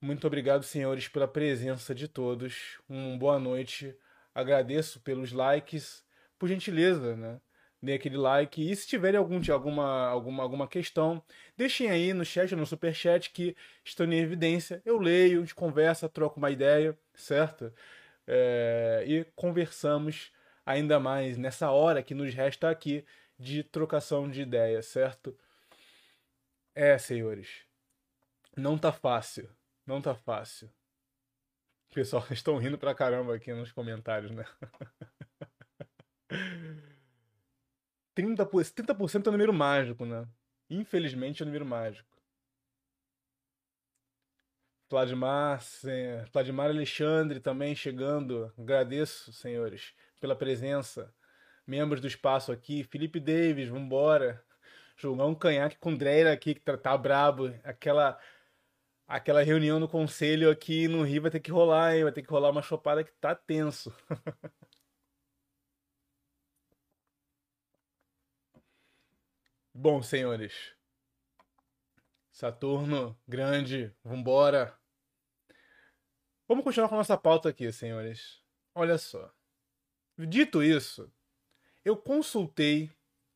Muito 0.00 0.26
obrigado, 0.26 0.62
senhores, 0.62 1.08
pela 1.08 1.26
presença 1.26 1.94
de 1.94 2.06
todos. 2.06 2.78
Uma 2.88 3.16
boa 3.16 3.38
noite. 3.38 3.96
Agradeço 4.34 5.00
pelos 5.00 5.32
likes. 5.32 6.04
Por 6.38 6.48
gentileza, 6.48 7.16
né? 7.16 7.40
Dê 7.82 7.94
aquele 7.94 8.18
like. 8.18 8.70
E 8.70 8.76
se 8.76 8.86
tiverem 8.86 9.18
algum, 9.18 9.40
alguma, 9.50 10.06
alguma, 10.08 10.42
alguma 10.42 10.68
questão, 10.68 11.22
deixem 11.56 11.90
aí 11.90 12.12
no 12.12 12.26
chat, 12.26 12.54
no 12.54 12.66
superchat, 12.66 13.30
que 13.30 13.56
estão 13.82 14.06
em 14.12 14.18
evidência. 14.18 14.82
Eu 14.84 14.98
leio, 14.98 15.38
a 15.38 15.40
gente 15.40 15.54
conversa, 15.54 16.08
troca 16.10 16.36
uma 16.38 16.50
ideia, 16.50 16.96
certo? 17.14 17.72
É, 18.26 19.02
e 19.06 19.24
conversamos 19.34 20.30
ainda 20.64 21.00
mais 21.00 21.38
nessa 21.38 21.70
hora 21.70 22.02
que 22.02 22.14
nos 22.14 22.34
resta 22.34 22.68
aqui 22.68 23.04
de 23.38 23.62
trocação 23.64 24.28
de 24.30 24.42
ideias, 24.42 24.86
certo? 24.86 25.36
É, 26.74 26.98
senhores. 26.98 27.62
Não 28.56 28.76
tá 28.76 28.92
fácil. 28.92 29.48
Não 29.86 30.02
tá 30.02 30.14
fácil. 30.14 30.70
Pessoal, 31.94 32.26
estão 32.30 32.58
rindo 32.58 32.76
pra 32.76 32.94
caramba 32.94 33.36
aqui 33.36 33.52
nos 33.52 33.72
comentários, 33.72 34.32
né? 34.32 34.44
30%, 38.16 38.72
30% 38.72 39.26
é 39.26 39.28
o 39.28 39.32
número 39.32 39.52
mágico, 39.52 40.04
né? 40.04 40.26
Infelizmente 40.68 41.42
é 41.42 41.44
o 41.44 41.46
número 41.46 41.64
mágico. 41.64 42.16
Vladimar 44.88 46.70
Alexandre 46.70 47.40
também 47.40 47.74
chegando. 47.74 48.52
Agradeço, 48.56 49.32
senhores 49.32 49.94
pela 50.20 50.36
presença. 50.36 51.12
Membros 51.66 52.00
do 52.00 52.06
espaço 52.06 52.52
aqui, 52.52 52.84
Felipe 52.84 53.18
Davis, 53.18 53.68
vambora. 53.68 54.42
Jogar 54.96 55.26
um 55.26 55.34
canhaque 55.34 55.76
com 55.78 55.94
Dreyer 55.94 56.32
aqui, 56.32 56.54
que 56.54 56.60
tá, 56.60 56.76
tá 56.76 56.96
brabo. 56.96 57.52
Aquela 57.64 58.18
aquela 59.06 59.42
reunião 59.42 59.78
no 59.78 59.88
conselho 59.88 60.50
aqui 60.50 60.88
no 60.88 61.02
Rio 61.02 61.22
vai 61.22 61.30
ter 61.30 61.40
que 61.40 61.50
rolar, 61.50 61.94
hein? 61.94 62.04
Vai 62.04 62.12
ter 62.12 62.22
que 62.22 62.30
rolar 62.30 62.50
uma 62.50 62.62
chopada 62.62 63.04
que 63.04 63.12
tá 63.12 63.34
tenso. 63.34 63.94
Bom, 69.72 70.02
senhores. 70.02 70.74
Saturno, 72.30 73.18
grande, 73.26 73.94
vambora. 74.02 74.76
Vamos 76.48 76.64
continuar 76.64 76.88
com 76.88 76.94
a 76.94 76.98
nossa 76.98 77.16
pauta 77.16 77.48
aqui, 77.48 77.70
senhores. 77.72 78.42
Olha 78.74 78.98
só. 78.98 79.32
Dito 80.18 80.62
isso, 80.62 81.12
eu 81.84 81.96
consultei 81.96 82.90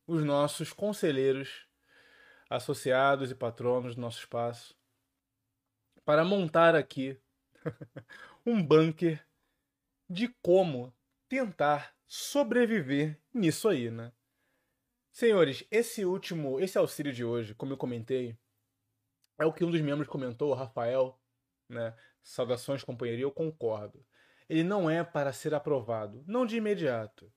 os 0.07 0.23
nossos 0.23 0.73
conselheiros, 0.73 1.67
associados 2.49 3.29
e 3.29 3.35
patronos 3.35 3.95
do 3.95 4.01
nosso 4.01 4.19
espaço 4.19 4.80
para 6.05 6.23
montar 6.23 6.75
aqui 6.75 7.19
um 8.45 8.61
bunker 8.61 9.25
de 10.09 10.27
como 10.41 10.93
tentar 11.27 11.95
sobreviver 12.07 13.19
nisso 13.33 13.69
aí, 13.69 13.89
né? 13.89 14.11
Senhores, 15.11 15.65
esse 15.69 16.05
último, 16.05 16.59
esse 16.59 16.77
auxílio 16.77 17.13
de 17.13 17.23
hoje, 17.23 17.53
como 17.53 17.73
eu 17.73 17.77
comentei, 17.77 18.37
é 19.37 19.45
o 19.45 19.53
que 19.53 19.63
um 19.63 19.71
dos 19.71 19.81
membros 19.81 20.07
comentou, 20.07 20.51
o 20.51 20.53
Rafael, 20.53 21.19
né? 21.67 21.95
Saudações, 22.23 22.83
companheiro, 22.83 23.21
eu 23.21 23.31
concordo 23.31 24.05
ele 24.51 24.65
não 24.65 24.89
é 24.89 25.01
para 25.01 25.31
ser 25.31 25.53
aprovado, 25.53 26.25
não 26.27 26.45
de 26.45 26.57
imediato. 26.57 27.31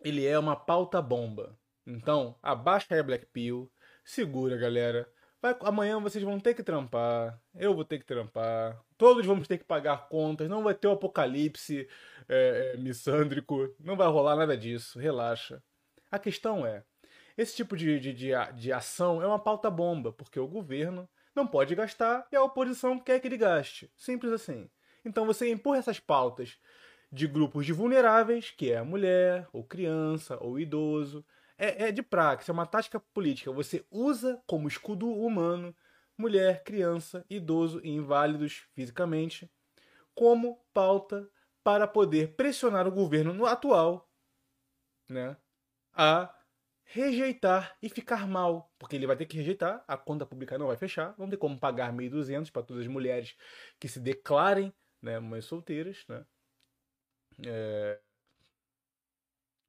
Ele 0.00 0.26
é 0.26 0.38
uma 0.38 0.56
pauta 0.56 1.02
bomba. 1.02 1.54
Então, 1.86 2.34
abaixa 2.42 2.98
a 2.98 3.02
Black 3.02 3.26
Pill, 3.26 3.70
segura, 4.02 4.56
galera. 4.56 5.06
Vai, 5.42 5.56
amanhã 5.62 5.98
vocês 5.98 6.22
vão 6.22 6.38
ter 6.38 6.52
que 6.52 6.62
trampar, 6.62 7.40
eu 7.54 7.74
vou 7.74 7.84
ter 7.84 7.98
que 7.98 8.04
trampar, 8.04 8.78
todos 8.98 9.24
vamos 9.24 9.48
ter 9.48 9.56
que 9.56 9.64
pagar 9.64 10.08
contas, 10.08 10.50
não 10.50 10.62
vai 10.62 10.74
ter 10.74 10.86
o 10.86 10.90
um 10.90 10.92
apocalipse 10.92 11.88
é, 12.28 12.74
é, 12.74 12.76
missândrico, 12.76 13.74
não 13.80 13.96
vai 13.96 14.06
rolar 14.08 14.36
nada 14.36 14.54
disso, 14.54 14.98
relaxa. 14.98 15.62
A 16.10 16.18
questão 16.18 16.66
é, 16.66 16.84
esse 17.38 17.56
tipo 17.56 17.74
de, 17.74 17.98
de, 17.98 18.12
de, 18.12 18.32
de 18.54 18.72
ação 18.72 19.22
é 19.22 19.26
uma 19.26 19.38
pauta 19.38 19.70
bomba, 19.70 20.12
porque 20.12 20.38
o 20.38 20.46
governo 20.46 21.08
não 21.34 21.46
pode 21.46 21.74
gastar 21.74 22.26
e 22.30 22.36
a 22.36 22.42
oposição 22.42 22.98
quer 22.98 23.18
que 23.18 23.26
ele 23.28 23.38
gaste. 23.38 23.90
Simples 23.96 24.32
assim. 24.32 24.68
Então 25.04 25.24
você 25.24 25.50
empurra 25.50 25.78
essas 25.78 25.98
pautas 25.98 26.58
de 27.10 27.26
grupos 27.26 27.64
de 27.64 27.72
vulneráveis, 27.72 28.50
que 28.50 28.70
é 28.70 28.78
a 28.78 28.84
mulher, 28.84 29.48
ou 29.52 29.64
criança, 29.64 30.36
ou 30.40 30.60
idoso. 30.60 31.24
É, 31.62 31.88
é 31.88 31.92
de 31.92 32.02
praxe, 32.02 32.50
é 32.50 32.54
uma 32.54 32.64
tática 32.64 32.98
política. 32.98 33.52
Você 33.52 33.84
usa 33.90 34.42
como 34.46 34.66
escudo 34.66 35.12
humano 35.12 35.76
mulher, 36.16 36.64
criança, 36.64 37.22
idoso 37.28 37.80
e 37.84 37.90
inválidos 37.90 38.66
fisicamente 38.74 39.50
como 40.14 40.64
pauta 40.72 41.30
para 41.62 41.86
poder 41.86 42.34
pressionar 42.34 42.88
o 42.88 42.90
governo 42.90 43.34
no 43.34 43.44
atual 43.44 44.10
né, 45.06 45.36
a 45.92 46.34
rejeitar 46.84 47.76
e 47.82 47.90
ficar 47.90 48.26
mal, 48.26 48.72
porque 48.78 48.96
ele 48.96 49.06
vai 49.06 49.16
ter 49.16 49.26
que 49.26 49.36
rejeitar, 49.36 49.84
a 49.86 49.98
conta 49.98 50.24
pública 50.24 50.56
não 50.56 50.66
vai 50.66 50.76
fechar, 50.76 51.14
não 51.18 51.28
tem 51.28 51.38
como 51.38 51.58
pagar 51.58 51.92
1.200 51.92 52.50
para 52.50 52.62
todas 52.62 52.82
as 52.82 52.88
mulheres 52.88 53.36
que 53.78 53.86
se 53.86 54.00
declarem 54.00 54.72
né, 55.00 55.18
mães 55.18 55.44
solteiras, 55.44 56.04
né? 56.08 56.24
É... 57.46 58.00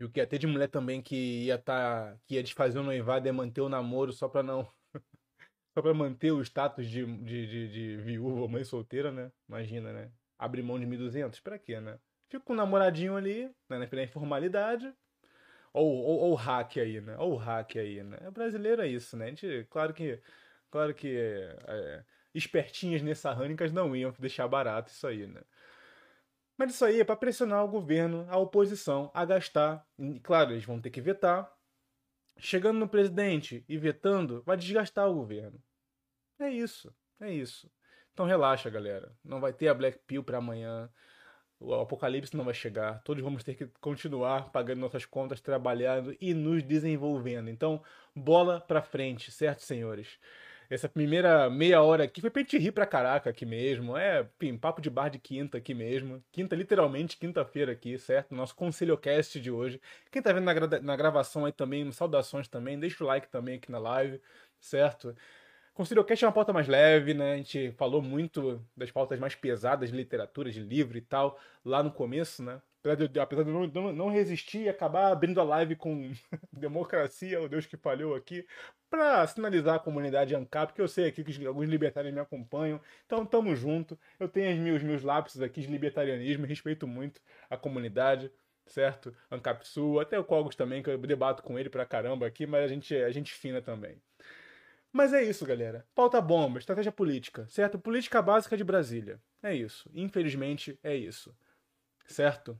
E 0.01 0.03
o 0.03 0.09
que 0.09 0.19
ia 0.19 0.25
ter 0.25 0.39
de 0.39 0.47
mulher 0.47 0.67
também 0.67 0.99
que 0.99 1.45
ia 1.45 1.59
tá, 1.59 2.17
que 2.25 2.33
ia 2.33 2.41
desfazer 2.41 2.79
o 2.79 2.83
noivado 2.83 3.27
e 3.27 3.31
manter 3.31 3.61
o 3.61 3.69
namoro 3.69 4.11
só 4.11 4.27
para 4.27 4.41
não 4.41 4.67
só 5.77 5.81
para 5.83 5.93
manter 5.93 6.31
o 6.31 6.41
status 6.41 6.87
de, 6.89 7.05
de, 7.05 7.47
de, 7.47 7.67
de 7.71 7.97
viúva 7.97 8.41
ou 8.41 8.49
mãe 8.49 8.63
solteira, 8.63 9.11
né? 9.11 9.31
Imagina, 9.47 9.93
né? 9.93 10.11
Abre 10.39 10.63
mão 10.63 10.79
de 10.79 10.87
1.200, 10.87 11.39
para 11.39 11.59
quê, 11.59 11.79
né? 11.79 11.99
Fica 12.27 12.43
com 12.43 12.53
um 12.53 12.55
namoradinho 12.55 13.15
ali, 13.15 13.45
né, 13.69 13.77
na 13.77 14.03
informalidade, 14.03 14.91
ou, 15.71 15.87
ou, 15.87 16.19
ou 16.21 16.33
hack 16.33 16.77
aí, 16.77 16.99
né? 16.99 17.15
Ou 17.19 17.35
hack 17.35 17.75
aí, 17.75 18.01
né? 18.01 18.17
É 18.21 18.31
brasileiro 18.31 18.81
é 18.81 18.87
isso, 18.87 19.15
né? 19.15 19.25
A 19.25 19.29
gente, 19.29 19.67
claro 19.69 19.93
que, 19.93 20.19
claro 20.71 20.95
que 20.95 21.15
é, 21.15 22.03
espertinhas 22.33 23.03
nessarrânicas 23.03 23.71
não 23.71 23.95
iam 23.95 24.11
deixar 24.17 24.47
barato 24.47 24.91
isso 24.91 25.05
aí, 25.05 25.27
né? 25.27 25.41
Mas 26.61 26.75
isso 26.75 26.85
aí 26.85 26.99
é 26.99 27.03
para 27.03 27.15
pressionar 27.15 27.65
o 27.65 27.67
governo, 27.67 28.23
a 28.29 28.37
oposição, 28.37 29.09
a 29.15 29.25
gastar. 29.25 29.83
E, 29.97 30.19
claro, 30.19 30.51
eles 30.51 30.63
vão 30.63 30.79
ter 30.79 30.91
que 30.91 31.01
vetar. 31.01 31.51
Chegando 32.37 32.77
no 32.77 32.87
presidente 32.87 33.65
e 33.67 33.79
vetando, 33.79 34.43
vai 34.45 34.55
desgastar 34.55 35.09
o 35.09 35.15
governo. 35.15 35.59
É 36.37 36.51
isso, 36.51 36.95
é 37.19 37.31
isso. 37.33 37.67
Então 38.13 38.27
relaxa, 38.27 38.69
galera. 38.69 39.11
Não 39.23 39.41
vai 39.41 39.51
ter 39.51 39.69
a 39.69 39.73
Black 39.73 40.01
Pill 40.05 40.23
para 40.23 40.37
amanhã 40.37 40.87
o 41.59 41.73
apocalipse 41.73 42.37
não 42.37 42.45
vai 42.45 42.53
chegar. 42.53 43.01
Todos 43.03 43.23
vamos 43.23 43.43
ter 43.43 43.55
que 43.55 43.65
continuar 43.79 44.51
pagando 44.51 44.81
nossas 44.81 45.05
contas, 45.05 45.41
trabalhando 45.41 46.15
e 46.21 46.31
nos 46.31 46.61
desenvolvendo. 46.61 47.49
Então, 47.49 47.83
bola 48.15 48.61
pra 48.61 48.83
frente, 48.83 49.31
certo, 49.31 49.63
senhores? 49.63 50.19
Essa 50.71 50.87
primeira 50.87 51.49
meia 51.49 51.81
hora 51.81 52.05
aqui 52.05 52.21
foi 52.21 52.29
pra 52.29 52.41
gente 52.41 52.57
rir 52.57 52.71
pra 52.71 52.85
caraca 52.85 53.29
aqui 53.29 53.45
mesmo. 53.45 53.97
É, 53.97 54.23
pim, 54.39 54.57
papo 54.57 54.81
de 54.81 54.89
bar 54.89 55.09
de 55.09 55.19
quinta 55.19 55.57
aqui 55.57 55.73
mesmo. 55.73 56.23
Quinta, 56.31 56.55
literalmente, 56.55 57.17
quinta-feira 57.17 57.73
aqui, 57.73 57.97
certo? 57.97 58.33
Nosso 58.33 58.55
ConselhoCast 58.55 59.41
de 59.41 59.51
hoje. 59.51 59.81
Quem 60.09 60.21
tá 60.21 60.31
vendo 60.31 60.45
na, 60.45 60.53
gra 60.53 60.79
na 60.79 60.95
gravação 60.95 61.43
aí 61.43 61.51
também, 61.51 61.91
saudações 61.91 62.47
também. 62.47 62.79
Deixa 62.79 63.03
o 63.03 63.07
like 63.07 63.27
também 63.27 63.55
aqui 63.57 63.69
na 63.69 63.79
live, 63.79 64.21
certo? 64.61 65.13
Conselho 65.73 66.05
Cast 66.05 66.23
é 66.23 66.27
uma 66.27 66.33
pauta 66.33 66.53
mais 66.53 66.69
leve, 66.69 67.13
né? 67.13 67.33
A 67.33 67.37
gente 67.37 67.71
falou 67.73 68.01
muito 68.01 68.65
das 68.75 68.91
pautas 68.91 69.19
mais 69.19 69.35
pesadas 69.35 69.89
de 69.89 69.95
literatura, 69.97 70.49
de 70.51 70.61
livro 70.61 70.97
e 70.97 71.01
tal, 71.01 71.37
lá 71.65 71.83
no 71.83 71.91
começo, 71.91 72.41
né? 72.43 72.61
Apesar 72.83 72.95
de, 72.95 73.19
eu 73.37 73.45
não, 73.45 73.93
não 73.93 74.09
resistir 74.09 74.63
e 74.63 74.69
acabar 74.69 75.11
abrindo 75.11 75.39
a 75.39 75.43
live 75.43 75.75
com 75.75 76.11
democracia, 76.51 77.39
o 77.39 77.47
Deus 77.47 77.67
que 77.67 77.77
falhou 77.77 78.15
aqui, 78.15 78.45
para 78.89 79.25
sinalizar 79.27 79.75
a 79.75 79.79
comunidade 79.79 80.35
ANCAP, 80.35 80.71
porque 80.71 80.81
eu 80.81 80.87
sei 80.87 81.07
aqui 81.07 81.23
que 81.23 81.45
alguns 81.45 81.69
libertários 81.69 82.13
me 82.13 82.19
acompanham, 82.19 82.81
então 83.05 83.23
tamo 83.25 83.55
junto. 83.55 83.97
Eu 84.19 84.27
tenho 84.27 84.51
os 84.51 84.59
meus, 84.59 84.83
meus 84.83 85.03
lapsos 85.03 85.41
aqui 85.43 85.61
de 85.61 85.67
libertarianismo, 85.67 86.45
respeito 86.45 86.87
muito 86.87 87.21
a 87.49 87.55
comunidade, 87.55 88.31
certo? 88.65 89.15
ANCAP 89.29 89.67
Sul, 89.67 89.99
até 89.99 90.17
o 90.17 90.23
Cogos 90.23 90.55
também, 90.55 90.81
que 90.81 90.89
eu 90.89 90.97
debato 90.97 91.43
com 91.43 91.59
ele 91.59 91.69
pra 91.69 91.85
caramba 91.85 92.25
aqui, 92.25 92.47
mas 92.47 92.63
a 92.63 92.67
gente, 92.67 92.95
a 92.95 93.11
gente 93.11 93.31
fina 93.31 93.61
também. 93.61 94.01
Mas 94.91 95.13
é 95.13 95.23
isso, 95.23 95.45
galera. 95.45 95.85
Pauta 95.95 96.19
bomba, 96.19 96.59
estratégia 96.59 96.91
política, 96.91 97.47
certo? 97.47 97.79
Política 97.79 98.21
básica 98.21 98.57
de 98.57 98.63
Brasília. 98.63 99.21
É 99.41 99.55
isso. 99.55 99.89
Infelizmente, 99.93 100.77
é 100.83 100.95
isso. 100.95 101.33
Certo? 102.05 102.59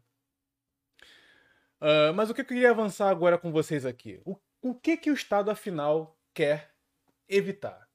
Uh, 1.82 2.14
mas 2.14 2.30
o 2.30 2.34
que 2.34 2.42
eu 2.42 2.46
queria 2.46 2.70
avançar 2.70 3.10
agora 3.10 3.38
com 3.38 3.52
vocês 3.52 3.86
aqui? 3.86 4.22
O, 4.24 4.38
o 4.62 4.76
que, 4.76 4.96
que 4.96 5.10
o 5.10 5.14
Estado, 5.14 5.50
afinal, 5.50 6.18
quer 6.34 6.76
evitar? 7.28 7.90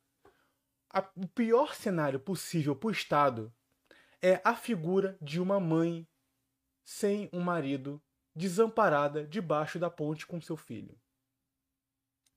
A, 0.93 1.09
o 1.14 1.28
pior 1.28 1.74
cenário 1.74 2.18
possível 2.18 2.74
para 2.74 2.89
o 2.89 2.93
Estado 2.93 3.55
é 4.20 4.41
a 4.45 4.57
figura 4.57 5.16
de 5.22 5.41
uma 5.41 5.61
mãe 5.61 6.07
sem 6.84 7.28
um 7.32 7.41
marido, 7.41 8.03
desamparada 8.34 9.26
debaixo 9.26 9.78
da 9.78 9.89
ponte 9.89 10.26
com 10.26 10.41
seu 10.41 10.57
filho. 10.57 10.99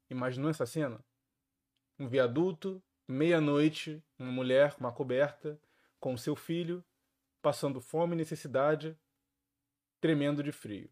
Imaginou 0.10 0.50
essa 0.50 0.66
cena? 0.66 1.04
um 2.00 2.08
viaduto, 2.08 2.82
meia-noite, 3.06 4.02
uma 4.18 4.32
mulher 4.32 4.74
com 4.74 4.80
uma 4.80 4.92
coberta, 4.92 5.60
com 6.00 6.16
seu 6.16 6.36
filho, 6.36 6.84
passando 7.42 7.82
fome 7.82 8.14
e 8.14 8.18
necessidade, 8.18 8.98
tremendo 10.00 10.42
de 10.42 10.52
frio. 10.54 10.90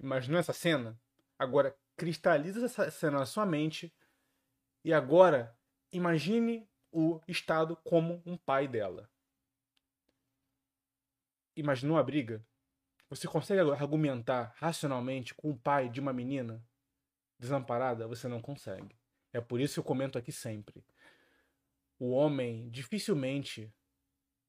Imaginou 0.00 0.40
essa 0.40 0.52
cena? 0.52 0.98
Agora 1.38 1.76
cristaliza 1.96 2.64
essa 2.64 2.90
cena 2.90 3.18
na 3.18 3.26
sua 3.26 3.44
mente 3.44 3.94
e 4.82 4.94
agora 4.94 5.54
imagine 5.92 6.66
o 6.90 7.20
Estado 7.28 7.76
como 7.84 8.22
um 8.24 8.36
pai 8.36 8.66
dela. 8.66 9.10
Imaginou 11.54 11.98
a 11.98 12.02
briga? 12.02 12.44
Você 13.10 13.28
consegue 13.28 13.60
argumentar 13.60 14.54
racionalmente 14.56 15.34
com 15.34 15.50
o 15.50 15.58
pai 15.58 15.90
de 15.90 16.00
uma 16.00 16.12
menina 16.12 16.64
desamparada? 17.38 18.06
Você 18.06 18.26
não 18.26 18.40
consegue. 18.40 18.96
É 19.32 19.40
por 19.40 19.60
isso 19.60 19.74
que 19.74 19.80
eu 19.80 19.84
comento 19.84 20.16
aqui 20.16 20.32
sempre. 20.32 20.82
O 21.98 22.12
homem, 22.12 22.70
dificilmente, 22.70 23.70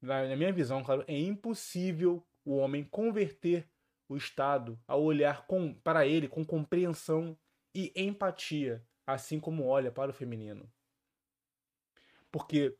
na 0.00 0.34
minha 0.34 0.52
visão, 0.52 0.82
claro, 0.82 1.04
é 1.06 1.18
impossível 1.18 2.26
o 2.44 2.56
homem 2.56 2.84
converter 2.84 3.68
o 4.12 4.16
Estado 4.16 4.78
a 4.86 4.96
olhar 4.96 5.46
com, 5.46 5.74
para 5.74 6.06
ele 6.06 6.28
com 6.28 6.44
compreensão 6.44 7.36
e 7.74 7.92
empatia, 7.96 8.84
assim 9.06 9.40
como 9.40 9.66
olha 9.66 9.90
para 9.90 10.10
o 10.10 10.14
feminino. 10.14 10.70
Porque 12.30 12.76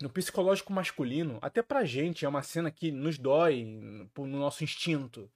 no 0.00 0.08
psicológico 0.08 0.72
masculino, 0.72 1.38
até 1.42 1.62
pra 1.62 1.84
gente, 1.84 2.24
é 2.24 2.28
uma 2.28 2.42
cena 2.42 2.70
que 2.70 2.90
nos 2.90 3.18
dói 3.18 3.64
no 3.64 4.38
nosso 4.38 4.64
instinto. 4.64 5.30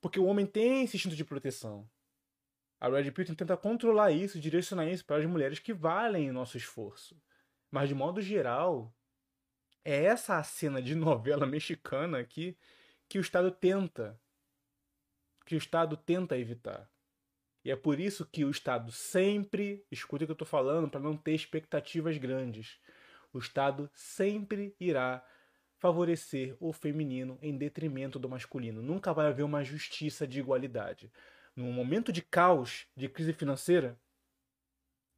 Porque 0.00 0.20
o 0.20 0.26
homem 0.26 0.46
tem 0.46 0.84
esse 0.84 0.96
instinto 0.96 1.16
de 1.16 1.24
proteção. 1.24 1.88
A 2.80 2.88
Red 2.88 3.10
Pill 3.10 3.34
tenta 3.34 3.56
controlar 3.56 4.12
isso, 4.12 4.38
direcionar 4.38 4.86
isso 4.86 5.04
para 5.04 5.16
as 5.16 5.26
mulheres 5.26 5.58
que 5.58 5.72
valem 5.72 6.30
o 6.30 6.32
nosso 6.32 6.56
esforço. 6.56 7.20
Mas 7.70 7.88
de 7.88 7.94
modo 7.94 8.20
geral, 8.20 8.94
é 9.84 10.04
essa 10.04 10.36
a 10.36 10.42
cena 10.42 10.80
de 10.80 10.94
novela 10.96 11.46
mexicana 11.46 12.18
aqui 12.18 12.56
que 13.08 13.18
o 13.18 13.22
Estado 13.22 13.50
tenta 13.50 14.20
que 15.48 15.54
o 15.54 15.58
Estado 15.58 15.96
tenta 15.96 16.38
evitar. 16.38 16.88
E 17.64 17.70
é 17.70 17.76
por 17.76 17.98
isso 17.98 18.24
que 18.24 18.44
o 18.44 18.50
Estado 18.50 18.92
sempre, 18.92 19.84
escuta 19.90 20.24
o 20.24 20.26
que 20.26 20.30
eu 20.30 20.34
estou 20.34 20.46
falando 20.46 20.88
para 20.88 21.00
não 21.00 21.16
ter 21.16 21.32
expectativas 21.34 22.16
grandes. 22.18 22.78
O 23.32 23.38
Estado 23.38 23.90
sempre 23.92 24.74
irá 24.78 25.24
favorecer 25.78 26.56
o 26.60 26.72
feminino 26.72 27.38
em 27.40 27.56
detrimento 27.56 28.18
do 28.18 28.28
masculino. 28.28 28.82
Nunca 28.82 29.12
vai 29.12 29.26
haver 29.26 29.42
uma 29.42 29.64
justiça 29.64 30.26
de 30.26 30.38
igualdade 30.38 31.10
num 31.58 31.72
momento 31.72 32.12
de 32.12 32.22
caos, 32.22 32.86
de 32.96 33.08
crise 33.08 33.32
financeira, 33.32 33.98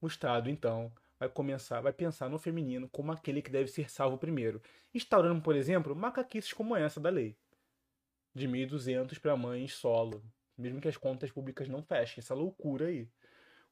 o 0.01 0.07
Estado, 0.07 0.49
então, 0.49 0.91
vai 1.18 1.28
começar, 1.28 1.83
vai 1.83 1.93
pensar 1.93 2.31
no 2.31 2.39
feminino 2.39 2.89
como 2.89 3.12
aquele 3.12 3.43
que 3.43 3.51
deve 3.51 3.70
ser 3.70 3.91
salvo 3.91 4.16
primeiro, 4.16 4.62
instaurando, 4.95 5.43
por 5.43 5.55
exemplo, 5.55 5.95
macaquices 5.95 6.55
como 6.55 6.74
essa 6.74 6.99
da 6.99 7.11
lei, 7.11 7.37
de 8.35 8.49
1.200 8.49 9.18
para 9.18 9.37
mães 9.37 9.74
solo, 9.74 10.22
mesmo 10.57 10.81
que 10.81 10.89
as 10.89 10.97
contas 10.97 11.31
públicas 11.31 11.68
não 11.68 11.83
fechem, 11.83 12.20
essa 12.20 12.35
loucura 12.35 12.87
aí. 12.87 13.09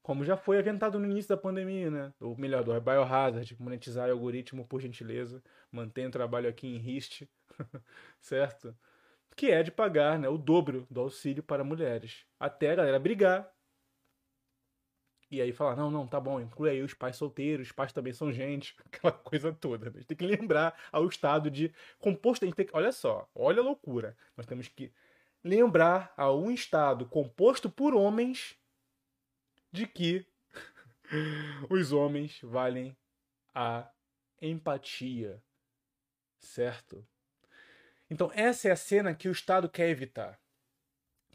Como 0.02 0.24
já 0.24 0.36
foi 0.36 0.58
aventado 0.58 0.98
no 0.98 1.06
início 1.06 1.28
da 1.28 1.36
pandemia, 1.36 1.90
né? 1.90 2.14
Ou 2.20 2.36
melhor, 2.36 2.64
do 2.64 2.80
Biohazard, 2.80 3.56
monetizar 3.60 4.08
o 4.08 4.12
algoritmo, 4.12 4.66
por 4.66 4.80
gentileza, 4.80 5.42
mantenha 5.70 6.08
o 6.08 6.12
trabalho 6.12 6.48
aqui 6.48 6.66
em 6.66 6.78
RIST, 6.78 7.28
certo? 8.20 8.74
que 9.38 9.52
é 9.52 9.62
de 9.62 9.70
pagar 9.70 10.18
né, 10.18 10.28
o 10.28 10.36
dobro 10.36 10.84
do 10.90 11.00
auxílio 11.00 11.44
para 11.44 11.62
mulheres. 11.62 12.26
Até 12.40 12.72
a 12.72 12.74
galera 12.74 12.98
brigar. 12.98 13.48
E 15.30 15.42
aí 15.42 15.52
falar, 15.52 15.76
não, 15.76 15.90
não, 15.90 16.06
tá 16.06 16.18
bom, 16.18 16.40
inclui 16.40 16.70
aí 16.70 16.82
os 16.82 16.94
pais 16.94 17.16
solteiros, 17.16 17.66
os 17.66 17.72
pais 17.72 17.92
também 17.92 18.12
são 18.12 18.32
gente, 18.32 18.74
aquela 18.86 19.12
coisa 19.12 19.52
toda. 19.52 19.86
Né? 19.86 19.92
A 19.94 19.98
gente 19.98 20.06
tem 20.06 20.16
que 20.16 20.26
lembrar 20.26 20.74
ao 20.90 21.06
estado 21.06 21.50
de 21.50 21.72
composto. 21.98 22.44
A 22.44 22.46
gente 22.46 22.56
tem 22.56 22.66
que, 22.66 22.76
olha 22.76 22.92
só, 22.92 23.28
olha 23.34 23.60
a 23.60 23.64
loucura. 23.64 24.16
Nós 24.36 24.46
temos 24.46 24.68
que 24.68 24.90
lembrar 25.44 26.12
a 26.16 26.32
um 26.32 26.50
estado 26.50 27.04
composto 27.06 27.68
por 27.68 27.94
homens 27.94 28.56
de 29.70 29.86
que 29.86 30.26
os 31.68 31.92
homens 31.92 32.38
valem 32.42 32.96
a 33.54 33.88
empatia, 34.40 35.42
certo? 36.38 37.06
Então, 38.10 38.30
essa 38.34 38.68
é 38.68 38.70
a 38.70 38.76
cena 38.76 39.14
que 39.14 39.28
o 39.28 39.32
Estado 39.32 39.68
quer 39.68 39.90
evitar. 39.90 40.40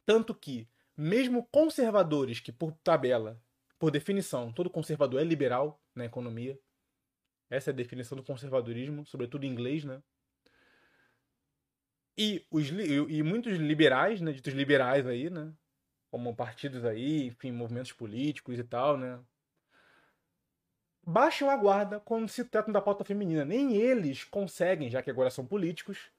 Tanto 0.06 0.34
que, 0.34 0.68
mesmo 0.98 1.48
conservadores, 1.52 2.40
que 2.40 2.52
por 2.52 2.72
tabela, 2.84 3.40
por 3.84 3.92
definição, 3.92 4.50
todo 4.50 4.70
conservador 4.70 5.20
é 5.20 5.26
liberal 5.26 5.78
na 5.94 6.06
economia, 6.06 6.58
essa 7.50 7.70
é 7.70 7.74
a 7.74 7.76
definição 7.76 8.16
do 8.16 8.24
conservadorismo, 8.24 9.06
sobretudo 9.06 9.46
em 9.46 9.50
inglês, 9.50 9.84
né? 9.84 10.02
E, 12.18 12.48
os, 12.50 12.70
e 12.70 13.22
muitos 13.22 13.58
liberais, 13.58 14.22
né, 14.22 14.32
ditos 14.32 14.54
liberais 14.54 15.06
aí, 15.06 15.30
né, 15.30 15.52
como 16.10 16.34
partidos 16.34 16.86
aí, 16.86 17.26
enfim, 17.26 17.52
movimentos 17.52 17.92
políticos 17.92 18.58
e 18.58 18.64
tal, 18.64 18.98
né, 18.98 19.20
baixam 21.06 21.50
a 21.50 21.58
guarda 21.58 22.00
quando 22.00 22.30
se 22.30 22.46
tratam 22.46 22.72
da 22.72 22.80
pauta 22.80 23.04
feminina. 23.04 23.44
Nem 23.44 23.76
eles 23.76 24.24
conseguem, 24.24 24.90
já 24.90 25.04
que 25.04 25.12
agora 25.12 25.30
são 25.30 25.46
políticos, 25.46 26.10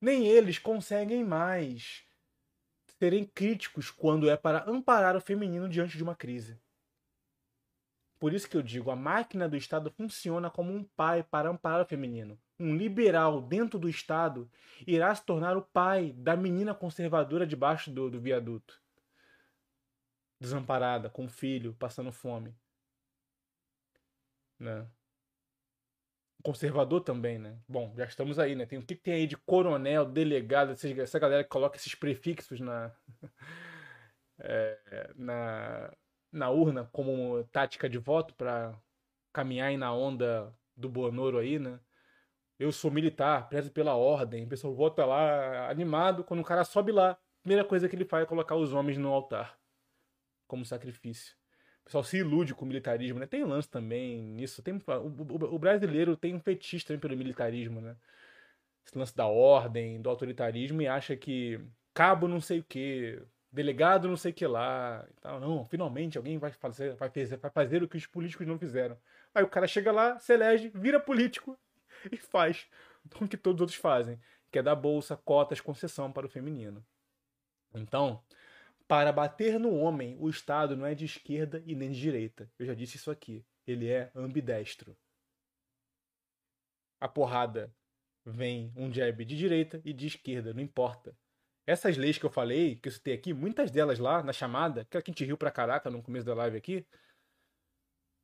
nem 0.00 0.24
eles 0.28 0.56
conseguem 0.56 1.24
mais 1.24 2.04
serem 3.00 3.24
críticos 3.24 3.90
quando 3.90 4.30
é 4.30 4.36
para 4.36 4.62
amparar 4.70 5.16
o 5.16 5.20
feminino 5.20 5.68
diante 5.68 5.96
de 5.96 6.04
uma 6.04 6.14
crise. 6.14 6.56
Por 8.20 8.32
isso 8.32 8.48
que 8.48 8.56
eu 8.56 8.62
digo, 8.62 8.92
a 8.92 8.96
máquina 8.96 9.48
do 9.48 9.56
Estado 9.56 9.90
funciona 9.90 10.48
como 10.48 10.72
um 10.72 10.84
pai 10.84 11.24
para 11.24 11.48
amparar 11.48 11.82
o 11.82 11.88
feminino 11.88 12.38
um 12.60 12.76
liberal 12.76 13.40
dentro 13.40 13.78
do 13.78 13.88
Estado 13.88 14.48
irá 14.86 15.12
se 15.14 15.24
tornar 15.24 15.56
o 15.56 15.62
pai 15.62 16.12
da 16.12 16.36
menina 16.36 16.74
conservadora 16.74 17.46
debaixo 17.46 17.90
do, 17.90 18.10
do 18.10 18.20
viaduto. 18.20 18.80
Desamparada, 20.38 21.08
com 21.08 21.26
filho, 21.26 21.74
passando 21.74 22.12
fome. 22.12 22.54
Né? 24.58 24.86
Conservador 26.42 27.00
também, 27.02 27.38
né? 27.38 27.58
Bom, 27.68 27.92
já 27.96 28.04
estamos 28.04 28.38
aí, 28.38 28.54
né? 28.54 28.66
Tem 28.66 28.78
o 28.78 28.82
que 28.82 28.94
tem 28.94 29.14
aí 29.14 29.26
de 29.26 29.36
coronel, 29.36 30.04
delegado, 30.04 30.72
essa 30.72 31.18
galera 31.18 31.44
que 31.44 31.50
coloca 31.50 31.76
esses 31.76 31.94
prefixos 31.94 32.60
na, 32.60 32.92
é, 34.38 35.12
na, 35.16 35.92
na 36.32 36.50
urna 36.50 36.88
como 36.92 37.44
tática 37.52 37.88
de 37.88 37.98
voto 37.98 38.34
para 38.34 38.74
caminhar 39.32 39.68
aí 39.68 39.76
na 39.76 39.92
onda 39.92 40.54
do 40.76 40.88
Bonoro 40.88 41.38
aí, 41.38 41.58
né? 41.58 41.78
eu 42.60 42.70
sou 42.70 42.90
militar, 42.90 43.48
prezo 43.48 43.72
pela 43.72 43.94
ordem, 43.96 44.44
o 44.44 44.48
pessoal 44.48 44.74
vota 44.74 45.06
lá 45.06 45.70
animado, 45.70 46.22
quando 46.22 46.40
o 46.40 46.44
cara 46.44 46.62
sobe 46.62 46.92
lá, 46.92 47.12
a 47.12 47.18
primeira 47.42 47.64
coisa 47.64 47.88
que 47.88 47.96
ele 47.96 48.04
faz 48.04 48.24
é 48.24 48.26
colocar 48.26 48.54
os 48.54 48.74
homens 48.74 48.98
no 48.98 49.10
altar, 49.10 49.58
como 50.46 50.62
sacrifício. 50.62 51.39
Pessoal 51.90 52.04
se 52.04 52.18
ilude 52.18 52.54
com 52.54 52.64
o 52.64 52.68
militarismo, 52.68 53.18
né? 53.18 53.26
Tem 53.26 53.42
lance 53.42 53.68
também 53.68 54.22
nisso. 54.22 54.62
Tem, 54.62 54.74
o, 54.74 54.78
o, 54.78 55.54
o 55.56 55.58
brasileiro 55.58 56.16
tem 56.16 56.36
um 56.36 56.38
fetiche 56.38 56.86
também 56.86 57.00
pelo 57.00 57.16
militarismo, 57.16 57.80
né? 57.80 57.96
Esse 58.86 58.96
lance 58.96 59.16
da 59.16 59.26
ordem, 59.26 60.00
do 60.00 60.08
autoritarismo, 60.08 60.80
e 60.80 60.86
acha 60.86 61.16
que 61.16 61.60
cabo 61.92 62.28
não 62.28 62.40
sei 62.40 62.60
o 62.60 62.64
que, 62.64 63.20
delegado 63.50 64.06
não 64.06 64.16
sei 64.16 64.30
o 64.30 64.34
que 64.34 64.46
lá. 64.46 65.04
E 65.10 65.20
tal. 65.20 65.40
Não, 65.40 65.64
finalmente 65.64 66.16
alguém 66.16 66.38
vai 66.38 66.52
fazer, 66.52 66.94
vai, 66.94 67.10
fazer, 67.10 67.36
vai 67.38 67.50
fazer 67.50 67.82
o 67.82 67.88
que 67.88 67.96
os 67.96 68.06
políticos 68.06 68.46
não 68.46 68.56
fizeram. 68.56 68.96
Aí 69.34 69.42
o 69.42 69.48
cara 69.48 69.66
chega 69.66 69.90
lá, 69.90 70.16
se 70.20 70.32
elege, 70.32 70.70
vira 70.72 71.00
político 71.00 71.58
e 72.12 72.16
faz 72.16 72.68
o 73.20 73.26
que 73.26 73.36
todos 73.36 73.56
os 73.56 73.62
outros 73.62 73.78
fazem, 73.80 74.16
que 74.52 74.60
é 74.60 74.62
dar 74.62 74.76
bolsa, 74.76 75.16
cotas, 75.16 75.60
concessão 75.60 76.12
para 76.12 76.24
o 76.24 76.30
feminino. 76.30 76.86
Então, 77.74 78.22
para 78.90 79.12
bater 79.12 79.56
no 79.56 79.72
homem, 79.72 80.16
o 80.18 80.28
Estado 80.28 80.76
não 80.76 80.84
é 80.84 80.96
de 80.96 81.04
esquerda 81.04 81.62
e 81.64 81.76
nem 81.76 81.92
de 81.92 82.00
direita. 82.00 82.50
Eu 82.58 82.66
já 82.66 82.74
disse 82.74 82.96
isso 82.96 83.08
aqui. 83.08 83.46
Ele 83.64 83.88
é 83.88 84.10
ambidestro. 84.16 84.98
A 86.98 87.08
porrada 87.08 87.72
vem 88.24 88.72
um 88.76 88.92
jab 88.92 89.24
de 89.24 89.36
direita 89.36 89.80
e 89.84 89.92
de 89.92 90.08
esquerda, 90.08 90.52
não 90.52 90.60
importa. 90.60 91.16
Essas 91.64 91.96
leis 91.96 92.18
que 92.18 92.26
eu 92.26 92.30
falei, 92.30 92.80
que 92.80 92.88
eu 92.88 92.92
citei 92.92 93.14
aqui, 93.14 93.32
muitas 93.32 93.70
delas 93.70 94.00
lá 94.00 94.24
na 94.24 94.32
chamada, 94.32 94.84
que 94.84 94.96
a 94.96 95.02
gente 95.06 95.24
riu 95.24 95.38
pra 95.38 95.52
caraca 95.52 95.88
no 95.88 96.02
começo 96.02 96.26
da 96.26 96.34
live 96.34 96.56
aqui. 96.56 96.84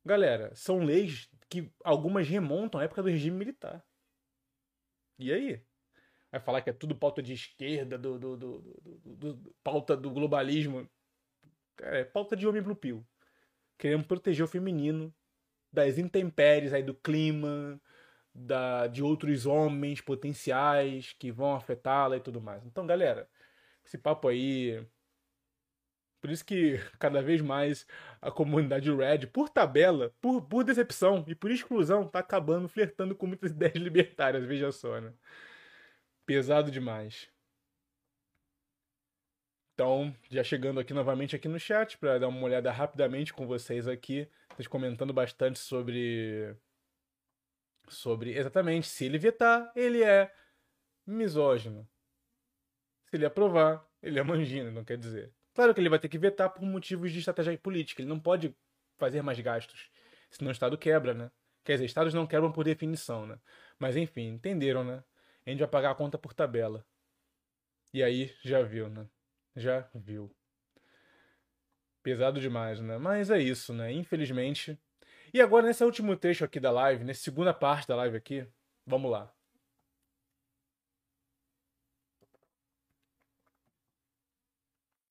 Galera, 0.03 0.53
são 0.53 0.79
leis 0.79 1.29
que 1.49 1.71
algumas 1.81 2.27
remontam 2.27 2.81
à 2.81 2.83
época 2.83 3.01
do 3.01 3.07
regime 3.07 3.37
militar. 3.37 3.81
E 5.17 5.31
aí? 5.31 5.65
Vai 6.37 6.45
falar 6.45 6.61
que 6.61 6.69
é 6.69 6.73
tudo 6.73 6.95
pauta 6.95 7.21
de 7.21 7.33
esquerda, 7.33 7.97
do, 7.97 8.19
do, 8.19 8.37
do, 8.37 8.75
do, 9.03 9.55
pauta 9.63 9.97
do 9.97 10.11
globalismo. 10.11 10.89
É 11.81 12.03
pauta 12.03 12.35
de 12.35 12.47
homem 12.47 12.61
blue 12.61 12.77
Queremos 13.77 14.05
proteger 14.07 14.45
o 14.45 14.47
feminino 14.47 15.13
das 15.71 15.97
intempéries 15.97 16.73
aí 16.73 16.83
do 16.83 16.93
clima, 16.93 17.79
da, 18.33 18.87
de 18.87 19.03
outros 19.03 19.45
homens 19.45 19.99
potenciais 19.99 21.13
que 21.13 21.31
vão 21.31 21.55
afetá-la 21.55 22.17
e 22.17 22.21
tudo 22.21 22.39
mais. 22.39 22.65
Então, 22.65 22.85
galera, 22.85 23.27
esse 23.83 23.97
papo 23.97 24.27
aí 24.27 24.85
por 26.19 26.31
isso 26.31 26.43
que 26.43 26.77
cada 26.99 27.21
vez 27.21 27.41
mais 27.41 27.85
a 28.21 28.31
comunidade 28.31 28.91
Red, 28.91 29.27
por 29.27 29.49
tabela, 29.49 30.13
por, 30.19 30.41
por 30.41 30.63
decepção 30.63 31.23
e 31.27 31.35
por 31.35 31.51
exclusão, 31.51 32.07
tá 32.07 32.19
acabando 32.19 32.67
flertando 32.67 33.15
com 33.15 33.27
muitas 33.27 33.51
ideias 33.51 33.75
libertárias, 33.75 34.43
veja 34.45 34.71
só, 34.71 34.99
né? 34.99 35.13
Pesado 36.27 36.69
demais. 36.69 37.29
Então, 39.73 40.13
já 40.29 40.43
chegando 40.43 40.77
aqui 40.77 40.93
novamente 40.93 41.37
aqui 41.37 41.47
no 41.47 41.57
chat 41.57 41.97
para 41.97 42.19
dar 42.19 42.27
uma 42.27 42.43
olhada 42.43 42.69
rapidamente 42.69 43.33
com 43.33 43.47
vocês 43.47 43.87
aqui, 43.87 44.29
vocês 44.49 44.67
comentando 44.67 45.13
bastante 45.13 45.57
sobre 45.57 46.53
sobre 47.87 48.37
exatamente 48.37 48.87
se 48.87 49.05
ele 49.05 49.17
vetar, 49.17 49.71
ele 49.73 50.03
é 50.03 50.29
misógino. 51.05 51.87
Se 53.05 53.15
ele 53.15 53.25
aprovar, 53.25 53.87
ele 54.03 54.19
é 54.19 54.23
mangino, 54.23 54.69
não 54.69 54.83
quer 54.83 54.97
dizer. 54.97 55.33
Claro 55.53 55.73
que 55.73 55.79
ele 55.79 55.87
vai 55.87 55.97
ter 55.97 56.09
que 56.09 56.17
vetar 56.17 56.49
por 56.49 56.61
motivos 56.63 57.09
de 57.09 57.19
estratégia 57.19 57.57
política. 57.57 58.01
Ele 58.01 58.09
não 58.09 58.19
pode 58.19 58.53
fazer 58.97 59.21
mais 59.21 59.39
gastos. 59.39 59.89
Senão 60.29 60.49
o 60.49 60.51
Estado 60.51 60.77
quebra, 60.77 61.13
né? 61.13 61.31
Quer 61.63 61.73
dizer, 61.73 61.85
Estados 61.85 62.13
não 62.13 62.27
quebram 62.27 62.51
por 62.51 62.65
definição, 62.65 63.25
né? 63.25 63.39
Mas 63.79 63.95
enfim, 63.95 64.27
entenderam, 64.27 64.83
né? 64.83 65.01
A 65.47 65.49
gente 65.49 65.59
vai 65.59 65.67
pagar 65.69 65.91
a 65.91 65.95
conta 65.95 66.17
por 66.17 66.33
tabela. 66.33 66.85
E 67.93 68.03
aí, 68.03 68.35
já 68.43 68.61
viu, 68.63 68.89
né? 68.89 69.07
Já 69.55 69.89
viu. 69.95 70.29
Pesado 72.03 72.41
demais, 72.41 72.81
né? 72.81 72.97
Mas 72.97 73.29
é 73.31 73.39
isso, 73.39 73.73
né? 73.73 73.89
Infelizmente. 73.93 74.77
E 75.33 75.39
agora, 75.39 75.65
nesse 75.65 75.85
último 75.85 76.17
trecho 76.17 76.43
aqui 76.43 76.59
da 76.59 76.69
live, 76.69 77.05
nessa 77.05 77.21
segunda 77.21 77.53
parte 77.53 77.87
da 77.87 77.95
live 77.95 78.17
aqui, 78.17 78.45
vamos 78.85 79.09
lá. 79.09 79.33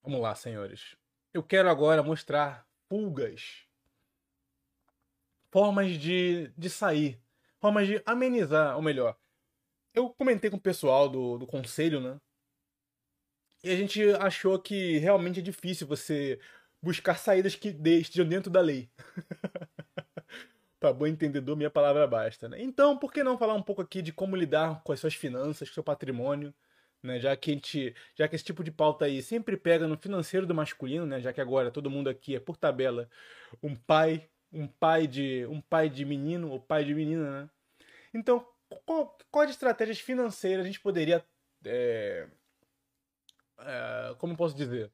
Vamos 0.03 0.21
lá, 0.21 0.35
senhores. 0.35 0.99
Eu 1.33 1.43
quero 1.43 1.71
agora 1.71 2.03
mostrar 2.03 2.69
pulgas. 2.91 3.67
Formas 5.51 5.93
de, 5.93 6.53
de 6.59 6.69
sair. 6.69 7.19
Formas 7.59 7.87
de 7.87 8.03
amenizar, 8.05 8.77
ou 8.77 8.83
melhor. 8.83 9.19
Eu 9.97 10.11
comentei 10.11 10.51
com 10.51 10.57
o 10.57 10.61
pessoal 10.61 11.09
do, 11.09 11.39
do 11.39 11.47
conselho, 11.47 12.01
né? 12.01 12.21
E 13.65 13.71
a 13.71 13.77
gente 13.77 14.03
achou 14.21 14.59
que 14.59 14.99
realmente 14.99 15.41
é 15.41 15.43
difícil 15.43 15.87
você 15.87 16.39
buscar 16.81 17.19
saídas 17.19 17.57
que 17.57 17.69
estejam 17.69 18.29
dentro 18.29 18.51
da 18.51 18.61
lei. 18.61 18.89
Para 20.79 20.93
bom 20.93 21.07
entendedor, 21.07 21.57
minha 21.57 21.71
palavra 21.71 22.07
basta. 22.07 22.49
Né? 22.49 22.63
Então, 22.63 22.97
por 22.97 23.13
que 23.13 23.25
não 23.25 23.39
falar 23.39 23.55
um 23.55 23.63
pouco 23.63 23.83
aqui 23.83 24.03
de 24.03 24.13
como 24.13 24.37
lidar 24.37 24.83
com 24.85 24.93
as 24.93 25.01
suas 25.01 25.15
finanças, 25.15 25.69
com 25.69 25.75
seu 25.75 25.83
patrimônio? 25.83 26.55
né? 27.03 27.19
Já 27.19 27.37
que 27.37 27.51
a 27.51 27.55
gente, 27.55 27.95
já 28.15 28.29
que 28.29 28.37
esse 28.37 28.45
tipo 28.45 28.63
de 28.63 28.71
pauta 28.71 29.05
aí 29.05 29.23
sempre 29.23 29.57
pega 29.57 29.87
no 29.87 29.97
financeiro 29.97 30.47
do 30.47 30.55
masculino, 30.55 31.07
né? 31.07 31.21
Já 31.21 31.33
que 31.33 31.41
agora 31.41 31.71
todo 31.71 31.91
mundo 31.91 32.11
aqui 32.11 32.37
é 32.37 32.41
por 32.41 32.57
tabela 32.57 33.09
um 33.63 33.75
pai, 33.75 34.29
um 34.53 34.67
pai 34.67 35.07
de, 35.07 35.47
um 35.47 35.61
pai 35.61 35.89
de 35.89 36.05
menino 36.05 36.51
ou 36.51 36.61
pai 36.61 36.85
de 36.85 36.95
menina, 36.95 37.43
né? 37.43 37.51
Então, 38.13 38.47
qual, 38.85 39.17
quais 39.31 39.51
estratégias 39.51 40.01
financeiras 40.01 40.65
a 40.65 40.67
gente 40.67 40.81
poderia, 40.81 41.25
é, 41.65 42.29
é, 43.59 44.15
como 44.19 44.37
posso 44.37 44.55
dizer, 44.57 44.91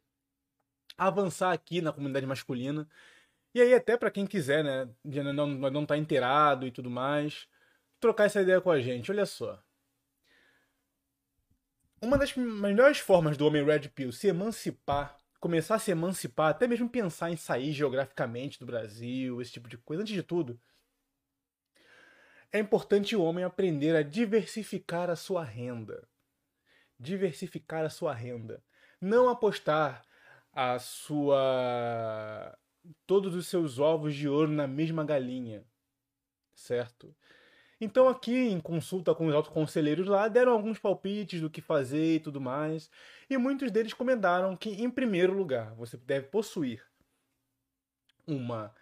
avançar 0.96 1.52
aqui 1.52 1.80
na 1.80 1.92
comunidade 1.92 2.26
masculina? 2.26 2.88
E 3.54 3.60
aí 3.60 3.74
até 3.74 3.96
para 3.96 4.10
quem 4.10 4.26
quiser, 4.26 4.64
né? 4.64 4.88
Não, 5.32 5.46
não 5.46 5.86
tá 5.86 5.96
inteirado 5.96 6.66
e 6.66 6.70
tudo 6.70 6.90
mais, 6.90 7.46
trocar 8.00 8.24
essa 8.24 8.42
ideia 8.42 8.60
com 8.60 8.70
a 8.70 8.80
gente. 8.80 9.10
Olha 9.10 9.26
só 9.26 9.62
uma 12.02 12.18
das 12.18 12.34
melhores 12.34 12.98
formas 12.98 13.36
do 13.36 13.46
homem 13.46 13.64
Red 13.64 13.88
Pill 13.90 14.10
se 14.10 14.26
emancipar, 14.26 15.16
começar 15.38 15.76
a 15.76 15.78
se 15.78 15.92
emancipar, 15.92 16.50
até 16.50 16.66
mesmo 16.66 16.88
pensar 16.88 17.30
em 17.30 17.36
sair 17.36 17.72
geograficamente 17.72 18.58
do 18.58 18.66
Brasil, 18.66 19.40
esse 19.40 19.52
tipo 19.52 19.68
de 19.68 19.78
coisa, 19.78 20.02
antes 20.02 20.12
de 20.12 20.22
tudo, 20.22 20.60
é 22.52 22.58
importante 22.58 23.16
o 23.16 23.22
homem 23.22 23.44
aprender 23.44 23.96
a 23.96 24.02
diversificar 24.02 25.08
a 25.08 25.16
sua 25.16 25.42
renda. 25.42 26.06
Diversificar 26.98 27.84
a 27.84 27.90
sua 27.90 28.12
renda. 28.12 28.62
Não 29.00 29.28
apostar 29.28 30.04
a 30.52 30.78
sua 30.78 32.56
todos 33.06 33.34
os 33.34 33.46
seus 33.46 33.78
ovos 33.78 34.14
de 34.14 34.28
ouro 34.28 34.50
na 34.50 34.66
mesma 34.66 35.04
galinha, 35.04 35.64
certo? 36.54 37.14
Então 37.80 38.08
aqui 38.08 38.48
em 38.48 38.60
consulta 38.60 39.14
com 39.14 39.26
os 39.26 39.34
autoconselheiros 39.34 40.06
lá 40.06 40.28
deram 40.28 40.52
alguns 40.52 40.78
palpites 40.78 41.40
do 41.40 41.50
que 41.50 41.60
fazer 41.60 42.16
e 42.16 42.20
tudo 42.20 42.40
mais, 42.40 42.90
e 43.30 43.36
muitos 43.36 43.70
deles 43.70 43.94
comentaram 43.94 44.56
que 44.56 44.70
em 44.70 44.90
primeiro 44.90 45.32
lugar 45.32 45.74
você 45.74 45.96
deve 45.96 46.26
possuir 46.26 46.84
uma 48.26 48.74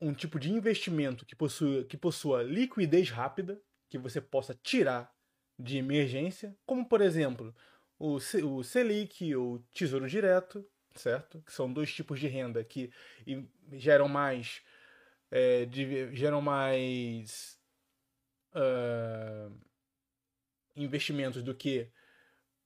um 0.00 0.14
tipo 0.14 0.38
de 0.38 0.50
investimento 0.50 1.26
que 1.26 1.34
possua, 1.34 1.84
que 1.84 1.96
possua 1.96 2.42
liquidez 2.42 3.10
rápida, 3.10 3.60
que 3.88 3.98
você 3.98 4.20
possa 4.20 4.54
tirar 4.54 5.12
de 5.58 5.76
emergência, 5.76 6.56
como 6.64 6.88
por 6.88 7.00
exemplo 7.00 7.54
o, 7.98 8.14
o 8.16 8.62
Selic 8.62 9.34
ou 9.34 9.58
Tesouro 9.72 10.08
Direto, 10.08 10.64
certo? 10.94 11.42
Que 11.42 11.52
são 11.52 11.72
dois 11.72 11.92
tipos 11.92 12.20
de 12.20 12.28
renda 12.28 12.62
que 12.62 12.90
geram 13.72 14.08
mais 14.08 14.62
é, 15.30 15.66
de, 15.66 16.14
geram 16.14 16.40
mais 16.40 17.58
uh, 18.54 19.52
investimentos 20.76 21.42
do 21.42 21.54
que 21.54 21.90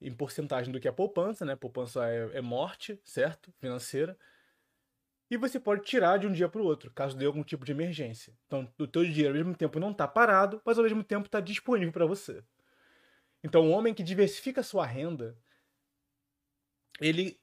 em 0.00 0.12
porcentagem 0.12 0.72
do 0.72 0.80
que 0.80 0.88
a 0.88 0.92
poupança, 0.92 1.44
né? 1.44 1.56
Poupança 1.56 2.08
é, 2.08 2.38
é 2.38 2.40
morte, 2.40 3.00
certo? 3.04 3.52
Financeira. 3.58 4.18
E 5.32 5.36
você 5.38 5.58
pode 5.58 5.82
tirar 5.84 6.18
de 6.18 6.26
um 6.26 6.32
dia 6.32 6.46
para 6.46 6.60
o 6.60 6.64
outro, 6.66 6.90
caso 6.90 7.16
dê 7.16 7.24
algum 7.24 7.42
tipo 7.42 7.64
de 7.64 7.72
emergência. 7.72 8.36
Então, 8.46 8.70
o 8.78 8.86
teu 8.86 9.02
dinheiro 9.02 9.30
ao 9.30 9.34
mesmo 9.36 9.56
tempo 9.56 9.80
não 9.80 9.90
está 9.90 10.06
parado, 10.06 10.60
mas 10.62 10.76
ao 10.76 10.84
mesmo 10.84 11.02
tempo 11.02 11.24
está 11.24 11.40
disponível 11.40 11.90
para 11.90 12.04
você. 12.04 12.44
Então, 13.42 13.66
o 13.66 13.70
homem 13.70 13.94
que 13.94 14.02
diversifica 14.02 14.62
sua 14.62 14.84
renda, 14.84 15.34
ele 17.00 17.40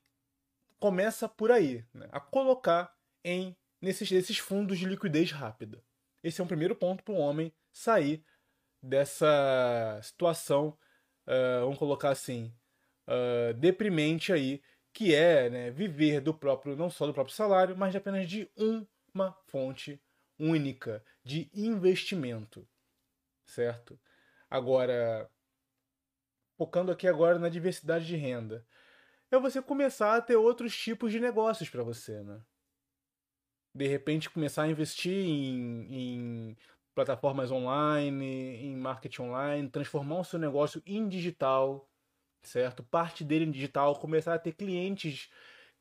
começa 0.77 1.27
por 1.27 1.51
aí, 1.51 1.83
né? 1.91 2.07
a 2.11 2.19
colocar 2.19 2.95
em 3.23 3.57
nesses, 3.81 4.11
nesses 4.11 4.37
fundos 4.37 4.77
de 4.77 4.85
liquidez 4.85 5.31
rápida. 5.31 5.83
Esse 6.23 6.41
é 6.41 6.43
um 6.43 6.47
primeiro 6.47 6.75
ponto 6.75 7.03
para 7.03 7.15
o 7.15 7.17
homem 7.17 7.51
sair 7.71 8.23
dessa 8.83 9.99
situação, 10.03 10.77
uh, 11.25 11.61
vamos 11.61 11.79
colocar 11.79 12.11
assim, 12.11 12.53
uh, 13.07 13.51
deprimente 13.55 14.31
aí, 14.31 14.61
que 14.93 15.13
é 15.13 15.49
né, 15.49 15.71
viver 15.71 16.21
do 16.21 16.33
próprio, 16.33 16.75
não 16.75 16.89
só 16.89 17.05
do 17.05 17.13
próprio 17.13 17.35
salário, 17.35 17.77
mas 17.77 17.95
apenas 17.95 18.27
de 18.29 18.49
uma 19.13 19.31
fonte 19.47 20.01
única 20.37 21.03
de 21.23 21.49
investimento, 21.53 22.67
certo? 23.45 23.99
Agora, 24.49 25.29
focando 26.57 26.91
aqui 26.91 27.07
agora 27.07 27.37
na 27.37 27.49
diversidade 27.49 28.05
de 28.05 28.15
renda, 28.15 28.65
é 29.31 29.39
você 29.39 29.61
começar 29.61 30.15
a 30.15 30.21
ter 30.21 30.35
outros 30.35 30.75
tipos 30.75 31.11
de 31.11 31.19
negócios 31.19 31.69
para 31.69 31.83
você, 31.83 32.23
né? 32.23 32.41
De 33.73 33.87
repente 33.87 34.29
começar 34.29 34.63
a 34.63 34.67
investir 34.67 35.25
em, 35.25 35.87
em 35.89 36.57
plataformas 36.95 37.51
online, 37.51 38.57
em 38.65 38.75
marketing 38.75 39.21
online, 39.21 39.69
transformar 39.69 40.19
o 40.19 40.23
seu 40.23 40.39
negócio 40.39 40.81
em 40.85 41.07
digital, 41.07 41.88
certo? 42.41 42.83
Parte 42.83 43.23
dele 43.23 43.45
em 43.45 43.51
digital, 43.51 43.95
começar 43.99 44.33
a 44.33 44.39
ter 44.39 44.53
clientes 44.53 45.29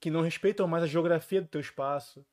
que 0.00 0.10
não 0.10 0.22
respeitam 0.22 0.66
mais 0.68 0.84
a 0.84 0.86
geografia 0.86 1.40
do 1.40 1.48
teu 1.48 1.60
espaço, 1.60 2.24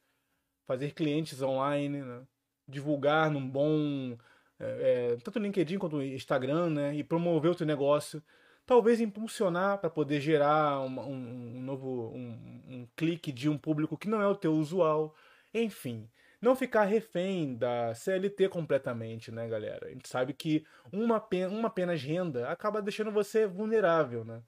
fazer 0.66 0.94
clientes 0.94 1.42
online, 1.42 2.02
né? 2.02 2.22
divulgar 2.68 3.30
num 3.30 3.48
bom 3.48 4.18
é, 4.60 5.14
é 5.14 5.18
tanto 5.18 5.40
LinkedIn 5.40 5.78
quanto 5.78 6.02
Instagram, 6.02 6.70
né? 6.70 6.96
E 6.96 7.04
promover 7.04 7.52
o 7.52 7.56
teu 7.56 7.68
negócio 7.68 8.24
talvez 8.66 9.00
impulsionar 9.00 9.78
para 9.78 9.90
poder 9.90 10.20
gerar 10.20 10.82
um, 10.82 11.00
um, 11.00 11.62
novo 11.62 12.12
um, 12.14 12.62
um, 12.68 12.88
clique 12.96 13.32
de 13.32 13.48
um 13.48 13.58
público 13.58 13.98
que 13.98 14.10
não 14.10 14.22
é 14.22 14.28
o 14.28 14.36
teu 14.36 14.54
usual, 14.54 15.16
enfim, 15.54 16.10
não 16.46 16.56
ficar 16.56 16.86
refém 16.86 17.56
da 17.56 17.94
CLT 17.96 18.50
completamente, 18.50 19.32
né, 19.32 19.48
galera? 19.50 19.88
A 19.88 19.90
gente 19.90 20.08
sabe 20.08 20.34
que 20.34 20.66
uma, 20.92 21.22
uma 21.50 21.68
apenas 21.68 22.02
renda 22.02 22.50
acaba 22.50 22.82
deixando 22.82 23.12
você 23.12 23.48
vulnerável, 23.48 24.24
né? 24.24 24.44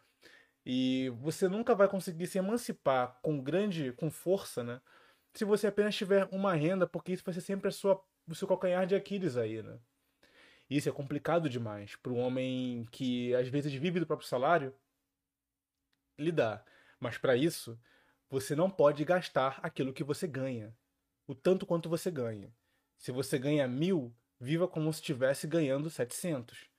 E 0.66 1.10
você 1.22 1.48
nunca 1.48 1.74
vai 1.74 1.88
conseguir 1.88 2.28
se 2.28 2.38
emancipar 2.38 3.20
com 3.22 3.42
grande, 3.42 3.94
com 3.94 4.12
força, 4.12 4.64
né? 4.64 4.80
Se 5.34 5.44
você 5.44 5.68
apenas 5.68 5.96
tiver 5.96 6.28
uma 6.32 6.54
renda, 6.54 6.86
porque 6.86 7.14
isso 7.14 7.24
vai 7.26 7.34
ser 7.34 7.42
sempre 7.42 7.70
a 7.70 7.72
sua, 7.72 8.04
o 8.28 8.36
seu 8.36 8.48
calcanhar 8.48 8.86
de 8.86 8.96
Aquiles 8.96 9.36
aí, 9.36 9.64
né? 9.64 9.80
Isso 10.70 10.90
é 10.90 10.92
complicado 10.92 11.50
demais 11.50 11.96
para 11.96 12.12
um 12.12 12.20
homem 12.20 12.86
que 12.92 13.34
às 13.36 13.48
vezes 13.48 13.74
vive 13.74 14.00
do 14.00 14.06
próprio 14.06 14.28
salário 14.28 14.74
lidar. 16.20 16.64
Mas 17.00 17.18
para 17.18 17.36
isso, 17.36 17.80
você 18.30 18.56
não 18.56 18.70
pode 18.70 19.04
gastar 19.06 19.60
aquilo 19.64 19.94
que 19.94 20.04
você 20.04 20.28
ganha, 20.28 20.76
o 21.28 21.36
tanto 21.36 21.66
quanto 21.66 21.90
você 21.90 22.10
ganha. 22.10 22.52
Se 22.98 23.12
você 23.12 23.38
ganha 23.38 23.68
mil, 23.68 24.16
viva 24.40 24.68
como 24.68 24.92
se 24.92 25.00
estivesse 25.02 25.46
ganhando 25.46 25.90
700. 25.90 26.70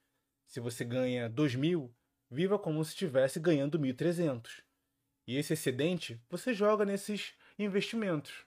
Se 0.46 0.59
você 0.59 0.84
ganha 0.84 1.28
dois 1.28 1.55
mil, 1.55 1.94
viva 2.30 2.59
como 2.59 2.82
se 2.84 2.90
estivesse 2.90 3.38
ganhando 3.38 3.78
1.300. 3.78 4.62
E 5.26 5.36
esse 5.36 5.53
excedente 5.53 6.20
você 6.30 6.55
joga 6.55 6.84
nesses 6.84 7.34
investimentos, 7.59 8.46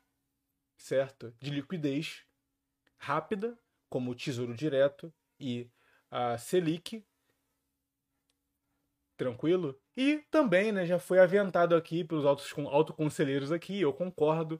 certo? 0.75 1.33
De 1.39 1.51
liquidez 1.51 2.25
rápida, 2.97 3.57
como 3.87 4.11
o 4.11 4.15
Tesouro 4.15 4.55
Direto, 4.55 5.13
e 5.39 5.69
a 6.09 6.37
Selic. 6.37 7.05
Tranquilo? 9.15 9.79
E 9.95 10.25
também, 10.31 10.71
né, 10.71 10.85
já 10.85 10.97
foi 10.97 11.19
aventado 11.19 11.75
aqui 11.75 12.03
pelos 12.03 12.25
autoconselheiros 12.25 13.51
aqui, 13.51 13.81
eu 13.81 13.93
concordo, 13.93 14.59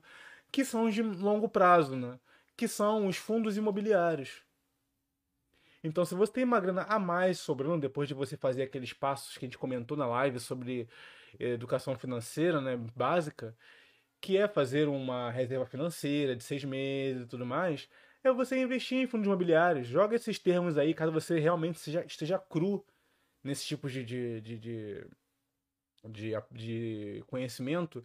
que 0.52 0.64
são 0.64 0.90
de 0.90 1.02
longo 1.02 1.48
prazo, 1.48 1.96
né? 1.96 2.20
Que 2.56 2.68
são 2.68 3.06
os 3.06 3.16
fundos 3.16 3.56
imobiliários. 3.56 4.42
Então, 5.82 6.04
se 6.04 6.14
você 6.14 6.32
tem 6.32 6.44
uma 6.44 6.60
grana 6.60 6.82
a 6.82 6.98
mais 6.98 7.40
sobrando 7.40 7.80
depois 7.80 8.06
de 8.06 8.14
você 8.14 8.36
fazer 8.36 8.62
aqueles 8.62 8.92
passos 8.92 9.36
que 9.36 9.44
a 9.44 9.48
gente 9.48 9.58
comentou 9.58 9.96
na 9.96 10.06
live 10.06 10.38
sobre 10.38 10.88
educação 11.40 11.96
financeira, 11.96 12.60
né, 12.60 12.76
básica, 12.94 13.56
que 14.20 14.36
é 14.36 14.46
fazer 14.46 14.86
uma 14.86 15.30
reserva 15.30 15.66
financeira 15.66 16.36
de 16.36 16.44
seis 16.44 16.62
meses 16.64 17.24
e 17.24 17.26
tudo 17.26 17.44
mais, 17.44 17.88
é 18.22 18.32
você 18.32 18.56
investir 18.60 18.98
em 18.98 19.06
fundos 19.06 19.26
imobiliários. 19.26 19.88
Joga 19.88 20.14
esses 20.14 20.38
termos 20.38 20.78
aí, 20.78 20.94
caso 20.94 21.10
você 21.10 21.40
realmente 21.40 21.78
seja, 21.80 22.04
esteja 22.04 22.38
cru 22.38 22.86
nesse 23.42 23.66
tipo 23.66 23.90
de, 23.90 24.04
de, 24.04 24.40
de, 24.40 24.58
de, 24.58 25.06
de, 26.04 26.34
de 26.52 27.24
conhecimento. 27.26 28.04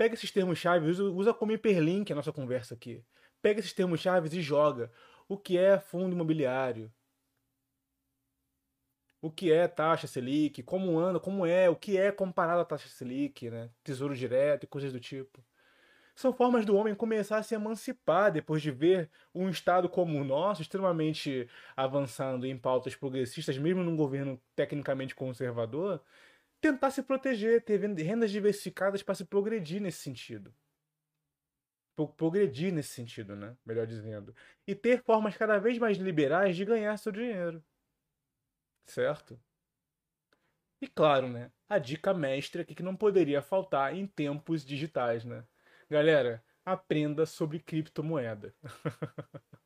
Pega 0.00 0.14
esses 0.14 0.30
termos-chave, 0.30 0.88
usa, 0.88 1.04
usa 1.04 1.34
como 1.34 1.52
hiperlink 1.52 2.10
a 2.10 2.16
nossa 2.16 2.32
conversa 2.32 2.72
aqui. 2.72 3.04
Pega 3.42 3.60
esses 3.60 3.74
termos-chave 3.74 4.34
e 4.34 4.40
joga. 4.40 4.90
O 5.28 5.36
que 5.36 5.58
é 5.58 5.78
fundo 5.78 6.14
imobiliário? 6.14 6.90
O 9.20 9.30
que 9.30 9.52
é 9.52 9.68
taxa 9.68 10.06
Selic? 10.06 10.62
Como 10.62 10.98
anda? 10.98 11.20
Como 11.20 11.44
é? 11.44 11.68
O 11.68 11.76
que 11.76 11.98
é 11.98 12.10
comparado 12.10 12.62
à 12.62 12.64
taxa 12.64 12.88
Selic? 12.88 13.50
Né? 13.50 13.68
Tesouro 13.84 14.16
direto 14.16 14.64
e 14.64 14.66
coisas 14.66 14.90
do 14.90 14.98
tipo. 14.98 15.44
São 16.16 16.32
formas 16.32 16.64
do 16.64 16.74
homem 16.76 16.94
começar 16.94 17.36
a 17.36 17.42
se 17.42 17.54
emancipar 17.54 18.32
depois 18.32 18.62
de 18.62 18.70
ver 18.70 19.10
um 19.34 19.50
Estado 19.50 19.86
como 19.86 20.18
o 20.18 20.24
nosso, 20.24 20.62
extremamente 20.62 21.46
avançando 21.76 22.46
em 22.46 22.56
pautas 22.56 22.96
progressistas, 22.96 23.58
mesmo 23.58 23.82
num 23.82 23.96
governo 23.96 24.40
tecnicamente 24.56 25.14
conservador, 25.14 26.02
tentar 26.60 26.90
se 26.90 27.02
proteger, 27.02 27.62
ter 27.64 27.80
rendas 27.80 28.30
diversificadas 28.30 29.02
para 29.02 29.14
se 29.14 29.24
progredir 29.24 29.80
nesse 29.80 29.98
sentido. 29.98 30.54
Progredir 32.16 32.72
nesse 32.72 32.90
sentido, 32.90 33.36
né? 33.36 33.56
Melhor 33.64 33.86
dizendo. 33.86 34.34
E 34.66 34.74
ter 34.74 35.02
formas 35.02 35.36
cada 35.36 35.58
vez 35.58 35.78
mais 35.78 35.98
liberais 35.98 36.56
de 36.56 36.64
ganhar 36.64 36.96
seu 36.96 37.12
dinheiro. 37.12 37.62
Certo? 38.86 39.38
E 40.80 40.88
claro, 40.88 41.28
né? 41.28 41.52
A 41.68 41.78
dica 41.78 42.14
mestra 42.14 42.62
aqui 42.62 42.74
que 42.74 42.82
não 42.82 42.96
poderia 42.96 43.42
faltar 43.42 43.94
em 43.94 44.06
tempos 44.06 44.64
digitais, 44.64 45.24
né? 45.24 45.44
Galera, 45.90 46.42
aprenda 46.64 47.26
sobre 47.26 47.60
criptomoeda. 47.60 48.54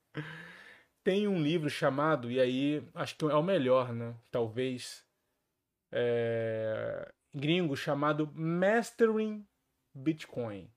Tem 1.05 1.29
um 1.29 1.41
livro 1.41 1.69
chamado, 1.71 2.31
e 2.31 2.41
aí 2.41 2.83
acho 2.95 3.17
que 3.17 3.25
é 3.27 3.35
o 3.35 3.43
melhor, 3.43 3.93
né? 3.93 4.15
Talvez. 4.31 5.04
É, 5.97 7.13
gringo 7.33 7.77
chamado 7.77 8.29
Mastering 8.35 9.47
Bitcoin. 9.95 10.69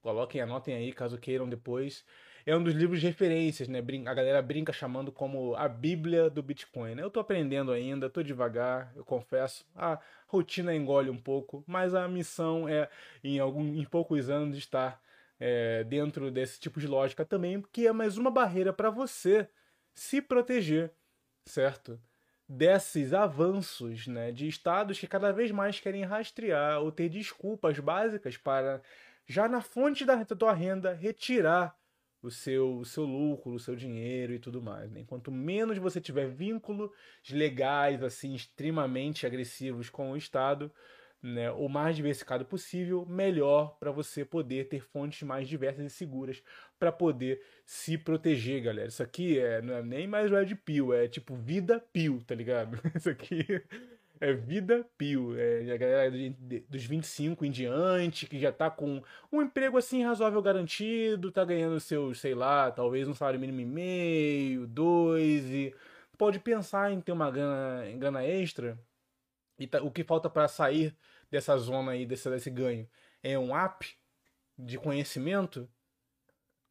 Coloquem, 0.00 0.40
anotem 0.40 0.74
aí 0.74 0.92
caso 0.92 1.18
queiram 1.18 1.48
depois 1.48 2.04
é 2.46 2.56
um 2.56 2.62
dos 2.62 2.74
livros 2.74 3.00
de 3.00 3.06
referências, 3.06 3.68
né? 3.68 3.78
A 4.06 4.14
galera 4.14 4.40
brinca 4.42 4.72
chamando 4.72 5.12
como 5.12 5.54
a 5.56 5.68
Bíblia 5.68 6.30
do 6.30 6.42
Bitcoin. 6.42 6.94
Né? 6.94 7.02
Eu 7.02 7.10
tô 7.10 7.20
aprendendo 7.20 7.72
ainda, 7.72 8.08
tô 8.08 8.22
devagar, 8.22 8.92
eu 8.96 9.04
confesso. 9.04 9.64
A 9.74 9.98
rotina 10.26 10.74
engole 10.74 11.10
um 11.10 11.18
pouco, 11.18 11.62
mas 11.66 11.94
a 11.94 12.08
missão 12.08 12.68
é, 12.68 12.88
em, 13.22 13.38
algum, 13.38 13.62
em 13.62 13.84
poucos 13.84 14.30
anos, 14.30 14.56
estar 14.56 15.00
é, 15.38 15.84
dentro 15.84 16.30
desse 16.30 16.58
tipo 16.58 16.80
de 16.80 16.86
lógica 16.86 17.24
também, 17.24 17.62
que 17.72 17.86
é 17.86 17.92
mais 17.92 18.16
uma 18.16 18.30
barreira 18.30 18.72
para 18.72 18.90
você 18.90 19.48
se 19.94 20.22
proteger, 20.22 20.92
certo? 21.44 22.00
Desses 22.52 23.12
avanços 23.12 24.08
né, 24.08 24.32
de 24.32 24.48
estados 24.48 24.98
que 24.98 25.06
cada 25.06 25.32
vez 25.32 25.52
mais 25.52 25.78
querem 25.78 26.02
rastrear 26.02 26.80
ou 26.80 26.90
ter 26.90 27.08
desculpas 27.08 27.78
básicas 27.78 28.36
para 28.36 28.82
já 29.24 29.48
na 29.48 29.60
fonte 29.60 30.04
da 30.04 30.24
tua 30.24 30.52
renda, 30.52 30.92
retirar 30.92 31.78
o 32.20 32.28
seu, 32.28 32.78
o 32.78 32.84
seu 32.84 33.04
lucro, 33.04 33.52
o 33.52 33.60
seu 33.60 33.76
dinheiro 33.76 34.32
e 34.32 34.40
tudo 34.40 34.60
mais. 34.60 34.90
Né? 34.90 35.04
Quanto 35.06 35.30
menos 35.30 35.78
você 35.78 36.00
tiver 36.00 36.26
vínculos 36.26 36.90
legais, 37.30 38.02
assim, 38.02 38.34
extremamente 38.34 39.24
agressivos 39.24 39.88
com 39.88 40.10
o 40.10 40.16
Estado, 40.16 40.72
né, 41.22 41.50
o 41.50 41.68
mais 41.68 41.96
diversificado 41.96 42.44
possível, 42.44 43.04
melhor 43.06 43.76
para 43.78 43.90
você 43.90 44.24
poder 44.24 44.68
ter 44.68 44.80
fontes 44.80 45.22
mais 45.22 45.48
diversas 45.48 45.84
e 45.84 45.90
seguras 45.90 46.42
para 46.78 46.90
poder 46.90 47.42
se 47.66 47.98
proteger, 47.98 48.62
galera. 48.62 48.88
Isso 48.88 49.02
aqui 49.02 49.38
é, 49.38 49.60
não 49.60 49.74
é 49.74 49.82
nem 49.82 50.06
mais 50.06 50.30
Red 50.30 50.54
Pill, 50.56 50.94
é 50.94 51.08
tipo 51.08 51.34
vida 51.36 51.78
pill, 51.92 52.22
tá 52.26 52.34
ligado? 52.34 52.78
Isso 52.96 53.10
aqui 53.10 53.44
é 54.20 54.32
vida 54.32 54.86
pill. 54.96 55.38
É 55.38 55.72
a 55.72 55.76
galera 55.76 56.10
dos 56.68 56.84
25 56.84 57.44
em 57.44 57.50
diante, 57.50 58.26
que 58.26 58.38
já 58.38 58.52
tá 58.52 58.70
com 58.70 59.02
um 59.30 59.42
emprego 59.42 59.76
assim 59.76 60.02
razoável 60.04 60.40
garantido, 60.40 61.30
tá 61.30 61.44
ganhando 61.44 61.78
seus, 61.80 62.20
sei 62.20 62.34
lá, 62.34 62.70
talvez 62.70 63.06
um 63.08 63.14
salário 63.14 63.40
mínimo 63.40 63.60
e 63.60 63.66
meio, 63.66 64.66
dois, 64.66 65.44
e 65.46 65.74
pode 66.16 66.38
pensar 66.38 66.92
em 66.92 67.00
ter 67.00 67.12
uma 67.12 67.30
grana, 67.30 67.90
grana 67.96 68.24
extra 68.24 68.78
e 69.58 69.66
tá, 69.66 69.82
o 69.82 69.90
que 69.90 70.02
falta 70.02 70.28
para 70.30 70.48
sair 70.48 70.96
dessa 71.30 71.56
zona 71.56 71.92
aí, 71.92 72.04
desse, 72.04 72.28
desse 72.28 72.50
ganho, 72.50 72.88
é 73.22 73.38
um 73.38 73.56
app 73.56 73.86
de 74.58 74.78
conhecimento, 74.78 75.68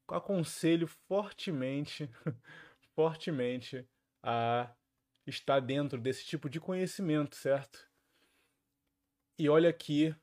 aconselho 0.08 0.88
fortemente, 0.88 2.10
fortemente 2.96 3.88
a 4.22 4.70
estar 5.26 5.60
dentro 5.60 6.00
desse 6.00 6.26
tipo 6.26 6.50
de 6.50 6.60
conhecimento, 6.60 7.36
certo? 7.36 7.88
E 9.38 9.48
olha 9.48 9.70
aqui, 9.70 10.14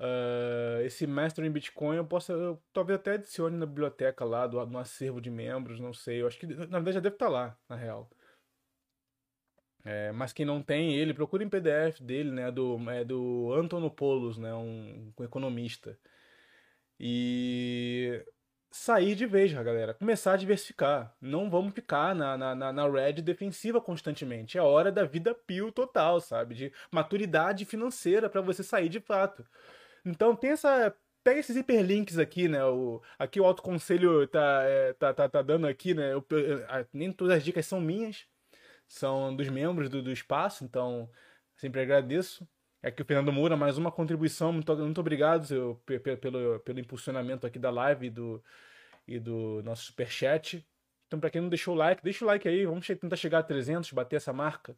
uh, 0.00 0.80
esse 0.82 1.06
mestre 1.06 1.46
em 1.46 1.50
Bitcoin 1.50 1.96
eu 1.96 2.06
posso, 2.06 2.32
eu, 2.32 2.62
talvez 2.72 2.98
até 2.98 3.12
adicione 3.12 3.56
na 3.56 3.66
biblioteca 3.66 4.24
lá, 4.24 4.46
do, 4.46 4.64
no 4.66 4.78
acervo 4.78 5.20
de 5.20 5.30
membros, 5.30 5.78
não 5.78 5.92
sei. 5.92 6.22
Eu 6.22 6.26
acho 6.26 6.38
que 6.38 6.46
na 6.46 6.78
verdade 6.78 6.94
já 6.94 7.00
deve 7.00 7.16
estar 7.16 7.28
lá, 7.28 7.58
na 7.68 7.76
real. 7.76 8.10
É, 9.84 10.12
mas 10.12 10.32
quem 10.32 10.46
não 10.46 10.62
tem 10.62 10.94
ele, 10.94 11.12
procura 11.12 11.42
em 11.42 11.48
PDF 11.48 12.00
dele, 12.00 12.30
né? 12.30 12.50
Do, 12.50 12.78
é 12.90 13.04
do 13.04 13.52
Antonopoulos, 13.52 14.38
né? 14.38 14.54
Um, 14.54 15.12
um 15.18 15.24
economista. 15.24 15.98
E 16.98 18.24
sair 18.70 19.14
de 19.14 19.26
vez, 19.26 19.52
galera. 19.52 19.94
Começar 19.94 20.34
a 20.34 20.36
diversificar. 20.36 21.14
Não 21.20 21.50
vamos 21.50 21.74
ficar 21.74 22.14
na, 22.14 22.36
na, 22.36 22.72
na 22.72 22.88
red 22.88 23.14
defensiva 23.14 23.80
constantemente. 23.80 24.56
É 24.56 24.62
hora 24.62 24.92
da 24.92 25.04
vida 25.04 25.34
pio 25.34 25.72
total, 25.72 26.20
sabe? 26.20 26.54
De 26.54 26.72
maturidade 26.90 27.64
financeira 27.64 28.28
para 28.30 28.40
você 28.40 28.62
sair 28.62 28.88
de 28.88 29.00
fato. 29.00 29.44
Então 30.04 30.36
tem 30.36 30.50
essa. 30.50 30.94
Pega 31.24 31.38
esses 31.38 31.56
hiperlinks 31.56 32.18
aqui, 32.18 32.48
né? 32.48 32.64
O, 32.64 33.00
aqui 33.18 33.40
o 33.40 33.44
autoconselho 33.44 34.26
tá, 34.26 34.62
é, 34.64 34.92
tá, 34.94 35.14
tá, 35.14 35.28
tá 35.28 35.42
dando 35.42 35.66
aqui, 35.68 35.94
né? 35.94 36.12
Eu, 36.12 36.24
eu, 36.30 36.86
nem 36.92 37.12
todas 37.12 37.36
as 37.38 37.44
dicas 37.44 37.66
são 37.66 37.80
minhas 37.80 38.26
são 38.92 39.34
dos 39.34 39.48
membros 39.48 39.88
do, 39.88 40.02
do 40.02 40.12
espaço, 40.12 40.64
então 40.64 41.10
sempre 41.56 41.80
agradeço. 41.80 42.46
É 42.82 42.90
que 42.90 43.00
o 43.00 43.04
Fernando 43.04 43.32
Moura, 43.32 43.56
mais 43.56 43.78
uma 43.78 43.90
contribuição, 43.90 44.52
muito, 44.52 44.76
muito 44.76 45.00
obrigado 45.00 45.46
seu, 45.46 45.80
pelo, 46.20 46.60
pelo 46.60 46.78
impulsionamento 46.78 47.46
aqui 47.46 47.58
da 47.58 47.70
live 47.70 48.08
e 48.08 48.10
do, 48.10 48.44
e 49.08 49.18
do 49.18 49.62
nosso 49.64 49.84
superchat. 49.84 50.66
Então, 51.06 51.18
para 51.18 51.30
quem 51.30 51.40
não 51.40 51.48
deixou 51.48 51.74
o 51.74 51.76
like, 51.76 52.02
deixa 52.02 52.22
o 52.22 52.28
like 52.28 52.46
aí, 52.46 52.66
vamos 52.66 52.86
tentar 52.86 53.16
chegar 53.16 53.38
a 53.38 53.42
300, 53.42 53.90
bater 53.92 54.16
essa 54.16 54.32
marca. 54.32 54.76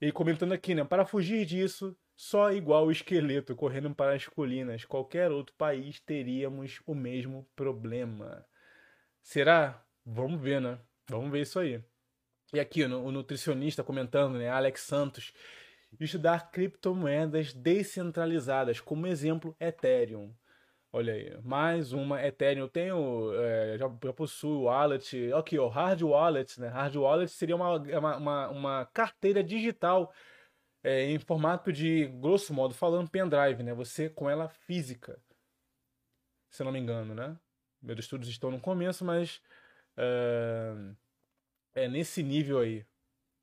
E 0.00 0.10
comentando 0.10 0.52
aqui, 0.52 0.74
né? 0.74 0.84
Para 0.84 1.04
fugir 1.04 1.44
disso, 1.44 1.94
só 2.16 2.50
igual 2.50 2.86
o 2.86 2.92
esqueleto 2.92 3.54
correndo 3.54 3.94
para 3.94 4.14
as 4.14 4.26
colinas, 4.26 4.86
qualquer 4.86 5.30
outro 5.30 5.54
país 5.56 6.00
teríamos 6.00 6.80
o 6.86 6.94
mesmo 6.94 7.46
problema. 7.54 8.46
Será? 9.22 9.84
Vamos 10.04 10.40
ver, 10.40 10.62
né? 10.62 10.78
Vamos 11.10 11.30
ver 11.30 11.42
isso 11.42 11.58
aí. 11.58 11.82
E 12.52 12.58
aqui 12.58 12.82
o 12.82 13.12
nutricionista 13.12 13.84
comentando, 13.84 14.38
né, 14.38 14.48
Alex 14.48 14.80
Santos, 14.80 15.32
estudar 16.00 16.50
criptomoedas 16.50 17.52
descentralizadas, 17.52 18.80
como 18.80 19.06
exemplo 19.06 19.54
Ethereum. 19.60 20.34
Olha 20.90 21.12
aí, 21.12 21.38
mais 21.42 21.92
uma 21.92 22.24
Ethereum. 22.24 22.62
Eu 22.64 22.68
tenho, 22.68 23.34
é, 23.34 23.76
já, 23.76 23.86
já 24.02 24.12
possuo 24.14 24.62
wallet. 24.62 25.30
Aqui, 25.34 25.58
ó, 25.58 25.68
hard 25.68 26.00
wallet, 26.02 26.58
né? 26.58 26.68
Hard 26.68 26.96
wallet 26.96 27.30
seria 27.30 27.54
uma, 27.54 27.76
uma, 27.76 28.16
uma, 28.16 28.48
uma 28.48 28.84
carteira 28.86 29.44
digital 29.44 30.10
é, 30.82 31.04
em 31.04 31.18
formato 31.18 31.70
de, 31.70 32.06
grosso 32.06 32.54
modo, 32.54 32.72
falando 32.72 33.10
pendrive, 33.10 33.62
né? 33.62 33.74
Você 33.74 34.08
com 34.08 34.30
ela 34.30 34.48
física, 34.48 35.20
se 36.48 36.64
não 36.64 36.72
me 36.72 36.78
engano, 36.78 37.14
né? 37.14 37.36
Meus 37.82 37.98
estudos 37.98 38.28
estão 38.28 38.50
no 38.50 38.60
começo, 38.60 39.04
mas 39.04 39.42
é, 39.96 40.72
é 41.78 41.88
nesse 41.88 42.22
nível 42.22 42.58
aí. 42.58 42.84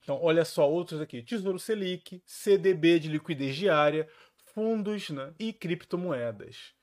Então, 0.01 0.19
olha 0.21 0.45
só 0.45 0.69
outros 0.69 1.01
aqui: 1.01 1.23
Tesouro 1.23 1.59
Selic, 1.59 2.21
CDB 2.25 2.99
de 2.99 3.09
liquidez 3.09 3.55
diária, 3.55 4.07
fundos 4.53 5.09
né, 5.09 5.33
e 5.39 5.51
criptomoedas. 5.51 6.73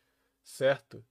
Certo? 0.43 1.05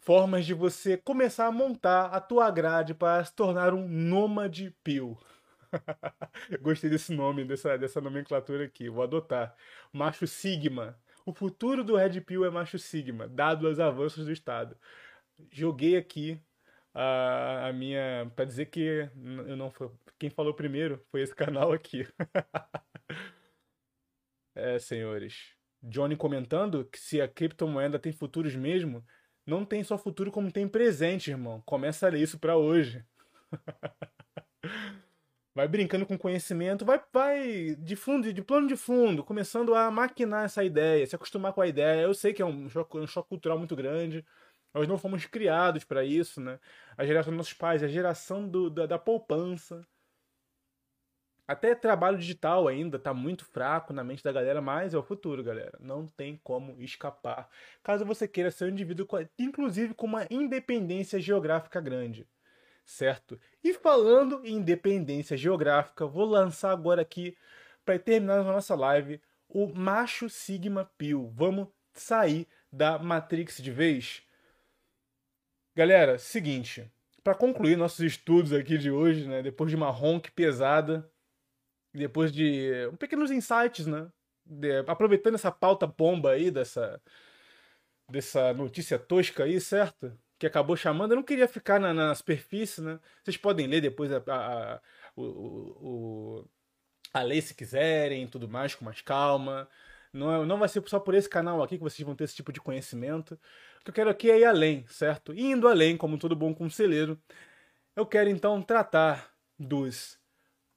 Formas 0.00 0.46
de 0.46 0.54
você 0.54 0.96
começar 0.96 1.46
a 1.46 1.52
montar 1.52 2.06
a 2.06 2.20
tua 2.20 2.50
grade 2.50 2.94
para 2.94 3.22
se 3.24 3.34
tornar 3.34 3.74
um 3.74 3.86
nômade 3.86 4.74
pill. 4.82 5.18
Gostei 6.62 6.88
desse 6.88 7.12
nome, 7.12 7.44
dessa, 7.44 7.76
dessa 7.76 8.00
nomenclatura 8.00 8.64
aqui. 8.64 8.88
Vou 8.88 9.02
adotar. 9.02 9.54
Macho 9.92 10.26
Sigma. 10.26 10.98
O 11.26 11.32
futuro 11.34 11.84
do 11.84 11.94
Red 11.94 12.22
Pill 12.22 12.46
é 12.46 12.50
Macho 12.50 12.78
Sigma, 12.78 13.28
dado 13.28 13.68
os 13.68 13.78
avanços 13.78 14.24
do 14.24 14.32
Estado. 14.32 14.78
Joguei 15.52 15.94
aqui 15.96 16.40
a, 16.94 17.68
a 17.68 17.72
minha. 17.72 18.30
para 18.34 18.44
dizer 18.44 18.66
que 18.66 19.08
eu 19.46 19.56
não 19.56 19.70
foi. 19.70 19.90
Quem 20.18 20.30
falou 20.30 20.54
primeiro 20.54 21.04
foi 21.10 21.22
esse 21.22 21.34
canal 21.34 21.72
aqui. 21.72 22.06
é, 24.54 24.78
senhores. 24.78 25.56
Johnny 25.82 26.16
comentando 26.16 26.84
que 26.84 26.98
se 26.98 27.20
a 27.20 27.28
criptomoeda 27.28 27.98
tem 27.98 28.12
futuros 28.12 28.54
mesmo, 28.56 29.04
não 29.46 29.64
tem 29.64 29.84
só 29.84 29.96
futuro 29.96 30.32
como 30.32 30.52
tem 30.52 30.68
presente, 30.68 31.30
irmão. 31.30 31.62
Começa 31.64 32.06
a 32.06 32.10
ler 32.10 32.20
isso 32.20 32.38
para 32.38 32.56
hoje. 32.56 33.04
vai 35.54 35.66
brincando 35.66 36.06
com 36.06 36.16
conhecimento, 36.16 36.84
vai, 36.84 37.02
vai 37.12 37.74
de 37.76 37.96
fundo, 37.96 38.32
de 38.32 38.42
plano 38.42 38.68
de 38.68 38.76
fundo, 38.76 39.24
começando 39.24 39.74
a 39.74 39.90
maquinar 39.90 40.44
essa 40.44 40.62
ideia, 40.62 41.06
se 41.06 41.16
acostumar 41.16 41.52
com 41.52 41.60
a 41.60 41.66
ideia. 41.66 42.02
Eu 42.02 42.14
sei 42.14 42.32
que 42.32 42.42
é 42.42 42.46
um 42.46 42.68
choque, 42.68 42.98
um 42.98 43.06
choque 43.06 43.28
cultural 43.28 43.58
muito 43.58 43.74
grande. 43.74 44.24
Nós 44.78 44.86
não 44.86 44.96
fomos 44.96 45.26
criados 45.26 45.82
para 45.82 46.04
isso, 46.04 46.40
né? 46.40 46.60
A 46.96 47.04
geração 47.04 47.32
dos 47.32 47.38
nossos 47.38 47.52
pais, 47.52 47.82
a 47.82 47.88
geração 47.88 48.48
do, 48.48 48.70
da, 48.70 48.86
da 48.86 48.96
poupança. 48.96 49.84
Até 51.48 51.74
trabalho 51.74 52.16
digital 52.16 52.68
ainda 52.68 52.96
tá 52.96 53.12
muito 53.12 53.44
fraco 53.44 53.92
na 53.92 54.04
mente 54.04 54.22
da 54.22 54.30
galera, 54.30 54.60
mas 54.62 54.94
é 54.94 54.98
o 54.98 55.02
futuro, 55.02 55.42
galera. 55.42 55.76
Não 55.80 56.06
tem 56.06 56.40
como 56.44 56.80
escapar. 56.80 57.48
Caso 57.82 58.04
você 58.04 58.28
queira 58.28 58.52
ser 58.52 58.66
um 58.66 58.68
indivíduo, 58.68 59.08
inclusive 59.36 59.94
com 59.94 60.06
uma 60.06 60.28
independência 60.30 61.18
geográfica 61.18 61.80
grande. 61.80 62.28
Certo? 62.84 63.36
E 63.64 63.74
falando 63.74 64.42
em 64.44 64.58
independência 64.58 65.36
geográfica, 65.36 66.06
vou 66.06 66.24
lançar 66.24 66.70
agora 66.70 67.02
aqui, 67.02 67.36
para 67.84 67.98
terminar 67.98 68.38
a 68.38 68.44
nossa 68.44 68.76
live, 68.76 69.20
o 69.48 69.66
Macho 69.66 70.30
Sigma 70.30 70.88
Pio. 70.96 71.26
Vamos 71.34 71.66
sair 71.92 72.46
da 72.72 72.96
Matrix 72.96 73.60
de 73.60 73.72
vez? 73.72 74.27
Galera, 75.78 76.18
seguinte, 76.18 76.90
para 77.22 77.36
concluir 77.36 77.76
nossos 77.76 78.00
estudos 78.00 78.52
aqui 78.52 78.76
de 78.76 78.90
hoje, 78.90 79.28
né, 79.28 79.40
depois 79.42 79.70
de 79.70 79.76
uma 79.76 79.90
ronque 79.90 80.28
pesada, 80.28 81.08
depois 81.94 82.32
de 82.32 82.72
um 82.92 82.96
pequenos 82.96 83.30
insights, 83.30 83.86
né, 83.86 84.10
de, 84.44 84.78
aproveitando 84.88 85.36
essa 85.36 85.52
pauta 85.52 85.86
bomba 85.86 86.32
aí 86.32 86.50
dessa 86.50 87.00
dessa 88.10 88.52
notícia 88.54 88.98
tosca 88.98 89.44
aí, 89.44 89.60
certo? 89.60 90.18
Que 90.36 90.48
acabou 90.48 90.76
chamando, 90.76 91.12
eu 91.12 91.16
não 91.16 91.22
queria 91.22 91.46
ficar 91.46 91.78
na, 91.78 91.94
na 91.94 92.12
superfície, 92.12 92.80
né? 92.80 92.98
Vocês 93.22 93.36
podem 93.36 93.68
ler 93.68 93.80
depois 93.80 94.10
a, 94.10 94.16
a, 94.26 94.74
a 94.74 94.80
o, 95.14 95.22
o, 95.22 96.48
a 97.14 97.22
lei 97.22 97.40
se 97.40 97.54
quiserem, 97.54 98.26
tudo 98.26 98.48
mais 98.48 98.74
com 98.74 98.84
mais 98.84 99.00
calma. 99.00 99.68
Não, 100.12 100.42
é, 100.42 100.46
não 100.46 100.58
vai 100.58 100.68
ser 100.68 100.86
só 100.88 100.98
por 100.98 101.14
esse 101.14 101.28
canal 101.28 101.62
aqui 101.62 101.76
que 101.76 101.82
vocês 101.82 102.04
vão 102.04 102.14
ter 102.14 102.24
esse 102.24 102.36
tipo 102.36 102.52
de 102.52 102.60
conhecimento. 102.60 103.34
O 103.80 103.84
que 103.84 103.90
eu 103.90 103.94
quero 103.94 104.10
aqui 104.10 104.30
é 104.30 104.40
ir 104.40 104.44
além, 104.44 104.86
certo? 104.86 105.34
Indo 105.34 105.68
além, 105.68 105.96
como 105.96 106.18
todo 106.18 106.36
bom 106.36 106.54
conselheiro, 106.54 107.20
eu 107.94 108.06
quero 108.06 108.30
então 108.30 108.62
tratar 108.62 109.32
dos 109.58 110.18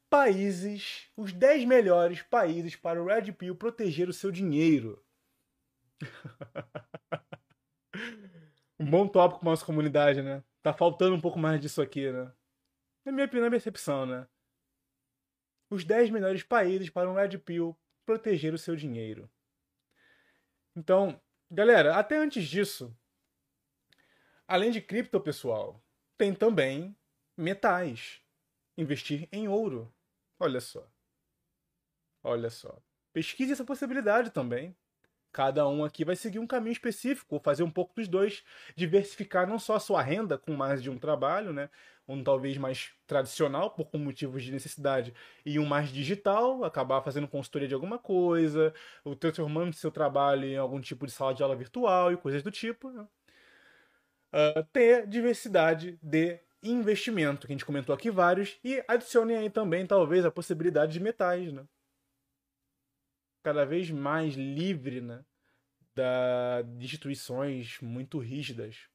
países, 0.10 1.10
os 1.16 1.32
10 1.32 1.66
melhores 1.66 2.22
países 2.22 2.76
para 2.76 3.02
o 3.02 3.06
Red 3.06 3.32
Pill 3.32 3.56
proteger 3.56 4.10
o 4.10 4.14
seu 4.14 4.32
dinheiro. 4.32 5.04
um 8.80 8.90
bom 8.90 9.08
tópico 9.08 9.40
para 9.40 9.50
nossa 9.50 9.66
comunidade, 9.66 10.22
né? 10.22 10.44
Tá 10.62 10.74
faltando 10.74 11.16
um 11.16 11.22
pouco 11.22 11.40
mais 11.40 11.62
disso 11.62 11.82
aqui, 11.82 12.12
né? 12.12 12.32
Na 13.06 13.12
minha, 13.12 13.28
na 13.28 13.50
percepção, 13.50 14.06
né? 14.06 14.28
Os 15.70 15.86
10 15.86 16.10
melhores 16.10 16.44
países 16.44 16.90
para 16.90 17.10
um 17.10 17.14
Red 17.14 17.38
Pill 17.38 17.78
proteger 18.06 18.54
o 18.54 18.58
seu 18.58 18.76
dinheiro. 18.76 19.30
Então, 20.76 21.22
Galera, 21.54 21.98
até 21.98 22.16
antes 22.16 22.48
disso, 22.48 22.98
além 24.48 24.72
de 24.72 24.80
cripto, 24.80 25.20
pessoal, 25.20 25.84
tem 26.18 26.34
também 26.34 26.96
metais. 27.36 28.22
Investir 28.78 29.28
em 29.34 29.50
ouro. 29.50 29.94
Olha 30.40 30.62
só. 30.62 30.90
Olha 32.24 32.50
só. 32.50 32.82
Pesquise 33.12 33.52
essa 33.52 33.66
possibilidade 33.66 34.32
também. 34.32 34.74
Cada 35.32 35.68
um 35.68 35.86
aqui 35.86 36.04
vai 36.04 36.16
seguir 36.16 36.40
um 36.40 36.48
caminho 36.48 36.74
específico, 36.74 37.40
fazer 37.40 37.64
um 37.64 37.72
pouco 37.72 37.96
dos 37.96 38.08
dois, 38.08 38.44
diversificar 38.76 39.48
não 39.48 39.58
só 39.58 39.76
a 39.76 39.80
sua 39.80 40.02
renda 40.02 40.38
com 40.38 40.54
mais 40.54 40.84
de 40.84 40.90
um 40.90 40.98
trabalho, 40.98 41.54
né? 41.54 41.70
Um 42.08 42.22
talvez 42.22 42.58
mais 42.58 42.92
tradicional, 43.08 43.72
por 43.72 43.88
motivos 43.98 44.44
de 44.44 44.52
necessidade, 44.52 45.14
e 45.46 45.58
um 45.58 45.66
mais 45.66 45.90
digital, 45.90 46.66
acabar 46.66 47.02
fazendo 47.02 47.28
consultoria 47.28 47.68
de 47.68 47.74
alguma 47.74 47.98
coisa, 47.98 48.74
ou 49.06 49.16
transformando 49.16 49.74
seu 49.74 49.90
trabalho 49.90 50.46
em 50.46 50.58
algum 50.58 50.82
tipo 50.82 51.06
de 51.06 51.14
sala 51.14 51.34
de 51.34 51.42
aula 51.42 51.56
virtual 51.56 52.12
e 52.12 52.18
coisas 52.18 52.44
do 52.44 52.52
tipo. 52.52 52.90
Né? 52.92 53.08
Uh, 54.34 54.64
ter 54.74 55.08
diversidade 55.08 55.98
de 56.02 56.40
investimento, 56.62 57.48
que 57.48 57.54
a 57.54 57.56
gente 57.56 57.66
comentou 57.66 57.96
aqui 57.96 58.12
vários, 58.12 58.60
e 58.64 58.84
adicione 58.88 59.34
aí 59.36 59.50
também, 59.50 59.86
talvez, 59.86 60.26
a 60.26 60.32
possibilidade 60.32 60.94
de 60.94 61.00
metais, 61.00 61.54
né? 61.54 61.64
Cada 63.44 63.66
vez 63.66 63.90
mais 63.90 64.36
livre 64.36 65.02
né, 65.02 65.24
da, 65.96 66.62
de 66.62 66.86
instituições 66.86 67.78
muito 67.82 68.20
rígidas 68.20 68.88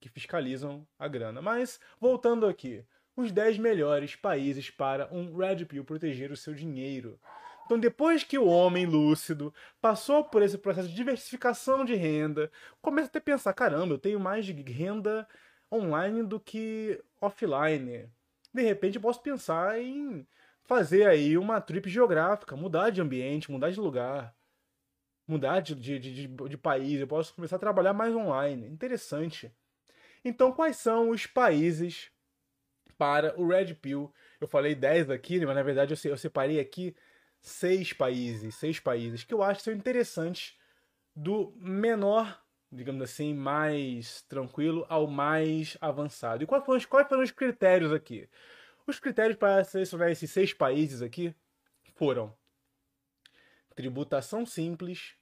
que 0.00 0.08
fiscalizam 0.08 0.86
a 0.98 1.06
grana. 1.06 1.40
Mas, 1.40 1.78
voltando 2.00 2.46
aqui, 2.46 2.84
os 3.16 3.30
10 3.30 3.58
melhores 3.58 4.16
países 4.16 4.70
para 4.70 5.08
um 5.12 5.36
Red 5.36 5.64
Pill 5.66 5.84
proteger 5.84 6.32
o 6.32 6.36
seu 6.36 6.54
dinheiro. 6.54 7.20
Então, 7.64 7.78
depois 7.78 8.24
que 8.24 8.38
o 8.38 8.46
homem 8.46 8.86
lúcido 8.86 9.54
passou 9.80 10.24
por 10.24 10.42
esse 10.42 10.58
processo 10.58 10.88
de 10.88 10.94
diversificação 10.94 11.84
de 11.84 11.94
renda, 11.94 12.50
começa 12.80 13.08
a 13.08 13.12
ter 13.12 13.20
pensar: 13.20 13.52
caramba, 13.52 13.94
eu 13.94 13.98
tenho 13.98 14.18
mais 14.18 14.44
de 14.44 14.52
renda 14.52 15.26
online 15.70 16.22
do 16.22 16.40
que 16.40 17.02
offline. 17.20 18.10
De 18.52 18.62
repente, 18.62 18.96
eu 18.96 19.02
posso 19.02 19.22
pensar 19.22 19.80
em 19.80 20.26
fazer 20.64 21.06
aí 21.06 21.36
uma 21.36 21.60
trip 21.60 21.88
geográfica, 21.88 22.56
mudar 22.56 22.90
de 22.90 23.00
ambiente, 23.00 23.50
mudar 23.50 23.70
de 23.70 23.80
lugar, 23.80 24.34
mudar 25.26 25.60
de, 25.60 25.74
de, 25.74 25.98
de, 25.98 26.26
de 26.28 26.58
país. 26.58 27.00
Eu 27.00 27.06
posso 27.06 27.34
começar 27.34 27.56
a 27.56 27.60
trabalhar 27.60 27.92
mais 27.92 28.14
online. 28.14 28.66
Interessante. 28.68 29.52
Então, 30.24 30.52
quais 30.52 30.76
são 30.76 31.10
os 31.10 31.26
países 31.26 32.10
para 32.96 33.38
o 33.40 33.48
Red 33.48 33.74
Pill? 33.74 34.12
Eu 34.40 34.46
falei 34.46 34.74
10 34.74 35.10
aqui, 35.10 35.44
mas 35.44 35.54
na 35.54 35.62
verdade 35.62 35.94
eu 36.04 36.16
separei 36.16 36.60
aqui 36.60 36.94
seis 37.40 37.92
países, 37.92 38.54
seis 38.54 38.78
países 38.78 39.24
que 39.24 39.34
eu 39.34 39.42
acho 39.42 39.58
que 39.58 39.64
são 39.64 39.74
interessantes 39.74 40.56
do 41.14 41.52
menor, 41.58 42.40
digamos 42.70 43.02
assim, 43.02 43.34
mais 43.34 44.22
tranquilo 44.22 44.86
ao 44.88 45.06
mais 45.06 45.76
avançado. 45.80 46.42
E 46.42 46.46
quais 46.46 46.64
foram 46.64 46.78
os, 46.78 46.86
quais 46.86 47.08
foram 47.08 47.22
os 47.22 47.30
critérios 47.32 47.92
aqui? 47.92 48.28
Os 48.86 48.98
critérios 48.98 49.38
para 49.38 49.62
selecionar 49.64 50.10
esses 50.10 50.30
seis 50.30 50.52
países 50.52 51.02
aqui 51.02 51.34
foram 51.94 52.36
tributação 53.74 54.44
simples, 54.44 55.14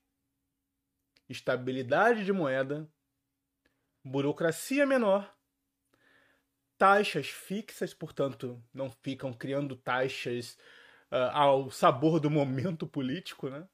estabilidade 1.28 2.24
de 2.24 2.32
moeda, 2.32 2.90
burocracia 4.02 4.86
menor, 4.86 5.36
taxas 6.78 7.28
fixas, 7.28 7.92
portanto, 7.92 8.62
não 8.72 8.90
ficam 8.90 9.32
criando 9.32 9.76
taxas 9.76 10.56
uh, 11.12 11.30
ao 11.32 11.70
sabor 11.70 12.18
do 12.18 12.30
momento 12.30 12.86
político, 12.86 13.50
né? 13.50 13.68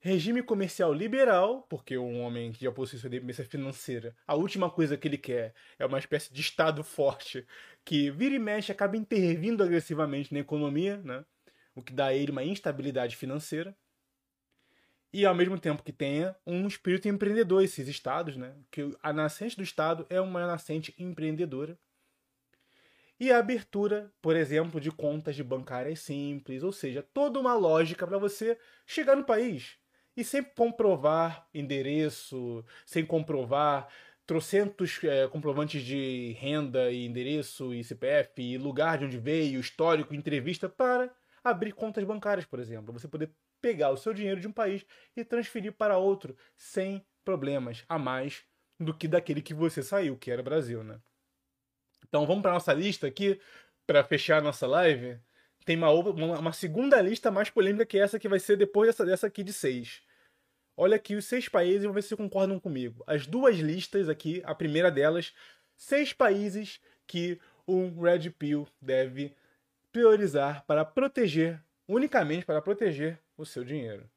Regime 0.00 0.44
comercial 0.44 0.92
liberal, 0.92 1.62
porque 1.68 1.98
um 1.98 2.20
homem 2.20 2.52
que 2.52 2.64
já 2.64 2.70
possui 2.70 3.00
sua 3.00 3.10
dependência 3.10 3.44
financeira, 3.44 4.14
a 4.28 4.36
última 4.36 4.70
coisa 4.70 4.96
que 4.96 5.08
ele 5.08 5.18
quer 5.18 5.52
é 5.76 5.84
uma 5.84 5.98
espécie 5.98 6.32
de 6.32 6.40
Estado 6.40 6.84
forte 6.84 7.44
que 7.84 8.08
vira 8.08 8.36
e 8.36 8.38
mexe 8.38 8.70
acaba 8.70 8.96
intervindo 8.96 9.60
agressivamente 9.60 10.32
na 10.32 10.38
economia, 10.38 10.98
né? 10.98 11.24
o 11.74 11.82
que 11.82 11.92
dá 11.92 12.06
a 12.06 12.14
ele 12.14 12.30
uma 12.30 12.44
instabilidade 12.44 13.16
financeira. 13.16 13.76
E 15.12 15.26
ao 15.26 15.34
mesmo 15.34 15.58
tempo 15.58 15.82
que 15.82 15.92
tenha 15.92 16.36
um 16.46 16.68
espírito 16.68 17.08
empreendedor, 17.08 17.64
esses 17.64 17.88
estados, 17.88 18.36
né? 18.36 18.54
que 18.70 18.96
a 19.02 19.12
nascente 19.12 19.56
do 19.56 19.64
Estado 19.64 20.06
é 20.08 20.20
uma 20.20 20.46
nascente 20.46 20.94
empreendedora. 20.96 21.76
E 23.18 23.32
a 23.32 23.38
abertura, 23.38 24.12
por 24.22 24.36
exemplo, 24.36 24.80
de 24.80 24.92
contas 24.92 25.34
de 25.34 25.42
bancárias 25.42 25.98
simples, 25.98 26.62
ou 26.62 26.70
seja, 26.70 27.02
toda 27.02 27.40
uma 27.40 27.54
lógica 27.54 28.06
para 28.06 28.16
você 28.16 28.56
chegar 28.86 29.16
no 29.16 29.24
país 29.24 29.76
e 30.18 30.24
sem 30.24 30.42
comprovar 30.42 31.46
endereço, 31.54 32.64
sem 32.84 33.06
comprovar 33.06 33.86
trocentos 34.26 34.98
é, 35.04 35.28
comprovantes 35.28 35.80
de 35.80 36.32
renda 36.40 36.90
e 36.90 37.06
endereço 37.06 37.72
e 37.72 37.84
CPF 37.84 38.42
e 38.42 38.58
lugar 38.58 38.98
de 38.98 39.04
onde 39.04 39.16
veio, 39.16 39.60
histórico, 39.60 40.12
entrevista 40.12 40.68
para 40.68 41.08
abrir 41.42 41.70
contas 41.70 42.02
bancárias, 42.02 42.44
por 42.44 42.58
exemplo. 42.58 42.92
Você 42.92 43.06
poder 43.06 43.30
pegar 43.60 43.90
o 43.90 43.96
seu 43.96 44.12
dinheiro 44.12 44.40
de 44.40 44.48
um 44.48 44.52
país 44.52 44.84
e 45.16 45.24
transferir 45.24 45.72
para 45.72 45.98
outro 45.98 46.36
sem 46.56 47.06
problemas 47.24 47.84
a 47.88 47.96
mais 47.96 48.42
do 48.78 48.92
que 48.92 49.06
daquele 49.06 49.40
que 49.40 49.54
você 49.54 49.84
saiu, 49.84 50.16
que 50.16 50.32
era 50.32 50.42
Brasil, 50.42 50.82
né? 50.82 51.00
Então 52.08 52.26
vamos 52.26 52.42
para 52.42 52.54
nossa 52.54 52.72
lista 52.72 53.06
aqui 53.06 53.40
para 53.86 54.02
fechar 54.02 54.38
a 54.38 54.42
nossa 54.42 54.66
live. 54.66 55.20
Tem 55.64 55.76
uma, 55.76 55.90
uma, 55.92 56.38
uma, 56.40 56.52
segunda 56.52 57.00
lista 57.00 57.30
mais 57.30 57.50
polêmica 57.50 57.86
que 57.86 58.00
essa 58.00 58.18
que 58.18 58.28
vai 58.28 58.40
ser 58.40 58.56
depois 58.56 58.88
dessa, 58.88 59.06
dessa 59.06 59.28
aqui 59.28 59.44
de 59.44 59.52
seis. 59.52 60.07
Olha 60.80 60.94
aqui 60.94 61.16
os 61.16 61.24
seis 61.24 61.48
países, 61.48 61.82
vamos 61.82 61.96
ver 61.96 62.02
se 62.02 62.14
concordam 62.14 62.60
comigo. 62.60 63.02
As 63.04 63.26
duas 63.26 63.56
listas 63.56 64.08
aqui, 64.08 64.40
a 64.44 64.54
primeira 64.54 64.92
delas, 64.92 65.34
seis 65.76 66.12
países 66.12 66.80
que 67.04 67.40
um 67.66 68.00
Red 68.00 68.30
Pill 68.30 68.64
deve 68.80 69.34
priorizar 69.90 70.64
para 70.66 70.84
proteger, 70.84 71.60
unicamente 71.88 72.46
para 72.46 72.62
proteger 72.62 73.20
o 73.36 73.44
seu 73.44 73.64
dinheiro. 73.64 74.08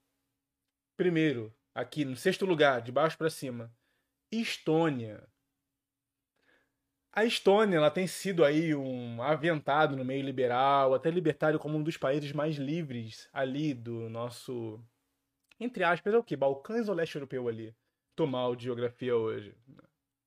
Primeiro, 0.96 1.52
aqui 1.74 2.06
no 2.06 2.16
sexto 2.16 2.46
lugar, 2.46 2.80
de 2.84 2.92
baixo 2.92 3.18
para 3.18 3.32
cima, 3.32 3.74
Estônia. 4.32 5.28
A 7.12 7.26
Estônia 7.26 7.78
ela 7.78 7.90
tem 7.90 8.06
sido 8.06 8.46
aí 8.46 8.76
um 8.76 9.24
aventado 9.24 9.98
no 9.98 10.06
meio 10.06 10.24
liberal, 10.24 10.94
até 10.94 11.10
libertário 11.10 11.58
como 11.58 11.80
um 11.80 11.84
dos 11.84 11.98
países 11.98 12.32
mais 12.34 12.58
livres 12.58 13.28
ali 13.34 13.74
do 13.74 14.08
nosso 14.12 14.80
entre 15.62 15.84
aspas, 15.84 16.14
é 16.14 16.18
o 16.18 16.24
quê? 16.24 16.36
Balcãs 16.36 16.90
ou 16.90 16.96
leste 16.96 17.16
europeu 17.16 17.48
ali? 17.48 17.76
Tô 18.16 18.26
mal 18.26 18.56
de 18.56 18.66
geografia 18.66 19.16
hoje. 19.16 19.56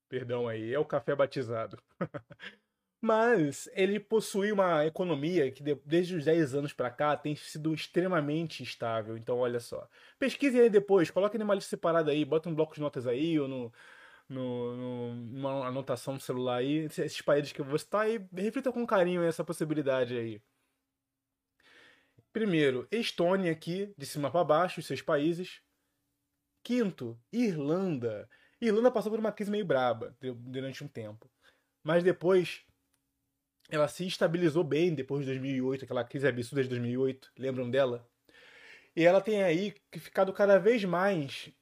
Perdão 0.08 0.46
aí, 0.46 0.72
é 0.72 0.78
o 0.78 0.84
café 0.84 1.14
batizado. 1.14 1.76
Mas 3.00 3.68
ele 3.74 4.00
possui 4.00 4.50
uma 4.50 4.86
economia 4.86 5.50
que 5.50 5.62
desde 5.84 6.16
os 6.16 6.24
10 6.24 6.54
anos 6.54 6.72
para 6.72 6.90
cá 6.90 7.14
tem 7.16 7.36
sido 7.36 7.74
extremamente 7.74 8.62
estável. 8.62 9.16
Então, 9.18 9.38
olha 9.38 9.60
só. 9.60 9.86
Pesquisem 10.18 10.62
aí 10.62 10.70
depois, 10.70 11.10
coloquem 11.10 11.38
numa 11.38 11.54
lista 11.54 11.68
separada 11.68 12.10
aí, 12.12 12.24
bota 12.24 12.48
um 12.48 12.54
bloco 12.54 12.74
de 12.74 12.80
notas 12.80 13.06
aí 13.06 13.38
ou 13.38 13.46
no, 13.46 13.72
no, 14.28 14.76
no, 14.76 15.14
numa 15.14 15.66
anotação 15.66 16.14
no 16.14 16.20
celular 16.20 16.58
aí, 16.58 16.86
esses 16.86 17.20
países 17.20 17.52
que 17.52 17.60
eu 17.60 17.64
vou 17.64 17.78
citar 17.78 18.08
e 18.08 18.26
reflita 18.34 18.72
com 18.72 18.86
carinho 18.86 19.22
essa 19.22 19.44
possibilidade 19.44 20.16
aí. 20.16 20.40
Primeiro, 22.34 22.88
Estônia 22.90 23.52
aqui, 23.52 23.94
de 23.96 24.04
cima 24.04 24.28
para 24.28 24.42
baixo, 24.42 24.80
os 24.80 24.86
seus 24.86 25.00
países. 25.00 25.60
Quinto, 26.64 27.16
Irlanda. 27.32 28.28
Irlanda 28.60 28.90
passou 28.90 29.12
por 29.12 29.20
uma 29.20 29.30
crise 29.30 29.52
meio 29.52 29.64
braba 29.64 30.16
durante 30.20 30.82
um 30.82 30.88
tempo. 30.88 31.30
Mas 31.80 32.02
depois 32.02 32.66
ela 33.70 33.86
se 33.86 34.04
estabilizou 34.04 34.64
bem 34.64 34.92
depois 34.96 35.20
de 35.20 35.30
2008, 35.30 35.84
aquela 35.84 36.02
crise 36.02 36.26
absurda 36.26 36.64
de 36.64 36.70
2008, 36.70 37.30
lembram 37.38 37.70
dela? 37.70 38.04
E 38.96 39.04
ela 39.04 39.20
tem 39.20 39.44
aí 39.44 39.72
ficado 39.92 40.32
cada 40.32 40.58
vez 40.58 40.84
mais 40.84 41.52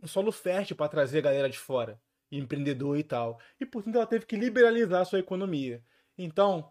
um 0.00 0.06
solo 0.06 0.30
fértil 0.30 0.76
para 0.76 0.88
trazer 0.88 1.18
a 1.18 1.22
galera 1.22 1.50
de 1.50 1.58
fora, 1.58 2.00
empreendedor 2.30 2.96
e 2.96 3.02
tal. 3.02 3.40
E 3.58 3.66
portanto 3.66 3.96
ela 3.96 4.06
teve 4.06 4.26
que 4.26 4.36
liberalizar 4.36 5.00
a 5.00 5.04
sua 5.04 5.18
economia. 5.18 5.84
Então, 6.16 6.70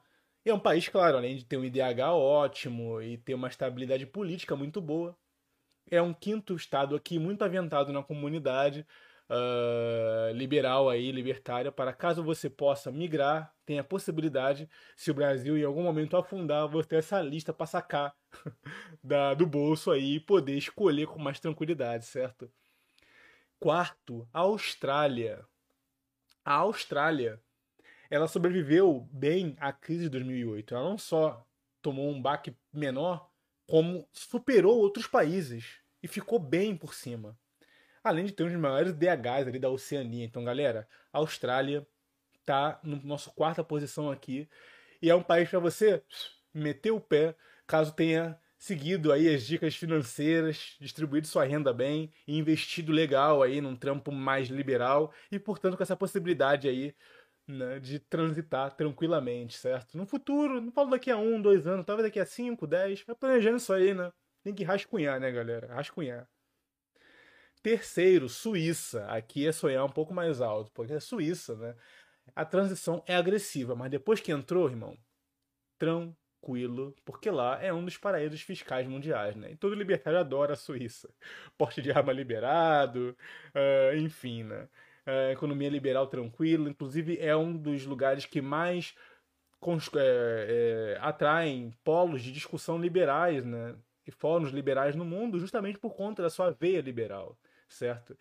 é 0.50 0.54
um 0.54 0.60
país, 0.60 0.88
claro, 0.88 1.18
além 1.18 1.36
de 1.38 1.46
ter 1.46 1.58
um 1.58 1.64
IDH 1.64 2.14
ótimo 2.14 3.02
e 3.02 3.18
ter 3.18 3.34
uma 3.34 3.48
estabilidade 3.48 4.06
política 4.06 4.56
muito 4.56 4.82
boa, 4.82 5.18
é 5.90 6.02
um 6.02 6.14
quinto 6.14 6.56
estado 6.56 6.96
aqui 6.96 7.18
muito 7.20 7.44
aventado 7.44 7.92
na 7.92 8.04
comunidade 8.04 8.86
uh, 9.30 10.34
liberal 10.34 10.90
aí, 10.90 11.12
libertária, 11.12 11.72
para 11.72 11.94
caso 11.94 12.24
você 12.24 12.50
possa 12.50 12.92
migrar, 12.92 13.54
tem 13.66 13.80
a 13.80 13.84
possibilidade, 13.84 14.70
se 14.96 15.12
o 15.12 15.14
Brasil 15.14 15.58
em 15.58 15.64
algum 15.64 15.84
momento 15.84 16.18
afundar, 16.18 16.68
você 16.68 16.90
ter 16.90 16.96
essa 16.98 17.22
lista 17.22 17.54
para 17.54 17.66
sacar 17.66 18.16
da, 19.04 19.34
do 19.34 19.46
bolso 19.46 19.92
aí 19.92 20.16
e 20.16 20.20
poder 20.20 20.58
escolher 20.58 21.08
com 21.08 21.20
mais 21.20 21.40
tranquilidade, 21.40 22.06
certo? 22.06 22.52
Quarto, 23.60 24.28
Austrália. 24.34 25.46
A 26.46 26.54
Austrália 26.56 27.42
ela 28.10 28.28
sobreviveu 28.28 29.08
bem 29.12 29.56
à 29.60 29.72
crise 29.72 30.04
de 30.04 30.10
2008. 30.10 30.74
Ela 30.76 30.90
não 30.90 30.98
só 30.98 31.46
tomou 31.82 32.10
um 32.10 32.22
baque 32.22 32.56
menor, 32.74 33.30
como 33.68 34.08
superou 34.12 34.78
outros 34.80 35.08
países 35.08 35.80
e 36.02 36.08
ficou 36.08 36.40
bem 36.40 36.76
por 36.76 36.94
cima. 36.94 37.38
além 38.04 38.26
de 38.26 38.32
ter 38.32 38.44
um 38.44 38.48
dos 38.48 38.56
maiores 38.56 38.94
DHs 38.94 39.48
ali 39.48 39.60
da 39.60 39.70
Oceania. 39.70 40.26
Então, 40.26 40.44
galera, 40.44 40.88
a 41.12 41.20
Austrália 41.20 41.86
tá 42.46 42.80
no 42.84 42.96
nosso 43.04 43.32
quarta 43.32 43.64
posição 43.64 44.10
aqui 44.10 44.50
e 45.02 45.10
é 45.10 45.16
um 45.16 45.22
país 45.22 45.50
para 45.50 45.60
você 45.60 46.02
meter 46.54 46.92
o 46.92 47.00
pé 47.00 47.36
caso 47.68 47.94
tenha 47.94 48.40
seguido 48.58 49.12
aí 49.14 49.34
as 49.34 49.46
dicas 49.46 49.76
financeiras, 49.76 50.76
distribuído 50.82 51.28
sua 51.28 51.46
renda 51.46 51.72
bem 51.74 52.12
e 52.28 52.38
investido 52.38 52.92
legal 52.92 53.42
aí 53.44 53.62
num 53.62 53.76
trampo 53.76 54.12
mais 54.12 54.50
liberal 54.50 55.14
e, 55.32 55.40
portanto, 55.40 55.78
com 55.78 55.84
essa 55.84 55.96
possibilidade 55.96 56.68
aí 56.68 56.96
né, 57.52 57.80
de 57.80 58.00
transitar 58.00 58.76
tranquilamente, 58.76 59.58
certo? 59.58 59.98
No 59.98 60.06
futuro, 60.06 60.62
não 60.62 60.72
falo 60.72 60.92
daqui 60.92 61.12
a 61.12 61.18
um, 61.18 61.42
dois 61.42 61.68
anos, 61.68 61.86
talvez 61.86 62.08
daqui 62.08 62.20
a 62.20 62.26
cinco, 62.26 62.68
dez, 62.68 63.04
vai 63.04 63.16
planejando 63.16 63.58
isso 63.58 63.74
aí, 63.74 63.94
né? 63.94 64.12
Tem 64.44 64.54
que 64.54 64.64
rascunhar, 64.64 65.20
né, 65.20 65.32
galera? 65.32 65.74
Rascunhar. 65.74 66.28
Terceiro, 67.62 68.30
Suíça. 68.30 69.06
Aqui 69.08 69.48
é 69.48 69.52
sonhar 69.52 69.84
um 69.86 69.92
pouco 69.92 70.14
mais 70.14 70.42
alto, 70.42 70.72
porque 70.74 70.94
é 70.94 71.00
Suíça, 71.00 71.56
né? 71.56 71.76
A 72.36 72.46
transição 72.46 73.04
é 73.08 73.16
agressiva, 73.16 73.76
mas 73.76 73.92
depois 73.92 74.22
que 74.22 74.32
entrou, 74.32 74.70
irmão, 74.70 74.98
tranquilo 75.78 76.20
porque 77.06 77.30
lá 77.30 77.62
é 77.62 77.72
um 77.74 77.84
dos 77.84 77.98
paraísos 77.98 78.42
fiscais 78.42 78.88
mundiais, 78.88 79.36
né? 79.36 79.52
E 79.52 79.56
todo 79.58 79.76
libertário 79.76 80.20
adora 80.20 80.54
a 80.54 80.56
Suíça. 80.56 81.10
Porte 81.58 81.82
de 81.82 81.92
arma 81.92 82.14
liberado, 82.14 83.16
uh, 83.56 83.98
enfim, 83.98 84.44
né? 84.44 84.68
Uh, 85.10 85.32
economia 85.32 85.70
liberal 85.70 86.08
tranquila, 86.08 86.70
inclusive 86.70 87.18
é 87.20 87.36
um 87.36 87.56
dos 87.56 87.86
lugares 87.86 88.26
que 88.26 88.42
mais 88.42 88.94
é, 89.96 90.96
é, 90.96 90.98
atraem 91.02 91.74
polos 91.84 92.22
de 92.22 92.32
discussão 92.32 92.78
liberais, 92.78 93.44
né? 93.46 93.76
E 94.06 94.12
fóruns 94.12 94.52
liberais 94.52 94.96
no 94.96 95.06
mundo, 95.06 95.40
justamente 95.40 95.78
por 95.78 95.96
conta 95.96 96.22
da 96.22 96.30
sua 96.30 96.52
veia 96.52 96.82
liberal, 96.82 97.38
certo? 97.68 98.16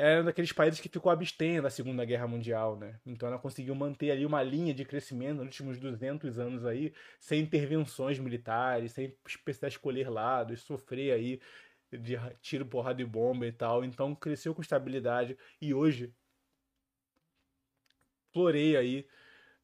é 0.00 0.20
um 0.20 0.24
daqueles 0.24 0.52
países 0.52 0.78
que 0.78 0.88
ficou 0.88 1.10
abstendo 1.10 1.62
da 1.62 1.70
Segunda 1.70 2.04
Guerra 2.04 2.28
Mundial, 2.28 2.76
né? 2.76 3.00
Então 3.04 3.28
ela 3.28 3.36
conseguiu 3.36 3.74
manter 3.74 4.12
ali 4.12 4.24
uma 4.24 4.40
linha 4.44 4.72
de 4.72 4.84
crescimento 4.84 5.38
nos 5.38 5.46
últimos 5.46 5.76
200 5.80 6.38
anos 6.38 6.64
aí, 6.64 6.92
sem 7.18 7.40
intervenções 7.40 8.16
militares, 8.16 8.92
sem 8.92 9.12
precisar 9.44 9.66
escolher 9.66 10.08
lados, 10.08 10.62
sofrer 10.62 11.10
aí 11.10 11.40
de 11.92 12.16
tiro, 12.40 12.66
porrada 12.66 13.00
e 13.00 13.04
bomba 13.04 13.46
e 13.46 13.52
tal. 13.52 13.84
Então 13.84 14.14
cresceu 14.14 14.54
com 14.54 14.62
estabilidade 14.62 15.36
e 15.60 15.72
hoje 15.72 16.12
floreia 18.32 18.80
aí, 18.80 19.06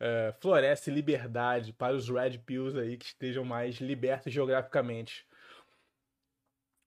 uh, 0.00 0.32
floresce 0.40 0.90
liberdade 0.90 1.72
para 1.72 1.94
os 1.94 2.08
Red 2.08 2.38
Pills 2.38 2.78
aí 2.78 2.96
que 2.96 3.06
estejam 3.06 3.44
mais 3.44 3.76
libertos 3.76 4.32
geograficamente. 4.32 5.26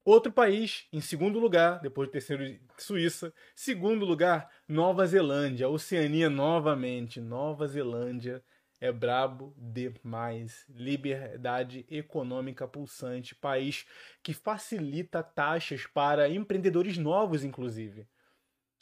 Outro 0.03 0.31
país, 0.31 0.88
em 0.93 1.01
segundo 1.01 1.38
lugar, 1.38 1.81
depois 1.81 2.07
do 2.07 2.11
terceiro, 2.13 2.57
Suíça. 2.77 3.33
Segundo 3.53 4.05
lugar, 4.05 4.49
Nova 4.65 5.05
Zelândia. 5.05 5.67
Oceania 5.67 6.29
novamente. 6.29 7.19
Nova 7.19 7.67
Zelândia 7.67 8.41
é 8.80 8.91
brabo 8.91 9.53
demais. 9.57 10.65
Liberdade 10.69 11.86
econômica 11.89 12.67
pulsante. 12.67 13.36
País 13.36 13.86
que 14.21 14.34
facilita 14.34 15.23
taxas 15.23 15.86
para 15.88 16.30
empreendedores 16.30 16.97
novos, 16.97 17.43
inclusive. 17.43 18.07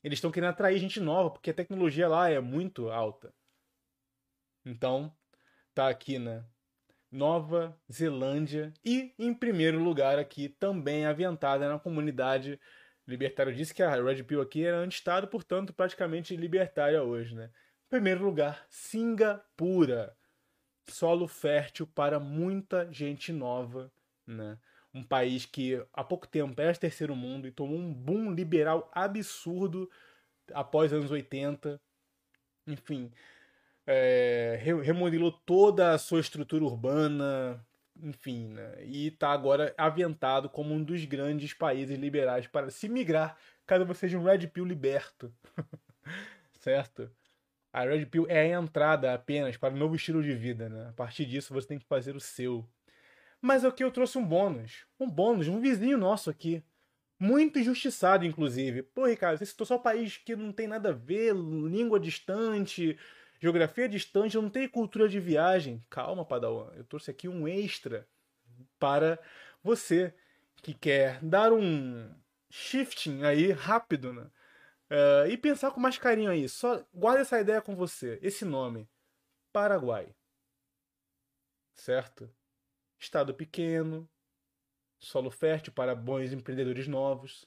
Eles 0.03 0.17
estão 0.17 0.31
querendo 0.31 0.49
atrair 0.49 0.77
gente 0.77 0.99
nova, 0.99 1.31
porque 1.31 1.49
a 1.49 1.53
tecnologia 1.53 2.07
lá 2.07 2.29
é 2.29 2.39
muito 2.39 2.89
alta. 2.89 3.33
Então, 4.63 5.15
tá 5.73 5.89
aqui, 5.89 6.19
né? 6.19 6.45
Nova 7.11 7.79
Zelândia 7.91 8.73
e, 8.83 9.13
em 9.17 9.33
primeiro 9.33 9.81
lugar 9.81 10.19
aqui, 10.19 10.49
também 10.49 11.05
aventada 11.05 11.69
na 11.69 11.79
comunidade 11.79 12.59
libertária. 13.07 13.51
Eu 13.51 13.55
disse 13.55 13.73
que 13.73 13.81
a 13.81 13.89
Red 13.89 14.23
Pill 14.23 14.41
aqui 14.41 14.65
era 14.65 14.77
anti-Estado, 14.77 15.27
portanto, 15.27 15.73
praticamente 15.73 16.35
libertária 16.35 17.01
hoje, 17.01 17.33
né? 17.35 17.49
Primeiro 17.95 18.25
lugar, 18.25 18.65
Singapura. 18.69 20.13
Solo 20.85 21.29
fértil 21.29 21.87
para 21.87 22.19
muita 22.19 22.91
gente 22.91 23.31
nova, 23.31 23.89
né? 24.27 24.57
Um 24.93 25.01
país 25.01 25.45
que 25.45 25.81
há 25.93 26.03
pouco 26.03 26.27
tempo 26.27 26.61
era 26.61 26.75
terceiro 26.75 27.15
mundo 27.15 27.47
e 27.47 27.53
tomou 27.53 27.77
um 27.77 27.93
boom 27.93 28.33
liberal 28.33 28.91
absurdo 28.93 29.89
após 30.53 30.91
anos 30.91 31.09
80. 31.09 31.79
Enfim, 32.67 33.09
é, 33.87 34.59
remodelou 34.83 35.31
toda 35.31 35.93
a 35.93 35.97
sua 35.97 36.19
estrutura 36.19 36.65
urbana, 36.65 37.65
enfim, 38.03 38.49
né? 38.49 38.75
e 38.83 39.07
está 39.07 39.31
agora 39.31 39.73
aventado 39.77 40.49
como 40.49 40.73
um 40.73 40.83
dos 40.83 41.05
grandes 41.05 41.53
países 41.53 41.97
liberais 41.97 42.45
para 42.45 42.69
se 42.69 42.89
migrar 42.89 43.37
caso 43.65 43.85
você 43.85 44.01
seja 44.01 44.19
um 44.19 44.23
Red 44.25 44.47
Pill 44.47 44.65
liberto. 44.65 45.33
certo? 46.59 47.09
A 47.75 47.83
Red 47.83 48.05
Pill 48.05 48.25
é 48.29 48.53
a 48.53 48.59
entrada 48.59 49.13
apenas 49.13 49.57
para 49.57 49.73
um 49.73 49.77
novo 49.77 49.95
estilo 49.95 50.23
de 50.23 50.33
vida, 50.33 50.69
né? 50.69 50.87
A 50.89 50.93
partir 50.93 51.25
disso 51.25 51.53
você 51.53 51.67
tem 51.67 51.79
que 51.79 51.85
fazer 51.85 52.15
o 52.15 52.19
seu. 52.19 52.65
Mas 53.41 53.65
aqui 53.65 53.83
eu 53.83 53.91
trouxe 53.91 54.17
um 54.17 54.25
bônus. 54.25 54.85
Um 54.99 55.09
bônus, 55.09 55.47
um 55.47 55.59
vizinho 55.59 55.97
nosso 55.97 56.29
aqui. 56.29 56.63
Muito 57.19 57.59
injustiçado, 57.59 58.25
inclusive. 58.25 58.81
Pô, 58.81 59.05
Ricardo, 59.05 59.37
você 59.37 59.45
citou 59.45 59.67
só 59.67 59.77
país 59.77 60.17
que 60.17 60.35
não 60.35 60.53
tem 60.53 60.67
nada 60.67 60.89
a 60.89 60.93
ver, 60.93 61.33
língua 61.33 61.99
distante, 61.99 62.97
Geografia 63.39 63.89
distante 63.89 64.37
não 64.37 64.49
tem 64.49 64.67
cultura 64.67 65.09
de 65.09 65.19
viagem. 65.19 65.83
Calma, 65.89 66.25
Padawan. 66.25 66.71
Eu 66.75 66.83
trouxe 66.83 67.11
aqui 67.11 67.27
um 67.27 67.47
extra 67.47 68.07
para 68.79 69.19
você 69.63 70.13
que 70.63 70.73
quer 70.73 71.19
dar 71.21 71.51
um 71.51 72.09
shifting 72.49 73.23
aí 73.23 73.51
rápido, 73.51 74.13
né? 74.13 74.25
Uh, 74.89 75.27
e 75.29 75.37
pensar 75.37 75.71
com 75.71 75.79
mais 75.79 75.97
carinho 75.97 76.29
aí. 76.29 76.47
Só 76.47 76.85
guarda 76.93 77.21
essa 77.21 77.39
ideia 77.39 77.61
com 77.61 77.75
você. 77.75 78.19
Esse 78.21 78.45
nome, 78.45 78.87
Paraguai. 79.51 80.15
Certo? 81.73 82.33
Estado 82.99 83.33
pequeno, 83.33 84.09
solo 84.99 85.29
fértil 85.29 85.73
para 85.73 85.95
bons 85.95 86.31
empreendedores 86.31 86.87
novos, 86.87 87.45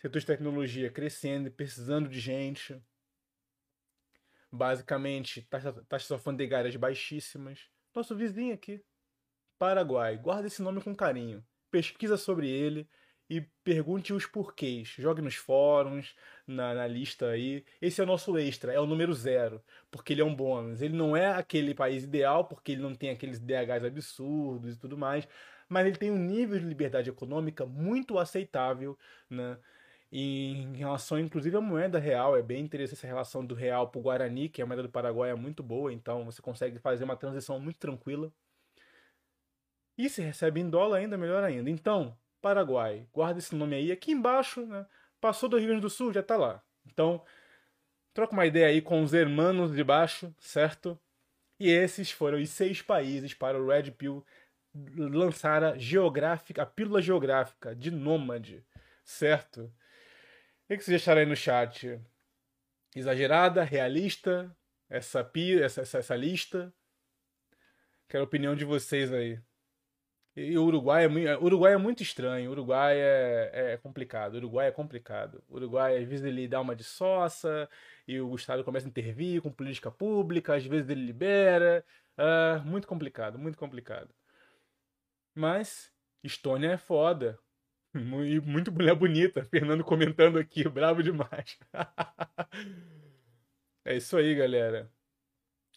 setor 0.00 0.18
de 0.18 0.26
tecnologia 0.26 0.90
crescendo 0.90 1.48
e 1.48 1.50
precisando 1.50 2.08
de 2.08 2.18
gente 2.18 2.82
basicamente 4.50 5.42
taxas, 5.42 5.74
taxas 5.86 6.10
alfandegárias 6.10 6.76
baixíssimas. 6.76 7.70
Nosso 7.94 8.14
vizinho 8.14 8.54
aqui, 8.54 8.84
Paraguai, 9.58 10.16
guarda 10.18 10.46
esse 10.46 10.60
nome 10.60 10.82
com 10.82 10.94
carinho. 10.94 11.44
Pesquisa 11.70 12.16
sobre 12.16 12.48
ele 12.48 12.88
e 13.32 13.40
pergunte 13.64 14.12
os 14.12 14.26
porquês. 14.26 14.88
Jogue 14.98 15.22
nos 15.22 15.36
fóruns, 15.36 16.14
na, 16.46 16.74
na, 16.74 16.86
lista 16.86 17.28
aí. 17.30 17.64
Esse 17.80 18.00
é 18.00 18.04
o 18.04 18.06
nosso 18.06 18.36
extra, 18.36 18.74
é 18.74 18.78
o 18.78 18.84
número 18.86 19.14
zero, 19.14 19.62
porque 19.90 20.12
ele 20.12 20.20
é 20.20 20.24
um 20.24 20.34
bônus. 20.34 20.82
Ele 20.82 20.94
não 20.94 21.16
é 21.16 21.28
aquele 21.28 21.74
país 21.74 22.04
ideal, 22.04 22.44
porque 22.44 22.72
ele 22.72 22.82
não 22.82 22.94
tem 22.94 23.08
aqueles 23.08 23.38
DHs 23.40 23.84
absurdos 23.86 24.74
e 24.74 24.78
tudo 24.78 24.98
mais, 24.98 25.26
mas 25.66 25.86
ele 25.86 25.96
tem 25.96 26.10
um 26.10 26.18
nível 26.18 26.58
de 26.58 26.66
liberdade 26.66 27.08
econômica 27.08 27.64
muito 27.64 28.18
aceitável, 28.18 28.98
né? 29.30 29.58
E 30.12 30.52
em 30.52 30.76
relação, 30.76 31.18
inclusive, 31.18 31.56
à 31.56 31.60
moeda 31.60 31.98
real, 31.98 32.36
é 32.36 32.42
bem 32.42 32.62
interessante 32.62 32.98
essa 32.98 33.06
relação 33.06 33.46
do 33.46 33.54
real 33.54 33.88
para 33.90 33.98
o 33.98 34.02
Guarani, 34.02 34.50
que 34.50 34.60
a 34.60 34.66
moeda 34.66 34.82
do 34.82 34.90
Paraguai 34.90 35.30
é 35.30 35.34
muito 35.34 35.62
boa, 35.62 35.92
então 35.92 36.24
você 36.26 36.42
consegue 36.42 36.78
fazer 36.78 37.04
uma 37.04 37.16
transição 37.16 37.58
muito 37.58 37.78
tranquila. 37.78 38.30
E 39.96 40.08
se 40.10 40.20
recebe 40.22 40.60
em 40.60 40.68
dólar 40.68 40.98
ainda, 40.98 41.16
melhor 41.16 41.42
ainda. 41.44 41.70
Então, 41.70 42.16
Paraguai, 42.42 43.06
guarda 43.12 43.38
esse 43.38 43.54
nome 43.54 43.76
aí. 43.76 43.92
Aqui 43.92 44.10
embaixo, 44.10 44.66
né? 44.66 44.84
Passou 45.20 45.48
do 45.48 45.56
Rio 45.56 45.68
Grande 45.68 45.82
do 45.82 45.88
Sul, 45.88 46.12
já 46.12 46.20
está 46.20 46.36
lá. 46.36 46.60
Então, 46.84 47.24
troca 48.12 48.32
uma 48.32 48.44
ideia 48.44 48.66
aí 48.66 48.82
com 48.82 49.02
os 49.02 49.14
hermanos 49.14 49.72
de 49.72 49.84
baixo, 49.84 50.34
certo? 50.40 50.98
E 51.58 51.70
esses 51.70 52.10
foram 52.10 52.38
os 52.40 52.50
seis 52.50 52.82
países 52.82 53.32
para 53.32 53.56
o 53.56 53.68
Red 53.68 53.92
Pill 53.92 54.26
lançar 54.96 55.62
a, 55.62 55.78
geográfica, 55.78 56.62
a 56.62 56.66
pílula 56.66 57.00
geográfica 57.00 57.76
de 57.76 57.90
nômade, 57.90 58.66
certo? 59.04 59.72
O 60.68 60.76
que 60.76 60.82
vocês 60.82 61.00
acharam 61.00 61.20
aí 61.20 61.26
no 61.26 61.36
chat? 61.36 62.00
Exagerada? 62.96 63.62
Realista? 63.62 64.54
Essa, 64.90 65.30
essa, 65.62 65.82
essa, 65.82 65.98
essa 65.98 66.16
lista? 66.16 66.74
Quero 68.08 68.24
a 68.24 68.26
opinião 68.26 68.56
de 68.56 68.64
vocês 68.64 69.12
aí. 69.12 69.40
E 70.34 70.56
o 70.56 70.64
Uruguai 70.64 71.04
é, 71.04 71.36
Uruguai 71.36 71.74
é 71.74 71.76
muito 71.76 72.02
estranho. 72.02 72.48
O 72.48 72.52
Uruguai 72.52 72.96
é, 72.96 73.72
é 73.72 73.76
complicado. 73.76 74.34
O 74.34 74.36
Uruguai 74.38 74.68
é 74.68 74.72
complicado. 74.72 75.42
Uruguai, 75.50 75.98
às 75.98 76.08
vezes, 76.08 76.24
ele 76.24 76.48
dá 76.48 76.60
uma 76.60 76.74
de 76.74 76.84
sossa 76.84 77.68
e 78.08 78.18
o 78.20 78.34
Estado 78.34 78.64
começa 78.64 78.86
a 78.86 78.88
intervir 78.88 79.42
com 79.42 79.52
política 79.52 79.90
pública, 79.90 80.54
às 80.54 80.64
vezes 80.64 80.88
ele 80.88 81.04
libera. 81.04 81.84
Uh, 82.18 82.66
muito 82.66 82.88
complicado, 82.88 83.38
muito 83.38 83.58
complicado. 83.58 84.08
Mas 85.34 85.92
Estônia 86.22 86.72
é 86.72 86.76
foda. 86.78 87.38
Muito 87.94 88.72
mulher 88.72 88.94
bonita. 88.94 89.44
Fernando 89.50 89.84
comentando 89.84 90.38
aqui, 90.38 90.66
bravo 90.68 91.02
demais. 91.02 91.58
é 93.84 93.96
isso 93.96 94.16
aí, 94.16 94.34
galera. 94.34 94.90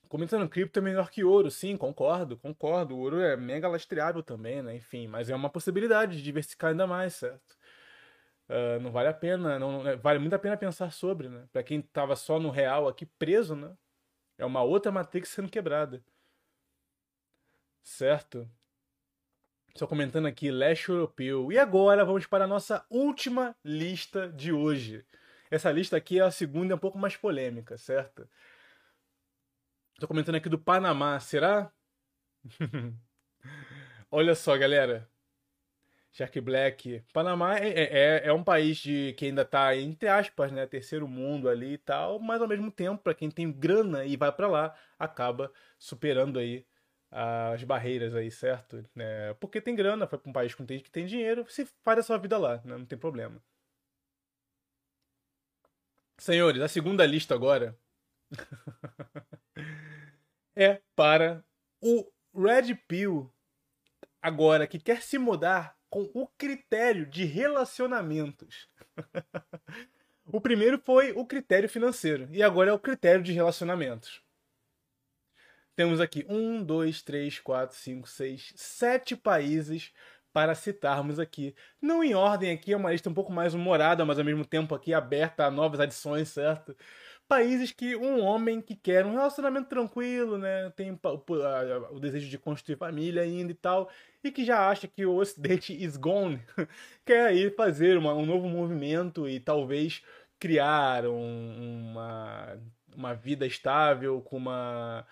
Comentando 0.10 0.48
cripto 0.50 0.80
é 0.80 0.82
melhor 0.82 1.10
que 1.10 1.24
ouro, 1.24 1.50
sim, 1.52 1.78
concordo, 1.78 2.38
concordo. 2.38 2.96
O 2.96 3.00
ouro 3.00 3.20
é 3.22 3.36
mega 3.36 3.68
lastreável 3.68 4.24
também, 4.24 4.62
né? 4.62 4.76
Enfim, 4.76 5.08
mas 5.08 5.30
é 5.30 5.36
uma 5.36 5.50
possibilidade 5.50 6.18
de 6.18 6.24
diversificar 6.24 6.72
ainda 6.72 6.88
mais, 6.88 7.16
certo? 7.16 7.58
Uh, 8.48 8.80
não 8.82 8.92
vale 8.92 9.10
a 9.10 9.14
pena, 9.14 9.58
não, 9.58 9.84
não, 9.84 9.98
vale 9.98 10.20
muito 10.20 10.34
a 10.34 10.40
pena 10.40 10.56
pensar 10.56 10.92
sobre, 10.92 11.30
né? 11.30 11.48
Para 11.52 11.64
quem 11.64 11.82
tava 11.82 12.16
só 12.16 12.40
no 12.40 12.50
real 12.50 12.88
aqui 12.88 13.06
preso, 13.06 13.56
né? 13.56 13.76
É 14.38 14.46
uma 14.46 14.62
outra 14.62 14.92
Matrix 14.92 15.30
sendo 15.30 15.50
quebrada. 15.50 16.04
Certo? 17.84 18.50
Só 19.76 19.86
comentando 19.88 20.28
aqui, 20.28 20.52
leste 20.52 20.90
europeu. 20.90 21.52
E 21.52 21.60
agora 21.60 22.06
vamos 22.06 22.26
para 22.26 22.46
a 22.46 22.48
nossa 22.48 22.86
última 22.90 23.56
lista 23.64 24.30
de 24.30 24.52
hoje. 24.52 25.06
Essa 25.52 25.72
lista 25.72 25.98
aqui 25.98 26.20
é 26.20 26.24
a 26.24 26.32
segunda, 26.32 26.74
é 26.74 26.76
um 26.76 26.80
pouco 26.80 26.98
mais 26.98 27.16
polêmica, 27.18 27.78
certo? 27.78 28.28
Tô 30.00 30.08
comentando 30.08 30.36
aqui 30.36 30.50
do 30.50 30.60
Panamá, 30.60 31.20
será? 31.22 31.72
Olha 34.12 34.36
só, 34.36 34.58
galera. 34.58 35.10
Jack 36.12 36.40
Black. 36.42 37.04
Panamá 37.14 37.58
é, 37.58 37.70
é, 37.70 37.84
é, 38.24 38.28
é 38.28 38.34
um 38.34 38.44
país 38.44 38.78
de, 38.78 39.14
que 39.18 39.26
ainda 39.26 39.42
está, 39.44 39.76
entre 39.76 40.08
aspas, 40.10 40.52
né, 40.52 40.66
terceiro 40.66 41.08
mundo 41.08 41.50
ali 41.50 41.74
e 41.74 41.78
tal, 41.78 42.20
mas 42.20 42.42
ao 42.42 42.48
mesmo 42.48 42.72
tempo, 42.72 43.04
para 43.04 43.14
quem 43.14 43.30
tem 43.30 43.52
grana 43.52 44.06
e 44.06 44.16
vai 44.18 44.32
para 44.32 44.48
lá, 44.48 44.76
acaba 45.00 45.52
superando 45.78 46.40
aí 46.40 46.66
as 47.12 47.64
barreiras 47.64 48.16
aí, 48.16 48.32
certo? 48.32 48.84
É, 48.98 49.34
porque 49.40 49.62
tem 49.62 49.76
grana, 49.76 50.08
foi 50.08 50.20
para 50.20 50.30
um 50.30 50.34
país 50.34 50.54
com 50.56 50.66
que 50.66 50.92
tem 50.92 51.06
dinheiro, 51.06 51.46
se 51.50 51.66
faz 51.84 52.00
a 52.00 52.04
sua 52.04 52.18
vida 52.18 52.38
lá, 52.38 52.58
né, 52.66 52.78
não 52.78 52.86
tem 52.86 52.98
problema. 52.98 53.42
Senhores, 56.18 56.62
a 56.62 56.68
segunda 56.68 57.06
lista 57.06 57.34
agora 57.36 57.78
é 60.56 60.82
para 60.96 61.44
o 61.82 62.10
Red 62.34 62.76
Pill 62.88 63.32
agora 64.22 64.66
que 64.66 64.80
quer 64.80 65.02
se 65.02 65.18
mudar 65.18 65.76
com 65.90 66.10
o 66.14 66.28
critério 66.38 67.06
de 67.06 67.26
relacionamentos. 67.26 68.68
o 70.26 70.42
primeiro 70.42 70.82
foi 70.84 71.12
o 71.12 71.26
critério 71.26 71.70
financeiro 71.70 72.28
e 72.32 72.42
agora 72.42 72.72
é 72.72 72.74
o 72.74 72.80
critério 72.80 73.22
de 73.22 73.32
relacionamentos. 73.32 74.24
Temos 75.76 76.00
aqui 76.00 76.26
um, 76.30 76.64
dois, 76.64 77.02
três, 77.02 77.40
quatro, 77.40 77.76
cinco, 77.76 78.08
seis, 78.08 78.54
sete 78.56 79.16
países 79.16 79.94
para 80.32 80.56
citarmos 80.56 81.20
aqui. 81.20 81.56
Não 81.82 82.04
em 82.04 82.14
ordem 82.14 82.52
aqui, 82.52 82.74
é 82.74 82.78
uma 82.78 82.92
lista 82.92 83.10
um 83.10 83.14
pouco 83.14 83.32
mais 83.32 83.54
humorada, 83.54 84.04
mas 84.04 84.20
ao 84.20 84.26
mesmo 84.26 84.46
tempo 84.46 84.76
aqui 84.76 84.94
aberta 84.94 85.46
a 85.46 85.52
novas 85.52 85.80
adições, 85.80 86.30
certo? 86.30 86.76
Países 87.28 87.72
que 87.72 87.96
um 87.96 88.22
homem 88.22 88.62
que 88.62 88.76
quer 88.76 89.06
um 89.06 89.14
relacionamento 89.14 89.68
tranquilo, 89.68 90.38
né, 90.38 90.70
tem 90.76 90.92
o, 90.92 92.00
desejo 92.00 92.30
de 92.30 92.38
construir 92.38 92.78
família 92.78 93.24
ainda 93.24 93.52
e 93.52 93.56
tal, 93.56 93.90
e 94.24 94.32
que 94.32 94.46
já 94.46 94.70
acha 94.70 94.88
que 94.88 95.06
o 95.06 95.16
Ocidente 95.16 95.74
is 95.84 95.98
gone, 95.98 96.42
quer 97.06 97.28
aí 97.28 97.50
fazer 97.52 97.98
uma, 97.98 98.14
um 98.14 98.26
novo 98.26 98.48
movimento 98.48 99.28
e 99.28 99.40
talvez 99.40 100.04
criar 100.40 101.06
um, 101.06 101.92
uma, 101.92 102.58
uma 102.96 103.14
vida 103.14 103.46
estável 103.46 104.22
com 104.22 104.38
uma 104.38 105.06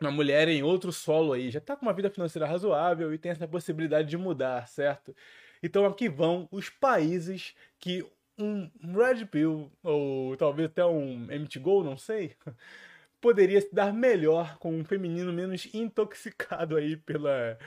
uma 0.00 0.10
mulher 0.10 0.48
em 0.48 0.62
outro 0.62 0.90
solo 0.92 1.34
aí, 1.34 1.50
já 1.50 1.58
está 1.58 1.76
com 1.76 1.82
uma 1.84 1.92
vida 1.92 2.08
financeira 2.08 2.46
razoável 2.46 3.12
e 3.12 3.18
tem 3.18 3.32
essa 3.32 3.46
possibilidade 3.46 4.08
de 4.08 4.16
mudar, 4.16 4.66
certo? 4.66 5.14
Então 5.62 5.84
aqui 5.84 6.08
vão 6.08 6.48
os 6.50 6.70
países 6.70 7.54
que 7.78 8.06
um 8.40 8.70
Red 8.92 9.26
Pill, 9.26 9.70
ou 9.82 10.36
talvez 10.36 10.70
até 10.70 10.84
um 10.84 11.26
MTGO, 11.26 11.84
não 11.84 11.96
sei, 11.96 12.34
poderia 13.20 13.60
se 13.60 13.74
dar 13.74 13.92
melhor 13.92 14.58
com 14.58 14.72
um 14.72 14.84
feminino 14.84 15.32
menos 15.32 15.68
intoxicado 15.74 16.76
aí 16.76 16.96
pela, 16.96 17.58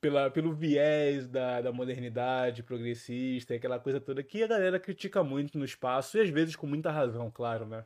pela, 0.00 0.30
pelo 0.30 0.54
viés 0.54 1.28
da, 1.28 1.60
da 1.60 1.72
modernidade 1.72 2.62
progressista, 2.62 3.54
aquela 3.54 3.78
coisa 3.78 4.00
toda 4.00 4.22
que 4.22 4.42
a 4.42 4.46
galera 4.46 4.80
critica 4.80 5.22
muito 5.22 5.58
no 5.58 5.64
espaço, 5.64 6.16
e 6.16 6.20
às 6.20 6.30
vezes 6.30 6.56
com 6.56 6.66
muita 6.66 6.90
razão, 6.90 7.30
claro, 7.30 7.66
né? 7.66 7.84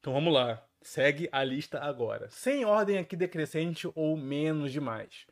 Então 0.00 0.12
vamos 0.12 0.32
lá, 0.32 0.64
segue 0.82 1.28
a 1.32 1.42
lista 1.42 1.80
agora. 1.80 2.28
Sem 2.30 2.64
ordem 2.64 2.98
aqui 2.98 3.16
decrescente 3.16 3.88
ou 3.94 4.16
menos 4.16 4.72
demais. 4.72 5.26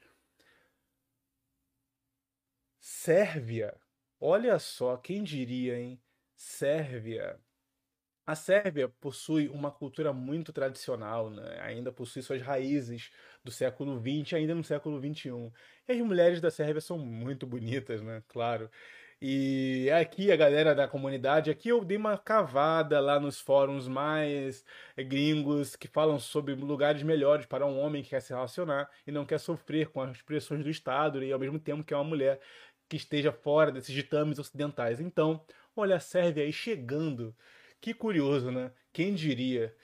Sérvia. 2.80 3.76
Olha 4.20 4.58
só, 4.58 4.96
quem 4.96 5.22
diria, 5.22 5.78
hein? 5.78 6.00
Sérvia. 6.36 7.40
A 8.26 8.34
Sérvia 8.34 8.88
possui 8.88 9.48
uma 9.48 9.70
cultura 9.70 10.12
muito 10.12 10.52
tradicional, 10.52 11.30
né? 11.30 11.60
ainda 11.60 11.92
possui 11.92 12.22
suas 12.22 12.42
raízes 12.42 13.10
do 13.44 13.52
século 13.52 14.00
XX, 14.00 14.34
ainda 14.34 14.54
no 14.54 14.64
século 14.64 14.98
XXI. 15.00 15.52
E 15.88 15.92
as 15.92 15.98
mulheres 16.00 16.40
da 16.40 16.50
Sérvia 16.50 16.80
são 16.80 16.98
muito 16.98 17.46
bonitas, 17.46 18.02
né? 18.02 18.22
Claro. 18.28 18.68
E 19.20 19.88
aqui 19.92 20.30
a 20.30 20.36
galera 20.36 20.74
da 20.74 20.86
comunidade, 20.86 21.50
aqui 21.50 21.70
eu 21.70 21.82
dei 21.84 21.96
uma 21.96 22.18
cavada 22.18 23.00
lá 23.00 23.18
nos 23.18 23.40
fóruns 23.40 23.88
mais 23.88 24.62
gringos 25.08 25.74
que 25.74 25.88
falam 25.88 26.18
sobre 26.18 26.54
lugares 26.54 27.02
melhores 27.02 27.46
para 27.46 27.64
um 27.64 27.78
homem 27.78 28.02
que 28.02 28.10
quer 28.10 28.20
se 28.20 28.34
relacionar 28.34 28.90
e 29.06 29.12
não 29.12 29.24
quer 29.24 29.38
sofrer 29.38 29.88
com 29.88 30.02
as 30.02 30.20
pressões 30.20 30.62
do 30.62 30.68
Estado 30.68 31.24
e 31.24 31.32
ao 31.32 31.38
mesmo 31.38 31.58
tempo 31.58 31.82
que 31.82 31.94
é 31.94 31.96
uma 31.96 32.04
mulher 32.04 32.40
que 32.88 32.96
esteja 32.96 33.32
fora 33.32 33.72
desses 33.72 33.94
ditames 33.94 34.38
ocidentais. 34.38 35.00
Então, 35.00 35.42
Olha 35.76 35.96
a 35.96 36.00
Sérvia 36.00 36.42
aí 36.42 36.52
chegando. 36.52 37.36
Que 37.80 37.92
curioso, 37.92 38.50
né? 38.50 38.72
Quem 38.92 39.14
diria? 39.14 39.76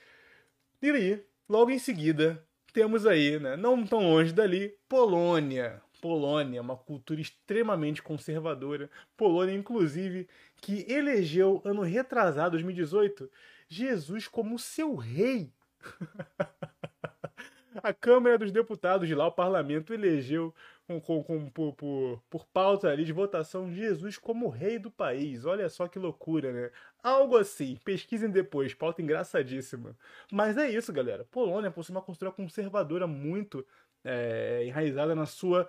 E 0.80 0.90
aí, 0.90 1.24
logo 1.46 1.70
em 1.70 1.78
seguida, 1.78 2.42
temos 2.72 3.06
aí, 3.06 3.38
né, 3.38 3.56
não 3.56 3.86
tão 3.86 4.00
longe 4.00 4.32
dali, 4.32 4.74
Polônia. 4.88 5.82
Polônia, 6.00 6.62
uma 6.62 6.76
cultura 6.76 7.20
extremamente 7.20 8.02
conservadora. 8.02 8.90
Polônia, 9.16 9.54
inclusive, 9.54 10.26
que 10.56 10.84
elegeu, 10.90 11.60
ano 11.64 11.82
retrasado, 11.82 12.52
2018, 12.52 13.30
Jesus 13.68 14.26
como 14.26 14.58
seu 14.58 14.96
rei. 14.96 15.52
A 17.82 17.92
Câmara 17.92 18.38
dos 18.38 18.50
Deputados 18.50 19.06
de 19.06 19.14
lá, 19.14 19.26
o 19.26 19.32
parlamento, 19.32 19.94
elegeu 19.94 20.54
com, 21.00 21.22
com, 21.22 21.22
com 21.22 21.50
por, 21.50 21.74
por, 21.74 22.22
por, 22.30 22.46
pauta 22.46 22.88
ali 22.88 23.04
de 23.04 23.12
votação 23.12 23.70
Jesus 23.72 24.18
como 24.18 24.48
rei 24.48 24.78
do 24.78 24.90
país. 24.90 25.44
Olha 25.44 25.68
só 25.68 25.88
que 25.88 25.98
loucura, 25.98 26.52
né? 26.52 26.70
Algo 27.02 27.36
assim. 27.36 27.76
Pesquisem 27.84 28.30
depois, 28.30 28.74
pauta 28.74 29.02
engraçadíssima. 29.02 29.96
Mas 30.30 30.56
é 30.56 30.68
isso, 30.70 30.92
galera. 30.92 31.24
Polônia 31.24 31.70
possui 31.70 31.94
uma 31.94 32.02
cultura 32.02 32.30
conservadora 32.30 33.06
muito 33.06 33.66
é, 34.04 34.64
enraizada 34.66 35.14
na 35.14 35.26
sua 35.26 35.68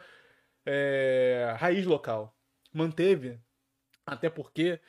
é, 0.66 1.56
raiz 1.58 1.86
local. 1.86 2.36
Manteve, 2.74 3.40
até 4.06 4.30
porque 4.30 4.80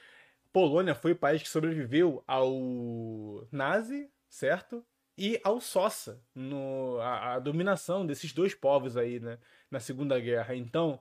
Polônia 0.52 0.94
foi 0.94 1.12
o 1.12 1.16
país 1.16 1.42
que 1.42 1.48
sobreviveu 1.48 2.22
ao 2.26 3.46
nazi, 3.52 4.10
certo? 4.28 4.84
e 5.16 5.40
ao 5.44 5.60
Sossa, 5.60 6.20
no, 6.34 6.98
a, 7.00 7.34
a, 7.34 7.38
dominação 7.38 8.04
desses 8.04 8.32
dois 8.32 8.54
povos 8.54 8.96
aí, 8.96 9.20
né, 9.20 9.38
na 9.74 9.80
Segunda 9.80 10.18
Guerra. 10.20 10.54
Então, 10.54 11.00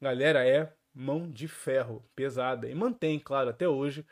galera, 0.00 0.46
é 0.46 0.72
mão 0.94 1.30
de 1.30 1.48
ferro, 1.48 2.04
pesada, 2.14 2.68
e 2.68 2.74
mantém, 2.74 3.18
claro, 3.18 3.50
até 3.50 3.68
hoje. 3.68 4.06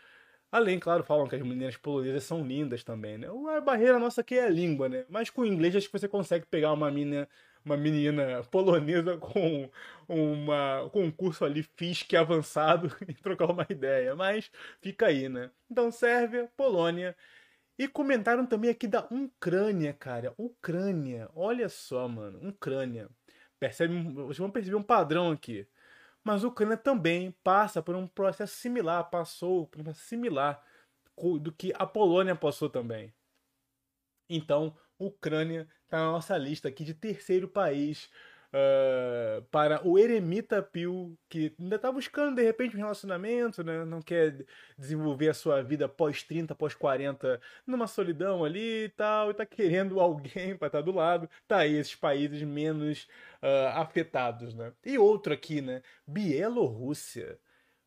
Além, 0.51 0.79
claro, 0.79 1.05
falam 1.05 1.27
que 1.29 1.37
as 1.37 1.43
meninas 1.43 1.77
polonesas 1.77 2.24
são 2.24 2.45
lindas 2.47 2.85
também, 2.85 3.16
né? 3.19 3.29
A 3.57 3.61
barreira 3.61 3.99
nossa 3.99 4.20
aqui 4.20 4.37
é 4.37 4.45
a 4.45 4.49
língua, 4.51 4.89
né? 4.89 5.07
Mas 5.09 5.31
com 5.31 5.43
o 5.43 5.47
inglês 5.47 5.74
acho 5.77 5.87
que 5.87 5.99
você 5.99 6.09
consegue 6.09 6.45
pegar 6.47 6.73
uma 6.73 6.91
menina, 6.91 7.29
uma 7.65 7.77
menina 7.77 8.43
polonesa 8.51 9.16
com 9.19 9.70
uma 10.09 10.91
com 10.93 11.05
um 11.05 11.11
curso 11.11 11.45
ali 11.45 11.62
FISC 11.62 12.15
avançado 12.16 12.95
e 13.09 13.15
trocar 13.15 13.51
uma 13.51 13.66
ideia. 13.70 14.15
Mas 14.15 14.51
fica 14.83 15.07
aí, 15.07 15.29
né? 15.29 15.51
Então, 15.70 15.91
Sérvia, 15.91 16.51
Polônia 16.57 17.16
e 17.79 17.89
comentaram 17.89 18.47
também 18.47 18.70
aqui 18.70 18.87
da 18.87 19.07
Ucrânia, 19.11 19.93
cara. 19.95 20.35
Ucrânia. 20.37 21.29
Olha 21.35 21.69
só, 21.69 22.07
mano. 22.09 22.49
Ucrânia. 22.49 23.09
Percebe, 23.63 23.95
vocês 24.13 24.39
vão 24.39 24.51
perceber 24.51 24.75
um 24.75 24.83
padrão 24.83 25.31
aqui. 25.31 25.69
Mas 26.25 26.43
a 26.43 26.49
Ucrânia 26.49 26.77
também 26.77 27.31
passa 27.45 27.81
por 27.81 27.95
um 27.95 28.09
processo 28.09 28.57
similar, 28.57 29.09
passou 29.09 29.69
por 29.69 29.81
um 29.81 29.85
processo 29.85 30.09
similar 30.09 30.61
do 31.41 31.53
que 31.53 31.73
a 31.77 31.87
Polônia 31.87 32.35
passou 32.35 32.69
também. 32.69 33.15
Então, 34.29 34.77
Ucrânia 34.99 35.69
está 35.85 35.99
na 35.99 36.11
nossa 36.11 36.37
lista 36.37 36.67
aqui 36.67 36.83
de 36.83 36.93
terceiro 36.93 37.47
país 37.47 38.11
uh, 38.53 39.43
para 39.51 39.87
o 39.87 39.99
eremita 39.99 40.62
Pio, 40.62 41.16
que 41.29 41.55
ainda 41.59 41.77
está 41.77 41.91
buscando 41.91 42.37
de 42.37 42.43
repente 42.43 42.77
um 42.77 42.81
relacionamento, 42.81 43.65
né? 43.65 43.85
não 43.85 44.03
quer 44.03 44.45
desenvolver 44.79 45.31
a 45.31 45.35
sua 45.35 45.62
vida 45.62 45.89
pós 45.89 46.23
30, 46.23 46.55
pós 46.55 46.74
40 46.74 47.41
numa 47.66 47.87
solidão 47.87 48.45
ali 48.45 48.85
e 48.85 48.89
tal, 48.91 49.29
e 49.29 49.31
está 49.33 49.47
querendo 49.47 50.01
alguém 50.01 50.57
para 50.57 50.66
estar 50.66 50.79
tá 50.79 50.81
do 50.81 50.93
lado. 50.93 51.29
Tá 51.49 51.59
aí 51.59 51.74
esses 51.74 51.95
países 51.95 52.43
menos 52.43 53.09
uh, 53.43 53.79
afetados, 53.79 54.55
né? 54.55 54.73
E 54.85 54.99
outro 54.99 55.33
aqui, 55.33 55.61
né? 55.61 55.83
Bielorrússia. 56.07 57.39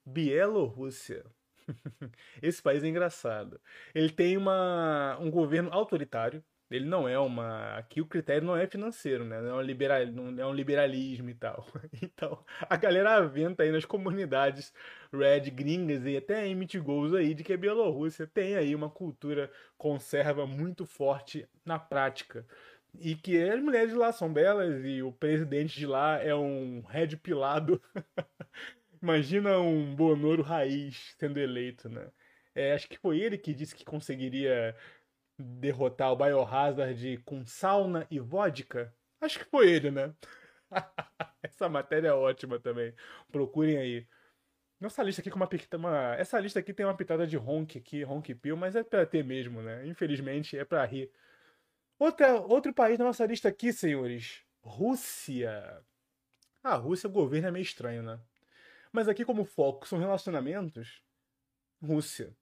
Bielorrússia. 0.06 1.26
Esse 2.42 2.62
país 2.62 2.84
é 2.84 2.88
engraçado. 2.88 3.60
Ele 3.94 4.10
tem 4.10 4.38
uma, 4.38 5.18
um 5.20 5.32
governo 5.32 5.72
autoritário, 5.72 6.44
Ele 6.70 6.86
não 6.86 7.08
é 7.08 7.18
uma. 7.20 7.76
Aqui 7.78 8.02
o 8.02 8.08
critério 8.08 8.46
não 8.46 8.58
é 8.58 8.66
financeiro, 8.66 9.24
né? 9.24 9.40
Não 9.40 9.50
é 9.50 9.54
um, 9.56 9.62
liberal... 9.62 10.06
não 10.08 10.44
é 10.44 10.46
um 10.48 10.54
liberalismo 10.54 11.30
e 11.30 11.36
tal. 11.36 11.66
Então, 12.02 12.44
a 12.62 12.76
galera 12.76 13.16
aventa 13.16 13.64
aí 13.64 13.72
nas 13.72 13.86
comunidades 13.86 14.74
red 15.14 15.50
gringas 15.52 16.06
e 16.06 16.18
até 16.18 16.48
emite 16.48 16.82
aí 17.18 17.34
de 17.34 17.44
que 17.44 17.54
a 17.54 17.58
Bielorrússia 17.58 18.28
tem 18.28 18.56
aí 18.56 18.74
uma 18.76 18.90
cultura 18.90 19.52
conserva 19.78 20.46
muito 20.48 20.86
forte 20.86 21.48
na 21.64 21.78
prática. 21.78 22.46
E 23.00 23.16
que 23.16 23.42
as 23.42 23.62
mulheres 23.62 23.90
de 23.92 23.96
lá 23.96 24.12
são 24.12 24.32
belas 24.32 24.84
e 24.86 25.02
o 25.02 25.12
presidente 25.12 25.78
de 25.78 25.86
lá 25.86 26.18
é 26.22 26.34
um 26.34 26.82
red 26.88 27.16
pilado. 27.18 27.82
Imagina 29.02 29.60
um 29.60 29.96
Bonoro 29.96 30.42
raiz 30.42 31.14
sendo 31.18 31.40
eleito, 31.40 31.90
né? 31.90 32.08
É, 32.56 32.74
acho 32.74 32.88
que 32.88 32.98
foi 32.98 33.20
ele 33.20 33.38
que 33.38 33.54
disse 33.54 33.76
que 33.76 33.84
conseguiria 33.84 34.74
derrotar 35.38 36.12
o 36.12 36.16
Biohazard 36.16 37.18
com 37.26 37.46
sauna 37.46 38.08
e 38.10 38.20
vodka? 38.20 38.94
Acho 39.20 39.40
que 39.40 39.46
foi 39.46 39.70
ele, 39.70 39.92
né? 39.92 40.14
Essa 41.44 41.70
matéria 41.70 42.10
é 42.10 42.14
ótima 42.14 42.60
também. 42.60 42.94
Procurem 43.32 43.78
aí. 43.78 44.08
Nossa 44.80 45.02
lista 45.04 45.22
aqui 45.22 45.30
com 45.30 45.38
uma, 45.38 45.50
uma 45.76 46.16
essa 46.16 46.40
lista 46.40 46.60
aqui 46.60 46.74
tem 46.74 46.86
uma 46.86 46.98
pitada 46.98 47.26
de 47.26 47.38
honk 47.38 47.78
aqui, 47.78 48.04
honk 48.04 48.36
pill, 48.36 48.58
mas 48.58 48.76
é 48.76 48.84
para 48.84 49.06
ter 49.06 49.24
mesmo, 49.24 49.62
né? 49.62 49.88
Infelizmente 49.88 50.58
é 50.58 50.66
para 50.66 50.84
rir. 50.86 51.10
Outra, 51.98 52.42
outro 52.42 52.74
país 52.74 53.00
na 53.00 53.06
nossa 53.06 53.26
lista 53.26 53.48
aqui, 53.48 53.72
senhores. 53.72 54.44
Rússia. 54.62 55.82
A 56.62 56.74
ah, 56.74 56.76
Rússia, 56.76 57.08
o 57.08 57.12
governo 57.12 57.48
é 57.48 57.52
meio 57.52 57.64
estranho, 57.64 58.04
né? 58.04 58.20
Mas 58.92 59.08
aqui 59.08 59.24
como 59.24 59.46
foco 59.46 59.88
são 59.88 60.00
relacionamentos, 60.00 61.02
Rússia. 61.82 62.36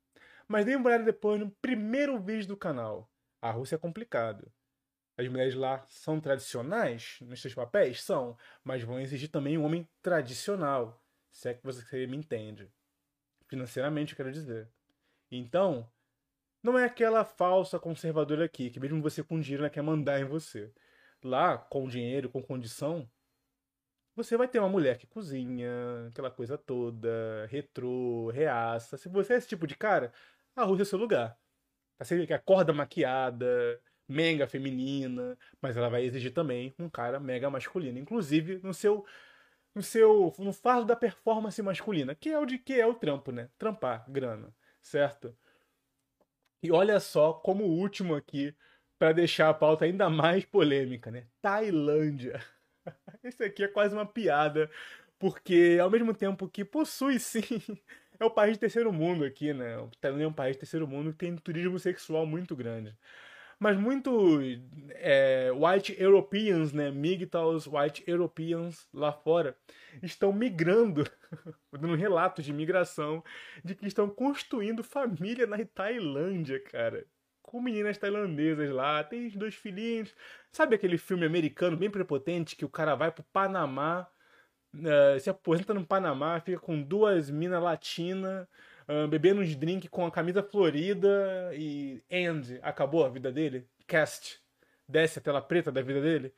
Mas 0.47 0.65
dê 0.65 0.75
uma 0.75 0.87
olhada 0.87 1.03
depois 1.03 1.39
no 1.39 1.49
primeiro 1.49 2.19
vídeo 2.19 2.47
do 2.47 2.57
canal. 2.57 3.09
A 3.41 3.51
Rússia 3.51 3.75
é 3.75 3.79
complicado. 3.79 4.51
As 5.17 5.27
mulheres 5.27 5.53
lá 5.53 5.83
são 5.87 6.19
tradicionais 6.19 7.17
nos 7.21 7.41
seus 7.41 7.53
papéis? 7.53 8.01
São, 8.01 8.37
mas 8.63 8.83
vão 8.83 8.99
exigir 8.99 9.29
também 9.29 9.57
um 9.57 9.63
homem 9.63 9.87
tradicional. 10.01 11.03
Se 11.31 11.49
é 11.49 11.53
que 11.53 11.63
você 11.63 12.07
me 12.07 12.17
entende. 12.17 12.71
Financeiramente, 13.47 14.13
eu 14.13 14.17
quero 14.17 14.31
dizer. 14.31 14.69
Então, 15.29 15.87
não 16.61 16.77
é 16.77 16.85
aquela 16.85 17.23
falsa 17.25 17.79
conservadora 17.79 18.45
aqui, 18.45 18.69
que 18.69 18.79
mesmo 18.79 19.01
você 19.01 19.23
com 19.23 19.39
dinheiro 19.39 19.63
ela 19.63 19.69
quer 19.69 19.81
mandar 19.81 20.19
em 20.19 20.25
você. 20.25 20.71
Lá, 21.23 21.57
com 21.57 21.87
dinheiro, 21.87 22.29
com 22.29 22.41
condição, 22.41 23.09
você 24.15 24.37
vai 24.37 24.47
ter 24.47 24.59
uma 24.59 24.69
mulher 24.69 24.97
que 24.97 25.07
cozinha, 25.07 26.07
aquela 26.09 26.29
coisa 26.29 26.57
toda, 26.57 27.47
retrô, 27.49 28.29
reaça. 28.29 28.95
Se 28.95 29.09
você 29.09 29.33
é 29.33 29.37
esse 29.37 29.47
tipo 29.47 29.65
de 29.65 29.75
cara, 29.75 30.13
a 30.55 30.63
Rússia 30.63 30.83
é 30.83 30.85
seu 30.85 30.99
lugar. 30.99 31.37
Você 31.99 32.25
que 32.27 32.33
acorda 32.33 32.73
maquiada, 32.73 33.81
mega 34.07 34.47
feminina, 34.47 35.37
mas 35.61 35.77
ela 35.77 35.89
vai 35.89 36.03
exigir 36.03 36.33
também 36.33 36.73
um 36.77 36.89
cara 36.89 37.19
mega 37.19 37.49
masculino, 37.49 37.97
inclusive 37.99 38.59
no 38.63 38.73
seu 38.73 39.05
no 39.75 39.81
seu 39.81 40.33
no 40.37 40.53
fardo 40.53 40.85
da 40.85 40.95
performance 40.95 41.61
masculina, 41.61 42.15
que 42.15 42.29
é 42.29 42.37
o 42.37 42.45
de 42.45 42.57
que 42.57 42.79
é 42.79 42.85
o 42.85 42.93
trampo, 42.93 43.31
né? 43.31 43.49
Trampar 43.57 44.09
grana, 44.09 44.53
certo? 44.81 45.35
E 46.61 46.71
olha 46.71 46.99
só 46.99 47.33
como 47.33 47.65
o 47.65 47.77
último 47.79 48.15
aqui 48.15 48.55
para 48.97 49.11
deixar 49.11 49.49
a 49.49 49.53
pauta 49.53 49.85
ainda 49.85 50.09
mais 50.09 50.45
polêmica, 50.45 51.11
né? 51.11 51.27
Tailândia. 51.41 52.41
Esse 53.23 53.43
aqui 53.43 53.63
é 53.63 53.67
quase 53.67 53.93
uma 53.93 54.05
piada, 54.05 54.69
porque 55.19 55.77
ao 55.81 55.89
mesmo 55.89 56.13
tempo 56.13 56.47
que 56.47 56.63
possui 56.63 57.19
sim 57.19 57.41
é 58.19 58.25
o 58.25 58.29
país 58.29 58.53
de 58.53 58.59
terceiro 58.59 58.91
mundo 58.91 59.23
aqui, 59.23 59.53
né? 59.53 59.77
O 59.77 59.89
é 60.01 60.27
um 60.27 60.33
país 60.33 60.55
de 60.55 60.59
terceiro 60.59 60.87
mundo 60.87 61.11
que 61.11 61.17
tem 61.17 61.35
turismo 61.35 61.79
sexual 61.79 62.25
muito 62.25 62.55
grande. 62.55 62.95
Mas 63.59 63.77
muitos 63.77 64.59
é, 64.95 65.49
white 65.53 65.95
Europeans, 65.97 66.73
né? 66.73 66.91
MGTOWs 66.91 67.67
white 67.67 68.03
Europeans 68.05 68.87
lá 68.93 69.11
fora 69.11 69.55
estão 70.01 70.33
migrando, 70.33 71.05
dando 71.71 71.95
relatos 71.95 72.43
de 72.43 72.51
migração, 72.51 73.23
de 73.63 73.75
que 73.75 73.87
estão 73.87 74.09
construindo 74.09 74.83
família 74.83 75.47
na 75.47 75.63
Tailândia, 75.65 76.59
cara. 76.59 77.05
Com 77.41 77.61
meninas 77.61 77.97
tailandesas 77.97 78.69
lá, 78.69 79.03
tem 79.03 79.29
dois 79.29 79.55
filhinhos. 79.55 80.13
Sabe 80.51 80.75
aquele 80.75 80.97
filme 80.97 81.25
americano 81.25 81.77
bem 81.77 81.89
prepotente 81.89 82.55
que 82.55 82.65
o 82.65 82.69
cara 82.69 82.95
vai 82.95 83.11
pro 83.11 83.23
Panamá 83.31 84.07
uh, 84.73 85.19
se 85.19 85.29
aposenta 85.29 85.73
no 85.73 85.85
Panamá, 85.85 86.39
fica 86.39 86.59
com 86.59 86.81
duas 86.81 87.29
minas 87.29 87.61
latinas, 87.61 88.47
uh, 88.87 89.07
bebendo 89.07 89.41
uns 89.41 89.55
drinks 89.55 89.89
com 89.89 90.05
a 90.05 90.11
camisa 90.11 90.43
florida 90.43 91.51
e 91.53 92.03
end, 92.09 92.59
acabou 92.61 93.05
a 93.05 93.09
vida 93.09 93.31
dele. 93.31 93.67
Cast, 93.87 94.39
desce 94.87 95.19
a 95.19 95.21
tela 95.21 95.41
preta 95.41 95.71
da 95.71 95.81
vida 95.81 96.01
dele. 96.01 96.33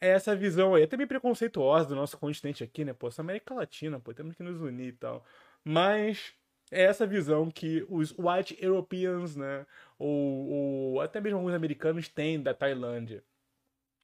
É 0.00 0.08
essa 0.08 0.34
visão 0.34 0.74
aí, 0.74 0.82
até 0.82 0.96
bem 0.96 1.06
preconceituosa 1.06 1.88
do 1.88 1.94
nosso 1.94 2.16
continente 2.18 2.64
aqui, 2.64 2.84
né? 2.84 2.94
Pô, 2.94 3.08
essa 3.08 3.20
América 3.20 3.54
Latina, 3.54 4.00
pô, 4.00 4.14
temos 4.14 4.34
que 4.34 4.42
nos 4.42 4.60
unir 4.60 4.88
e 4.88 4.92
tal. 4.92 5.24
Mas 5.62 6.32
é 6.70 6.84
essa 6.84 7.06
visão 7.06 7.50
que 7.50 7.84
os 7.88 8.14
white 8.16 8.56
Europeans, 8.60 9.36
né? 9.36 9.66
Ou, 9.98 10.48
ou 10.48 11.00
até 11.00 11.20
mesmo 11.20 11.38
alguns 11.38 11.52
americanos 11.52 12.08
têm 12.08 12.42
da 12.42 12.54
Tailândia. 12.54 13.22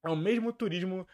É 0.05 0.11
o 0.11 0.17
mesmo 0.17 0.53
turismo 0.53 1.07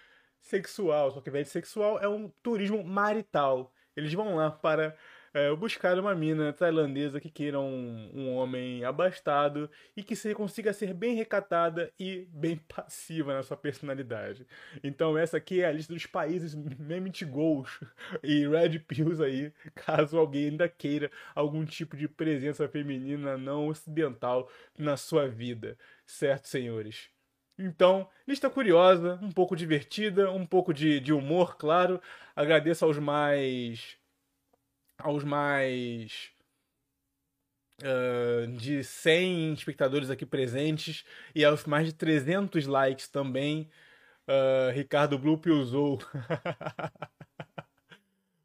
sexual, 0.43 1.10
só 1.10 1.20
que 1.20 1.28
ao 1.28 1.32
invés 1.32 1.47
de 1.47 1.52
sexual 1.52 1.98
é 1.98 2.09
um 2.09 2.28
turismo 2.43 2.85
marital. 2.85 3.73
Eles 3.97 4.12
vão 4.12 4.36
lá 4.36 4.51
para 4.51 4.97
é, 5.35 5.55
buscar 5.55 5.98
uma 5.98 6.14
mina 6.14 6.52
tailandesa 6.52 7.20
que 7.20 7.31
queira 7.31 7.59
um, 7.59 8.10
um, 8.14 8.35
homem 8.35 8.85
abastado 8.85 9.70
e 9.97 10.02
que 10.02 10.14
se 10.14 10.35
consiga 10.35 10.73
ser 10.73 10.93
bem 10.93 11.14
recatada 11.14 11.93
e 11.98 12.28
bem 12.31 12.56
passiva 12.69 13.35
na 13.35 13.43
sua 13.43 13.56
personalidade. 13.56 14.47
Então 14.82 15.16
essa 15.16 15.39
aqui 15.39 15.62
é 15.62 15.66
a 15.66 15.73
lista 15.73 15.93
dos 15.93 16.06
países 16.06 16.55
Memit 16.55 17.24
Goals 17.24 17.81
e 18.23 18.47
Red 18.47 18.81
Pills 18.81 19.23
aí, 19.23 19.52
caso 19.74 20.19
alguém 20.19 20.51
ainda 20.51 20.69
queira 20.69 21.10
algum 21.35 21.64
tipo 21.64 21.97
de 21.97 22.09
presença 22.09 22.69
feminina 22.69 23.39
não 23.39 23.69
ocidental 23.69 24.51
na 24.78 24.97
sua 24.97 25.28
vida. 25.28 25.78
Certo, 26.05 26.48
senhores? 26.48 27.10
Então, 27.59 28.09
lista 28.27 28.49
curiosa, 28.51 29.19
um 29.23 29.31
pouco 29.31 29.55
divertida, 29.55 30.31
um 30.31 30.47
pouco 30.47 30.73
de, 30.73 31.01
de 31.01 31.12
humor, 31.12 31.57
claro. 31.57 32.01
Agradeço 32.35 32.85
aos 32.85 32.99
mais. 32.99 33.97
aos 34.99 35.24
mais. 35.24 36.31
Uh, 37.83 38.47
de 38.59 38.85
100 38.85 39.55
espectadores 39.55 40.09
aqui 40.09 40.24
presentes 40.24 41.05
e 41.35 41.45
aos 41.45 41.65
mais 41.65 41.87
de 41.87 41.93
300 41.93 42.66
likes 42.66 43.09
também. 43.09 43.69
Uh, 44.29 44.70
Ricardo 44.73 45.19
Blup 45.19 45.47
usou. 45.51 45.99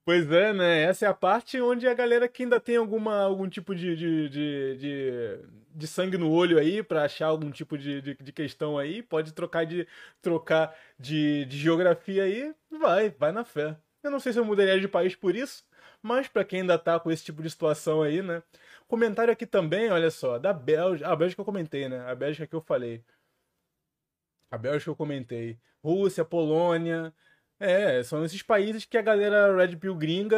Pois 0.08 0.32
é, 0.32 0.54
né? 0.54 0.84
Essa 0.84 1.06
é 1.06 1.10
a 1.10 1.14
parte 1.14 1.60
onde 1.60 1.86
a 1.86 1.94
galera 1.94 2.30
que 2.30 2.44
ainda 2.44 2.62
tem 2.62 2.78
alguma, 2.78 3.24
algum 3.24 3.50
tipo 3.50 3.76
de, 3.76 3.94
de, 3.94 4.30
de, 4.30 4.78
de, 4.78 5.40
de 5.76 5.86
sangue 5.86 6.18
no 6.18 6.32
olho 6.32 6.58
aí 6.58 6.82
para 6.82 7.04
achar 7.04 7.26
algum 7.28 7.52
tipo 7.52 7.78
de, 7.78 8.02
de, 8.02 8.16
de, 8.16 8.32
questão 8.32 8.78
aí, 8.78 9.04
pode 9.04 9.34
trocar 9.34 9.66
de 9.66 9.86
trocar 10.22 10.74
de, 10.98 11.44
de 11.44 11.58
geografia 11.58 12.24
aí, 12.24 12.56
vai, 12.72 13.10
vai 13.10 13.34
na 13.34 13.44
fé. 13.44 13.76
Eu 14.02 14.10
não 14.10 14.18
sei 14.22 14.32
se 14.32 14.40
eu 14.40 14.46
mudaria 14.46 14.80
de 14.80 14.88
país 14.88 15.14
por 15.14 15.36
isso, 15.36 15.66
mas 16.02 16.30
para 16.30 16.46
quem 16.46 16.62
ainda 16.62 16.80
tá 16.80 16.98
com 17.02 17.12
esse 17.12 17.26
tipo 17.26 17.44
de 17.44 17.50
situação 17.50 18.02
aí, 18.02 18.22
né? 18.22 18.42
Comentário 18.88 19.34
aqui 19.34 19.46
também, 19.46 19.92
olha 19.92 20.10
só, 20.10 20.40
da 20.40 20.54
Bélgica. 20.54 21.10
A 21.10 21.16
Bélgica 21.18 21.42
eu 21.42 21.46
comentei, 21.46 21.90
né? 21.90 22.00
A 22.10 22.16
Bélgica 22.16 22.48
que 22.48 22.56
eu 22.56 22.62
falei. 22.62 23.04
A 24.50 24.58
Bélgica 24.58 24.90
eu 24.90 24.96
comentei. 24.96 25.60
Rússia, 25.84 26.24
Polônia, 26.24 27.14
é, 27.60 28.04
são 28.04 28.24
esses 28.24 28.42
países 28.44 28.86
que 28.86 28.98
a 28.98 29.02
galera 29.02 29.56
Red 29.56 29.76
Pill 29.78 29.96
gringa 29.96 30.38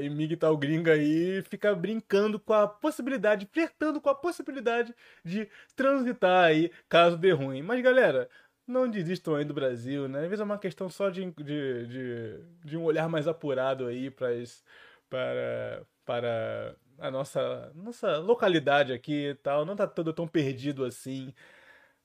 e 0.00 0.08
MGTOW 0.08 0.56
gringa 0.56 0.92
aí 0.92 1.42
fica 1.42 1.74
brincando 1.74 2.40
com 2.40 2.54
a 2.54 2.66
possibilidade, 2.66 3.48
flertando 3.52 4.00
com 4.00 4.08
a 4.08 4.14
possibilidade 4.14 4.94
de 5.24 5.48
transitar 5.76 6.44
aí 6.46 6.70
caso 6.88 7.18
dê 7.18 7.32
ruim. 7.32 7.62
Mas 7.62 7.82
galera, 7.82 8.28
não 8.66 8.88
desistam 8.88 9.34
aí 9.34 9.44
do 9.44 9.54
Brasil, 9.54 10.08
né? 10.08 10.20
Às 10.20 10.24
vezes 10.26 10.40
é 10.40 10.44
uma 10.44 10.58
questão 10.58 10.88
só 10.88 11.10
de, 11.10 11.30
de, 11.32 11.86
de, 11.86 12.40
de 12.64 12.76
um 12.76 12.84
olhar 12.84 13.08
mais 13.08 13.26
apurado 13.28 13.86
aí 13.86 14.10
pras, 14.10 14.62
para, 15.08 15.82
para 16.04 16.76
a 16.98 17.10
nossa, 17.10 17.72
nossa 17.74 18.18
localidade 18.18 18.92
aqui 18.92 19.30
e 19.30 19.34
tal. 19.36 19.64
Não 19.64 19.76
tá 19.76 19.86
todo 19.86 20.12
tão 20.12 20.26
perdido 20.28 20.84
assim. 20.84 21.34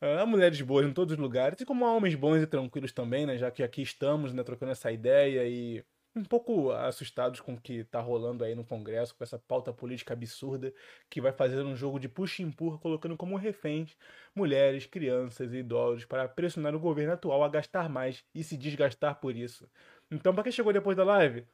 Há 0.06 0.26
mulheres 0.26 0.60
boas 0.62 0.86
em 0.86 0.92
todos 0.94 1.14
os 1.14 1.18
lugares, 1.18 1.62
e 1.62 1.66
como 1.66 1.86
há 1.86 1.94
homens 1.96 2.14
bons 2.14 2.42
e 2.42 2.46
tranquilos 2.46 2.92
também, 2.92 3.26
né? 3.26 3.38
Já 3.38 3.50
que 3.50 3.64
aqui 3.64 3.82
estamos, 3.82 4.34
né, 4.34 4.44
trocando 4.44 4.74
essa 4.74 4.92
ideia 4.92 5.48
e 5.48 5.82
um 6.14 6.26
pouco 6.26 6.72
assustados 6.72 7.40
com 7.40 7.54
o 7.54 7.62
que 7.62 7.76
está 7.76 8.02
rolando 8.02 8.44
aí 8.44 8.54
no 8.54 8.66
Congresso, 8.66 9.16
com 9.16 9.24
essa 9.24 9.40
pauta 9.40 9.72
política 9.72 10.14
absurda 10.14 10.74
que 11.10 11.22
vai 11.22 11.32
fazer 11.32 11.64
um 11.64 11.74
jogo 11.76 12.00
de 12.02 12.10
puxa 12.10 12.42
e 12.42 12.46
empurra, 12.46 12.78
colocando 12.78 13.16
como 13.16 13.38
reféns 13.38 13.96
mulheres, 14.36 14.86
crianças 14.86 15.54
e 15.54 15.58
idosos 15.60 16.04
para 16.06 16.28
pressionar 16.28 16.76
o 16.76 16.80
governo 16.80 17.14
atual 17.14 17.42
a 17.42 17.48
gastar 17.50 17.88
mais 17.90 18.26
e 18.36 18.44
se 18.44 18.58
desgastar 18.58 19.22
por 19.22 19.36
isso. 19.36 19.70
Então, 20.12 20.34
para 20.34 20.44
quem 20.44 20.52
chegou 20.52 20.74
depois 20.74 20.98
da 20.98 21.06
live, 21.06 21.48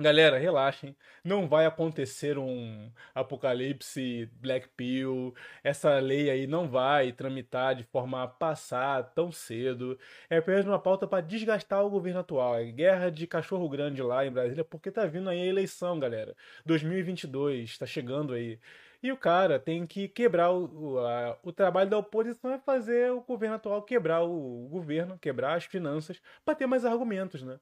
Galera, 0.00 0.38
relaxem. 0.38 0.96
Não 1.24 1.48
vai 1.48 1.66
acontecer 1.66 2.38
um 2.38 2.92
apocalipse 3.12 4.30
Black 4.34 4.68
Pill. 4.76 5.34
Essa 5.62 5.98
lei 5.98 6.30
aí 6.30 6.46
não 6.46 6.68
vai 6.68 7.10
tramitar 7.12 7.74
de 7.74 7.82
forma 7.82 8.22
a 8.22 8.28
passar 8.28 9.02
tão 9.12 9.32
cedo. 9.32 9.98
É 10.30 10.36
apenas 10.36 10.66
uma 10.66 10.78
pauta 10.78 11.06
para 11.06 11.20
desgastar 11.20 11.84
o 11.84 11.90
governo 11.90 12.20
atual. 12.20 12.56
É 12.56 12.64
guerra 12.70 13.10
de 13.10 13.26
cachorro 13.26 13.68
grande 13.68 14.00
lá 14.00 14.24
em 14.24 14.30
Brasília, 14.30 14.64
porque 14.64 14.90
tá 14.92 15.04
vindo 15.04 15.28
aí 15.28 15.40
a 15.40 15.46
eleição, 15.46 15.98
galera. 15.98 16.36
2022, 16.64 17.76
tá 17.76 17.84
chegando 17.86 18.34
aí. 18.34 18.60
E 19.02 19.10
o 19.10 19.16
cara 19.16 19.58
tem 19.58 19.84
que 19.86 20.06
quebrar 20.08 20.50
o, 20.52 20.92
o, 20.94 20.98
a, 21.00 21.38
o 21.42 21.52
trabalho 21.52 21.90
da 21.90 21.98
oposição 21.98 22.52
é 22.52 22.58
fazer 22.58 23.10
o 23.12 23.20
governo 23.20 23.56
atual 23.56 23.82
quebrar 23.82 24.22
o, 24.22 24.66
o 24.66 24.68
governo, 24.68 25.18
quebrar 25.18 25.56
as 25.56 25.64
finanças, 25.64 26.20
para 26.44 26.54
ter 26.54 26.66
mais 26.66 26.84
argumentos, 26.84 27.42
né? 27.42 27.58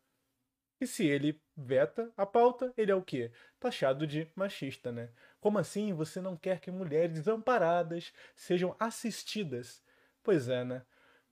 E 0.80 0.86
se 0.86 1.06
ele 1.06 1.40
veta 1.56 2.12
a 2.16 2.26
pauta, 2.26 2.72
ele 2.76 2.92
é 2.92 2.94
o 2.94 3.02
quê? 3.02 3.30
Taxado 3.58 4.06
de 4.06 4.30
machista, 4.34 4.92
né? 4.92 5.08
Como 5.40 5.58
assim 5.58 5.94
você 5.94 6.20
não 6.20 6.36
quer 6.36 6.60
que 6.60 6.70
mulheres 6.70 7.12
desamparadas 7.12 8.12
sejam 8.34 8.76
assistidas? 8.78 9.82
Pois 10.22 10.48
é, 10.48 10.64
né? 10.64 10.82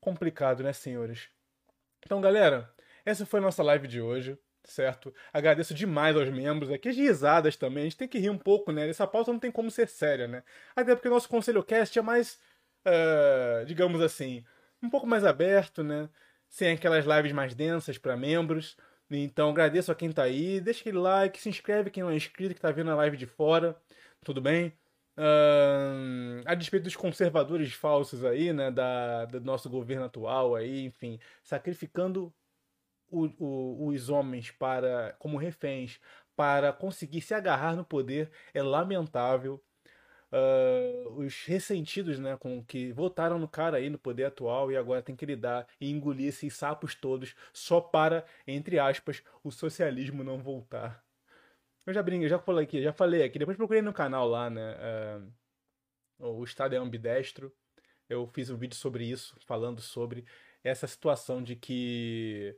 Complicado, 0.00 0.62
né, 0.62 0.72
senhores? 0.72 1.28
Então, 2.04 2.20
galera, 2.20 2.72
essa 3.04 3.26
foi 3.26 3.40
a 3.40 3.42
nossa 3.42 3.62
live 3.62 3.86
de 3.86 4.00
hoje, 4.00 4.38
certo? 4.62 5.14
Agradeço 5.32 5.74
demais 5.74 6.16
aos 6.16 6.28
membros 6.30 6.70
aqui, 6.70 6.88
as 6.88 6.96
risadas 6.96 7.56
também, 7.56 7.82
a 7.82 7.84
gente 7.84 7.96
tem 7.96 8.08
que 8.08 8.18
rir 8.18 8.30
um 8.30 8.38
pouco, 8.38 8.72
né? 8.72 8.88
Essa 8.88 9.06
pauta 9.06 9.32
não 9.32 9.38
tem 9.38 9.50
como 9.50 9.70
ser 9.70 9.88
séria, 9.88 10.26
né? 10.26 10.42
Até 10.74 10.94
porque 10.94 11.08
o 11.08 11.10
nosso 11.10 11.28
Conselho 11.28 11.62
Cast 11.62 11.98
é 11.98 12.02
mais, 12.02 12.38
uh, 12.86 13.64
digamos 13.66 14.00
assim, 14.00 14.44
um 14.82 14.88
pouco 14.88 15.06
mais 15.06 15.24
aberto, 15.24 15.82
né? 15.82 16.08
Sem 16.48 16.72
aquelas 16.72 17.04
lives 17.04 17.32
mais 17.32 17.54
densas 17.54 17.98
para 17.98 18.16
membros. 18.16 18.76
Então 19.10 19.50
agradeço 19.50 19.92
a 19.92 19.94
quem 19.94 20.10
tá 20.12 20.22
aí, 20.24 20.60
deixa 20.60 20.80
aquele 20.80 20.98
like, 20.98 21.40
se 21.40 21.48
inscreve 21.48 21.90
quem 21.90 22.02
não 22.02 22.10
é 22.10 22.16
inscrito, 22.16 22.54
que 22.54 22.60
tá 22.60 22.70
vendo 22.70 22.90
a 22.90 22.94
live 22.96 23.16
de 23.16 23.26
fora, 23.26 23.76
tudo 24.24 24.40
bem? 24.40 24.72
Uh, 25.16 26.42
a 26.44 26.54
despeito 26.54 26.84
dos 26.84 26.96
conservadores 26.96 27.72
falsos 27.72 28.24
aí, 28.24 28.52
né, 28.52 28.70
da, 28.70 29.26
do 29.26 29.40
nosso 29.40 29.70
governo 29.70 30.06
atual 30.06 30.56
aí, 30.56 30.84
enfim, 30.84 31.20
sacrificando 31.42 32.34
o, 33.08 33.26
o, 33.38 33.86
os 33.88 34.08
homens 34.08 34.50
para 34.50 35.14
como 35.18 35.38
reféns 35.38 36.00
para 36.34 36.72
conseguir 36.72 37.20
se 37.20 37.32
agarrar 37.32 37.76
no 37.76 37.84
poder 37.84 38.30
é 38.52 38.62
lamentável 38.62 39.62
uh, 40.34 41.20
os 41.20 41.44
ressentidos, 41.44 42.18
né, 42.18 42.36
com 42.36 42.62
que 42.64 42.92
votaram 42.92 43.38
no 43.38 43.48
cara 43.48 43.76
aí 43.76 43.88
no 43.88 43.98
poder 43.98 44.24
atual 44.24 44.70
e 44.70 44.76
agora 44.76 45.02
tem 45.02 45.14
que 45.14 45.24
lidar 45.24 45.66
e 45.80 45.90
engolir 45.90 46.28
esses 46.28 46.54
sapos 46.54 46.94
todos 46.94 47.34
só 47.52 47.80
para, 47.80 48.24
entre 48.46 48.78
aspas, 48.78 49.22
o 49.42 49.50
socialismo 49.50 50.24
não 50.24 50.42
voltar. 50.42 51.04
Eu 51.86 51.92
já 51.92 52.02
brinco, 52.02 52.26
já 52.26 52.38
falei 52.38 52.64
aqui, 52.64 52.82
já 52.82 52.92
falei 52.92 53.22
aqui, 53.22 53.38
depois 53.38 53.56
procurei 53.56 53.82
no 53.82 53.92
canal 53.92 54.28
lá, 54.28 54.50
né, 54.50 54.76
uh, 56.18 56.38
o 56.38 56.44
Estado 56.44 56.74
é 56.74 56.78
ambidestro. 56.78 57.52
Eu 58.08 58.26
fiz 58.26 58.50
um 58.50 58.56
vídeo 58.56 58.76
sobre 58.76 59.04
isso, 59.04 59.34
falando 59.46 59.80
sobre 59.80 60.26
essa 60.62 60.86
situação 60.86 61.42
de 61.42 61.56
que 61.56 62.56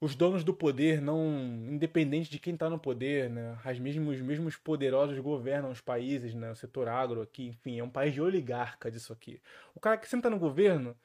os 0.00 0.14
donos 0.14 0.44
do 0.44 0.52
poder 0.54 1.00
não, 1.00 1.26
independente 1.70 2.30
de 2.30 2.38
quem 2.38 2.54
está 2.54 2.68
no 2.68 2.78
poder, 2.78 3.30
né, 3.30 3.58
as 3.64 3.78
mesmos, 3.78 4.16
os 4.16 4.22
mesmos 4.22 4.56
poderosos 4.56 5.18
governam 5.18 5.70
os 5.70 5.80
países, 5.80 6.34
né, 6.34 6.50
o 6.50 6.56
setor 6.56 6.88
agro 6.88 7.22
aqui, 7.22 7.48
enfim, 7.48 7.78
é 7.78 7.84
um 7.84 7.90
país 7.90 8.12
de 8.12 8.20
oligarca 8.20 8.90
disso 8.90 9.12
aqui. 9.12 9.40
O 9.74 9.80
cara 9.80 9.96
que 9.96 10.08
senta 10.08 10.28
no 10.28 10.38
governo, 10.38 10.96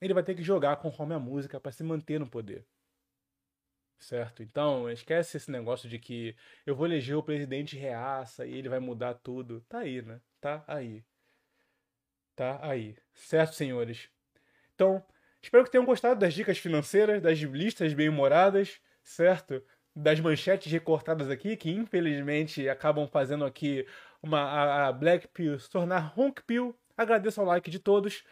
ele 0.00 0.14
vai 0.14 0.22
ter 0.22 0.34
que 0.34 0.42
jogar 0.42 0.76
conforme 0.76 1.14
a 1.14 1.18
música 1.18 1.60
para 1.60 1.72
se 1.72 1.84
manter 1.84 2.18
no 2.18 2.28
poder. 2.28 2.66
Certo? 3.98 4.42
Então, 4.42 4.90
esquece 4.90 5.36
esse 5.36 5.50
negócio 5.50 5.88
de 5.88 5.98
que 5.98 6.34
eu 6.64 6.74
vou 6.74 6.86
eleger 6.86 7.16
o 7.16 7.22
presidente 7.22 7.76
reaça 7.76 8.46
e 8.46 8.54
ele 8.54 8.68
vai 8.68 8.80
mudar 8.80 9.14
tudo. 9.14 9.60
Tá 9.68 9.80
aí, 9.80 10.00
né? 10.02 10.20
Tá 10.40 10.64
aí. 10.66 11.04
Tá 12.34 12.58
aí. 12.62 12.96
Certo, 13.12 13.54
senhores? 13.54 14.08
Então, 14.74 15.04
Espero 15.42 15.64
que 15.64 15.70
tenham 15.70 15.84
gostado 15.84 16.20
das 16.20 16.34
dicas 16.34 16.58
financeiras, 16.58 17.22
das 17.22 17.38
listas 17.38 17.94
bem-humoradas, 17.94 18.80
certo? 19.02 19.62
Das 19.94 20.20
manchetes 20.20 20.70
recortadas 20.70 21.30
aqui, 21.30 21.56
que 21.56 21.70
infelizmente 21.70 22.68
acabam 22.68 23.08
fazendo 23.08 23.44
aqui 23.44 23.86
uma, 24.22 24.40
a, 24.40 24.88
a 24.88 24.92
Black 24.92 25.28
Pill 25.28 25.58
se 25.58 25.68
tornar 25.70 26.12
Honk 26.16 26.42
Pill. 26.42 26.76
Agradeço 26.96 27.40
ao 27.40 27.46
like 27.46 27.70
de 27.70 27.78
todos. 27.78 28.22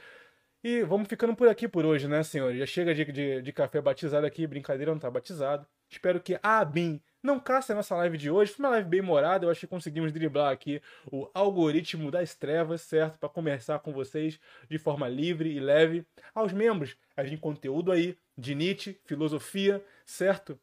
E 0.62 0.82
vamos 0.82 1.08
ficando 1.08 1.34
por 1.34 1.48
aqui 1.48 1.68
por 1.68 1.86
hoje, 1.86 2.08
né, 2.08 2.22
senhores? 2.22 2.58
Já 2.58 2.66
chega 2.66 2.94
de, 2.94 3.04
de, 3.04 3.42
de 3.42 3.52
café 3.52 3.80
batizado 3.80 4.26
aqui, 4.26 4.46
brincadeira, 4.46 4.92
não 4.92 4.98
tá 4.98 5.10
batizado. 5.10 5.66
Espero 5.88 6.20
que 6.20 6.38
a 6.42 6.64
BIM 6.64 7.00
não 7.22 7.40
caça 7.40 7.72
a 7.72 7.76
nossa 7.76 7.96
live 7.96 8.16
de 8.16 8.30
hoje. 8.30 8.52
Foi 8.52 8.64
uma 8.64 8.70
live 8.70 8.88
bem 8.88 9.02
morada. 9.02 9.44
Eu 9.44 9.50
acho 9.50 9.60
que 9.60 9.66
conseguimos 9.66 10.12
driblar 10.12 10.52
aqui 10.52 10.80
o 11.10 11.28
algoritmo 11.34 12.10
das 12.10 12.34
trevas, 12.34 12.82
certo? 12.82 13.18
Para 13.18 13.28
conversar 13.28 13.80
com 13.80 13.92
vocês 13.92 14.38
de 14.68 14.78
forma 14.78 15.08
livre 15.08 15.50
e 15.50 15.60
leve. 15.60 16.06
Aos 16.34 16.52
membros, 16.52 16.96
a 17.16 17.24
gente 17.24 17.40
conteúdo 17.40 17.90
aí 17.90 18.16
de 18.36 18.54
Nietzsche, 18.54 18.98
filosofia, 19.04 19.84
certo? 20.04 20.58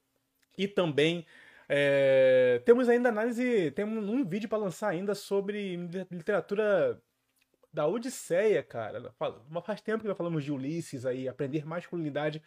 E 0.57 0.67
também 0.67 1.25
é, 1.67 2.61
temos 2.63 2.87
ainda 2.87 3.09
análise, 3.09 3.71
temos 3.71 4.07
um 4.07 4.23
vídeo 4.23 4.47
para 4.47 4.59
lançar 4.59 4.89
ainda 4.89 5.15
sobre 5.15 5.75
literatura 6.11 7.01
da 7.73 7.85
Odisseia, 7.85 8.63
cara. 8.63 9.13
Faz 9.65 9.81
tempo 9.81 10.01
que 10.01 10.07
nós 10.07 10.17
falamos 10.17 10.43
de 10.43 10.51
Ulisses 10.51 11.05
aí, 11.05 11.27
aprender 11.27 11.65
masculinidade 11.65 12.41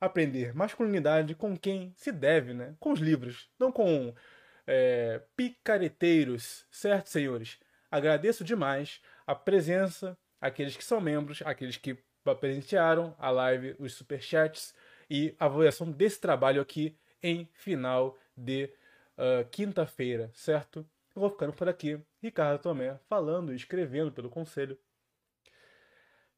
aprender 0.00 0.54
masculinidade 0.54 1.34
com 1.34 1.56
quem 1.56 1.92
se 1.96 2.12
deve, 2.12 2.52
né? 2.54 2.74
Com 2.78 2.92
os 2.92 3.00
livros, 3.00 3.50
não 3.58 3.72
com 3.72 4.14
é, 4.66 5.22
picareteiros, 5.36 6.66
certo, 6.70 7.08
senhores? 7.08 7.58
Agradeço 7.90 8.44
demais 8.44 9.00
a 9.26 9.34
presença, 9.34 10.16
aqueles 10.40 10.76
que 10.76 10.84
são 10.84 11.00
membros, 11.00 11.42
aqueles 11.44 11.76
que 11.76 11.98
presentearam 12.40 13.14
a 13.18 13.30
live, 13.30 13.76
os 13.78 13.94
superchats 13.94 14.74
e 15.08 15.34
a 15.38 15.44
avaliação 15.44 15.90
desse 15.90 16.20
trabalho 16.20 16.60
aqui 16.60 16.98
em 17.22 17.48
final 17.52 18.18
de 18.36 18.70
uh, 19.16 19.48
quinta-feira, 19.50 20.30
certo? 20.34 20.80
Eu 21.14 21.20
vou 21.20 21.30
ficando 21.30 21.52
por 21.52 21.68
aqui. 21.68 22.00
Ricardo 22.20 22.60
Tomé 22.60 22.98
falando 23.08 23.52
e 23.52 23.56
escrevendo 23.56 24.12
pelo 24.12 24.28
conselho. 24.28 24.78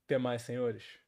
Até 0.04 0.18
mais, 0.18 0.42
senhores. 0.42 0.98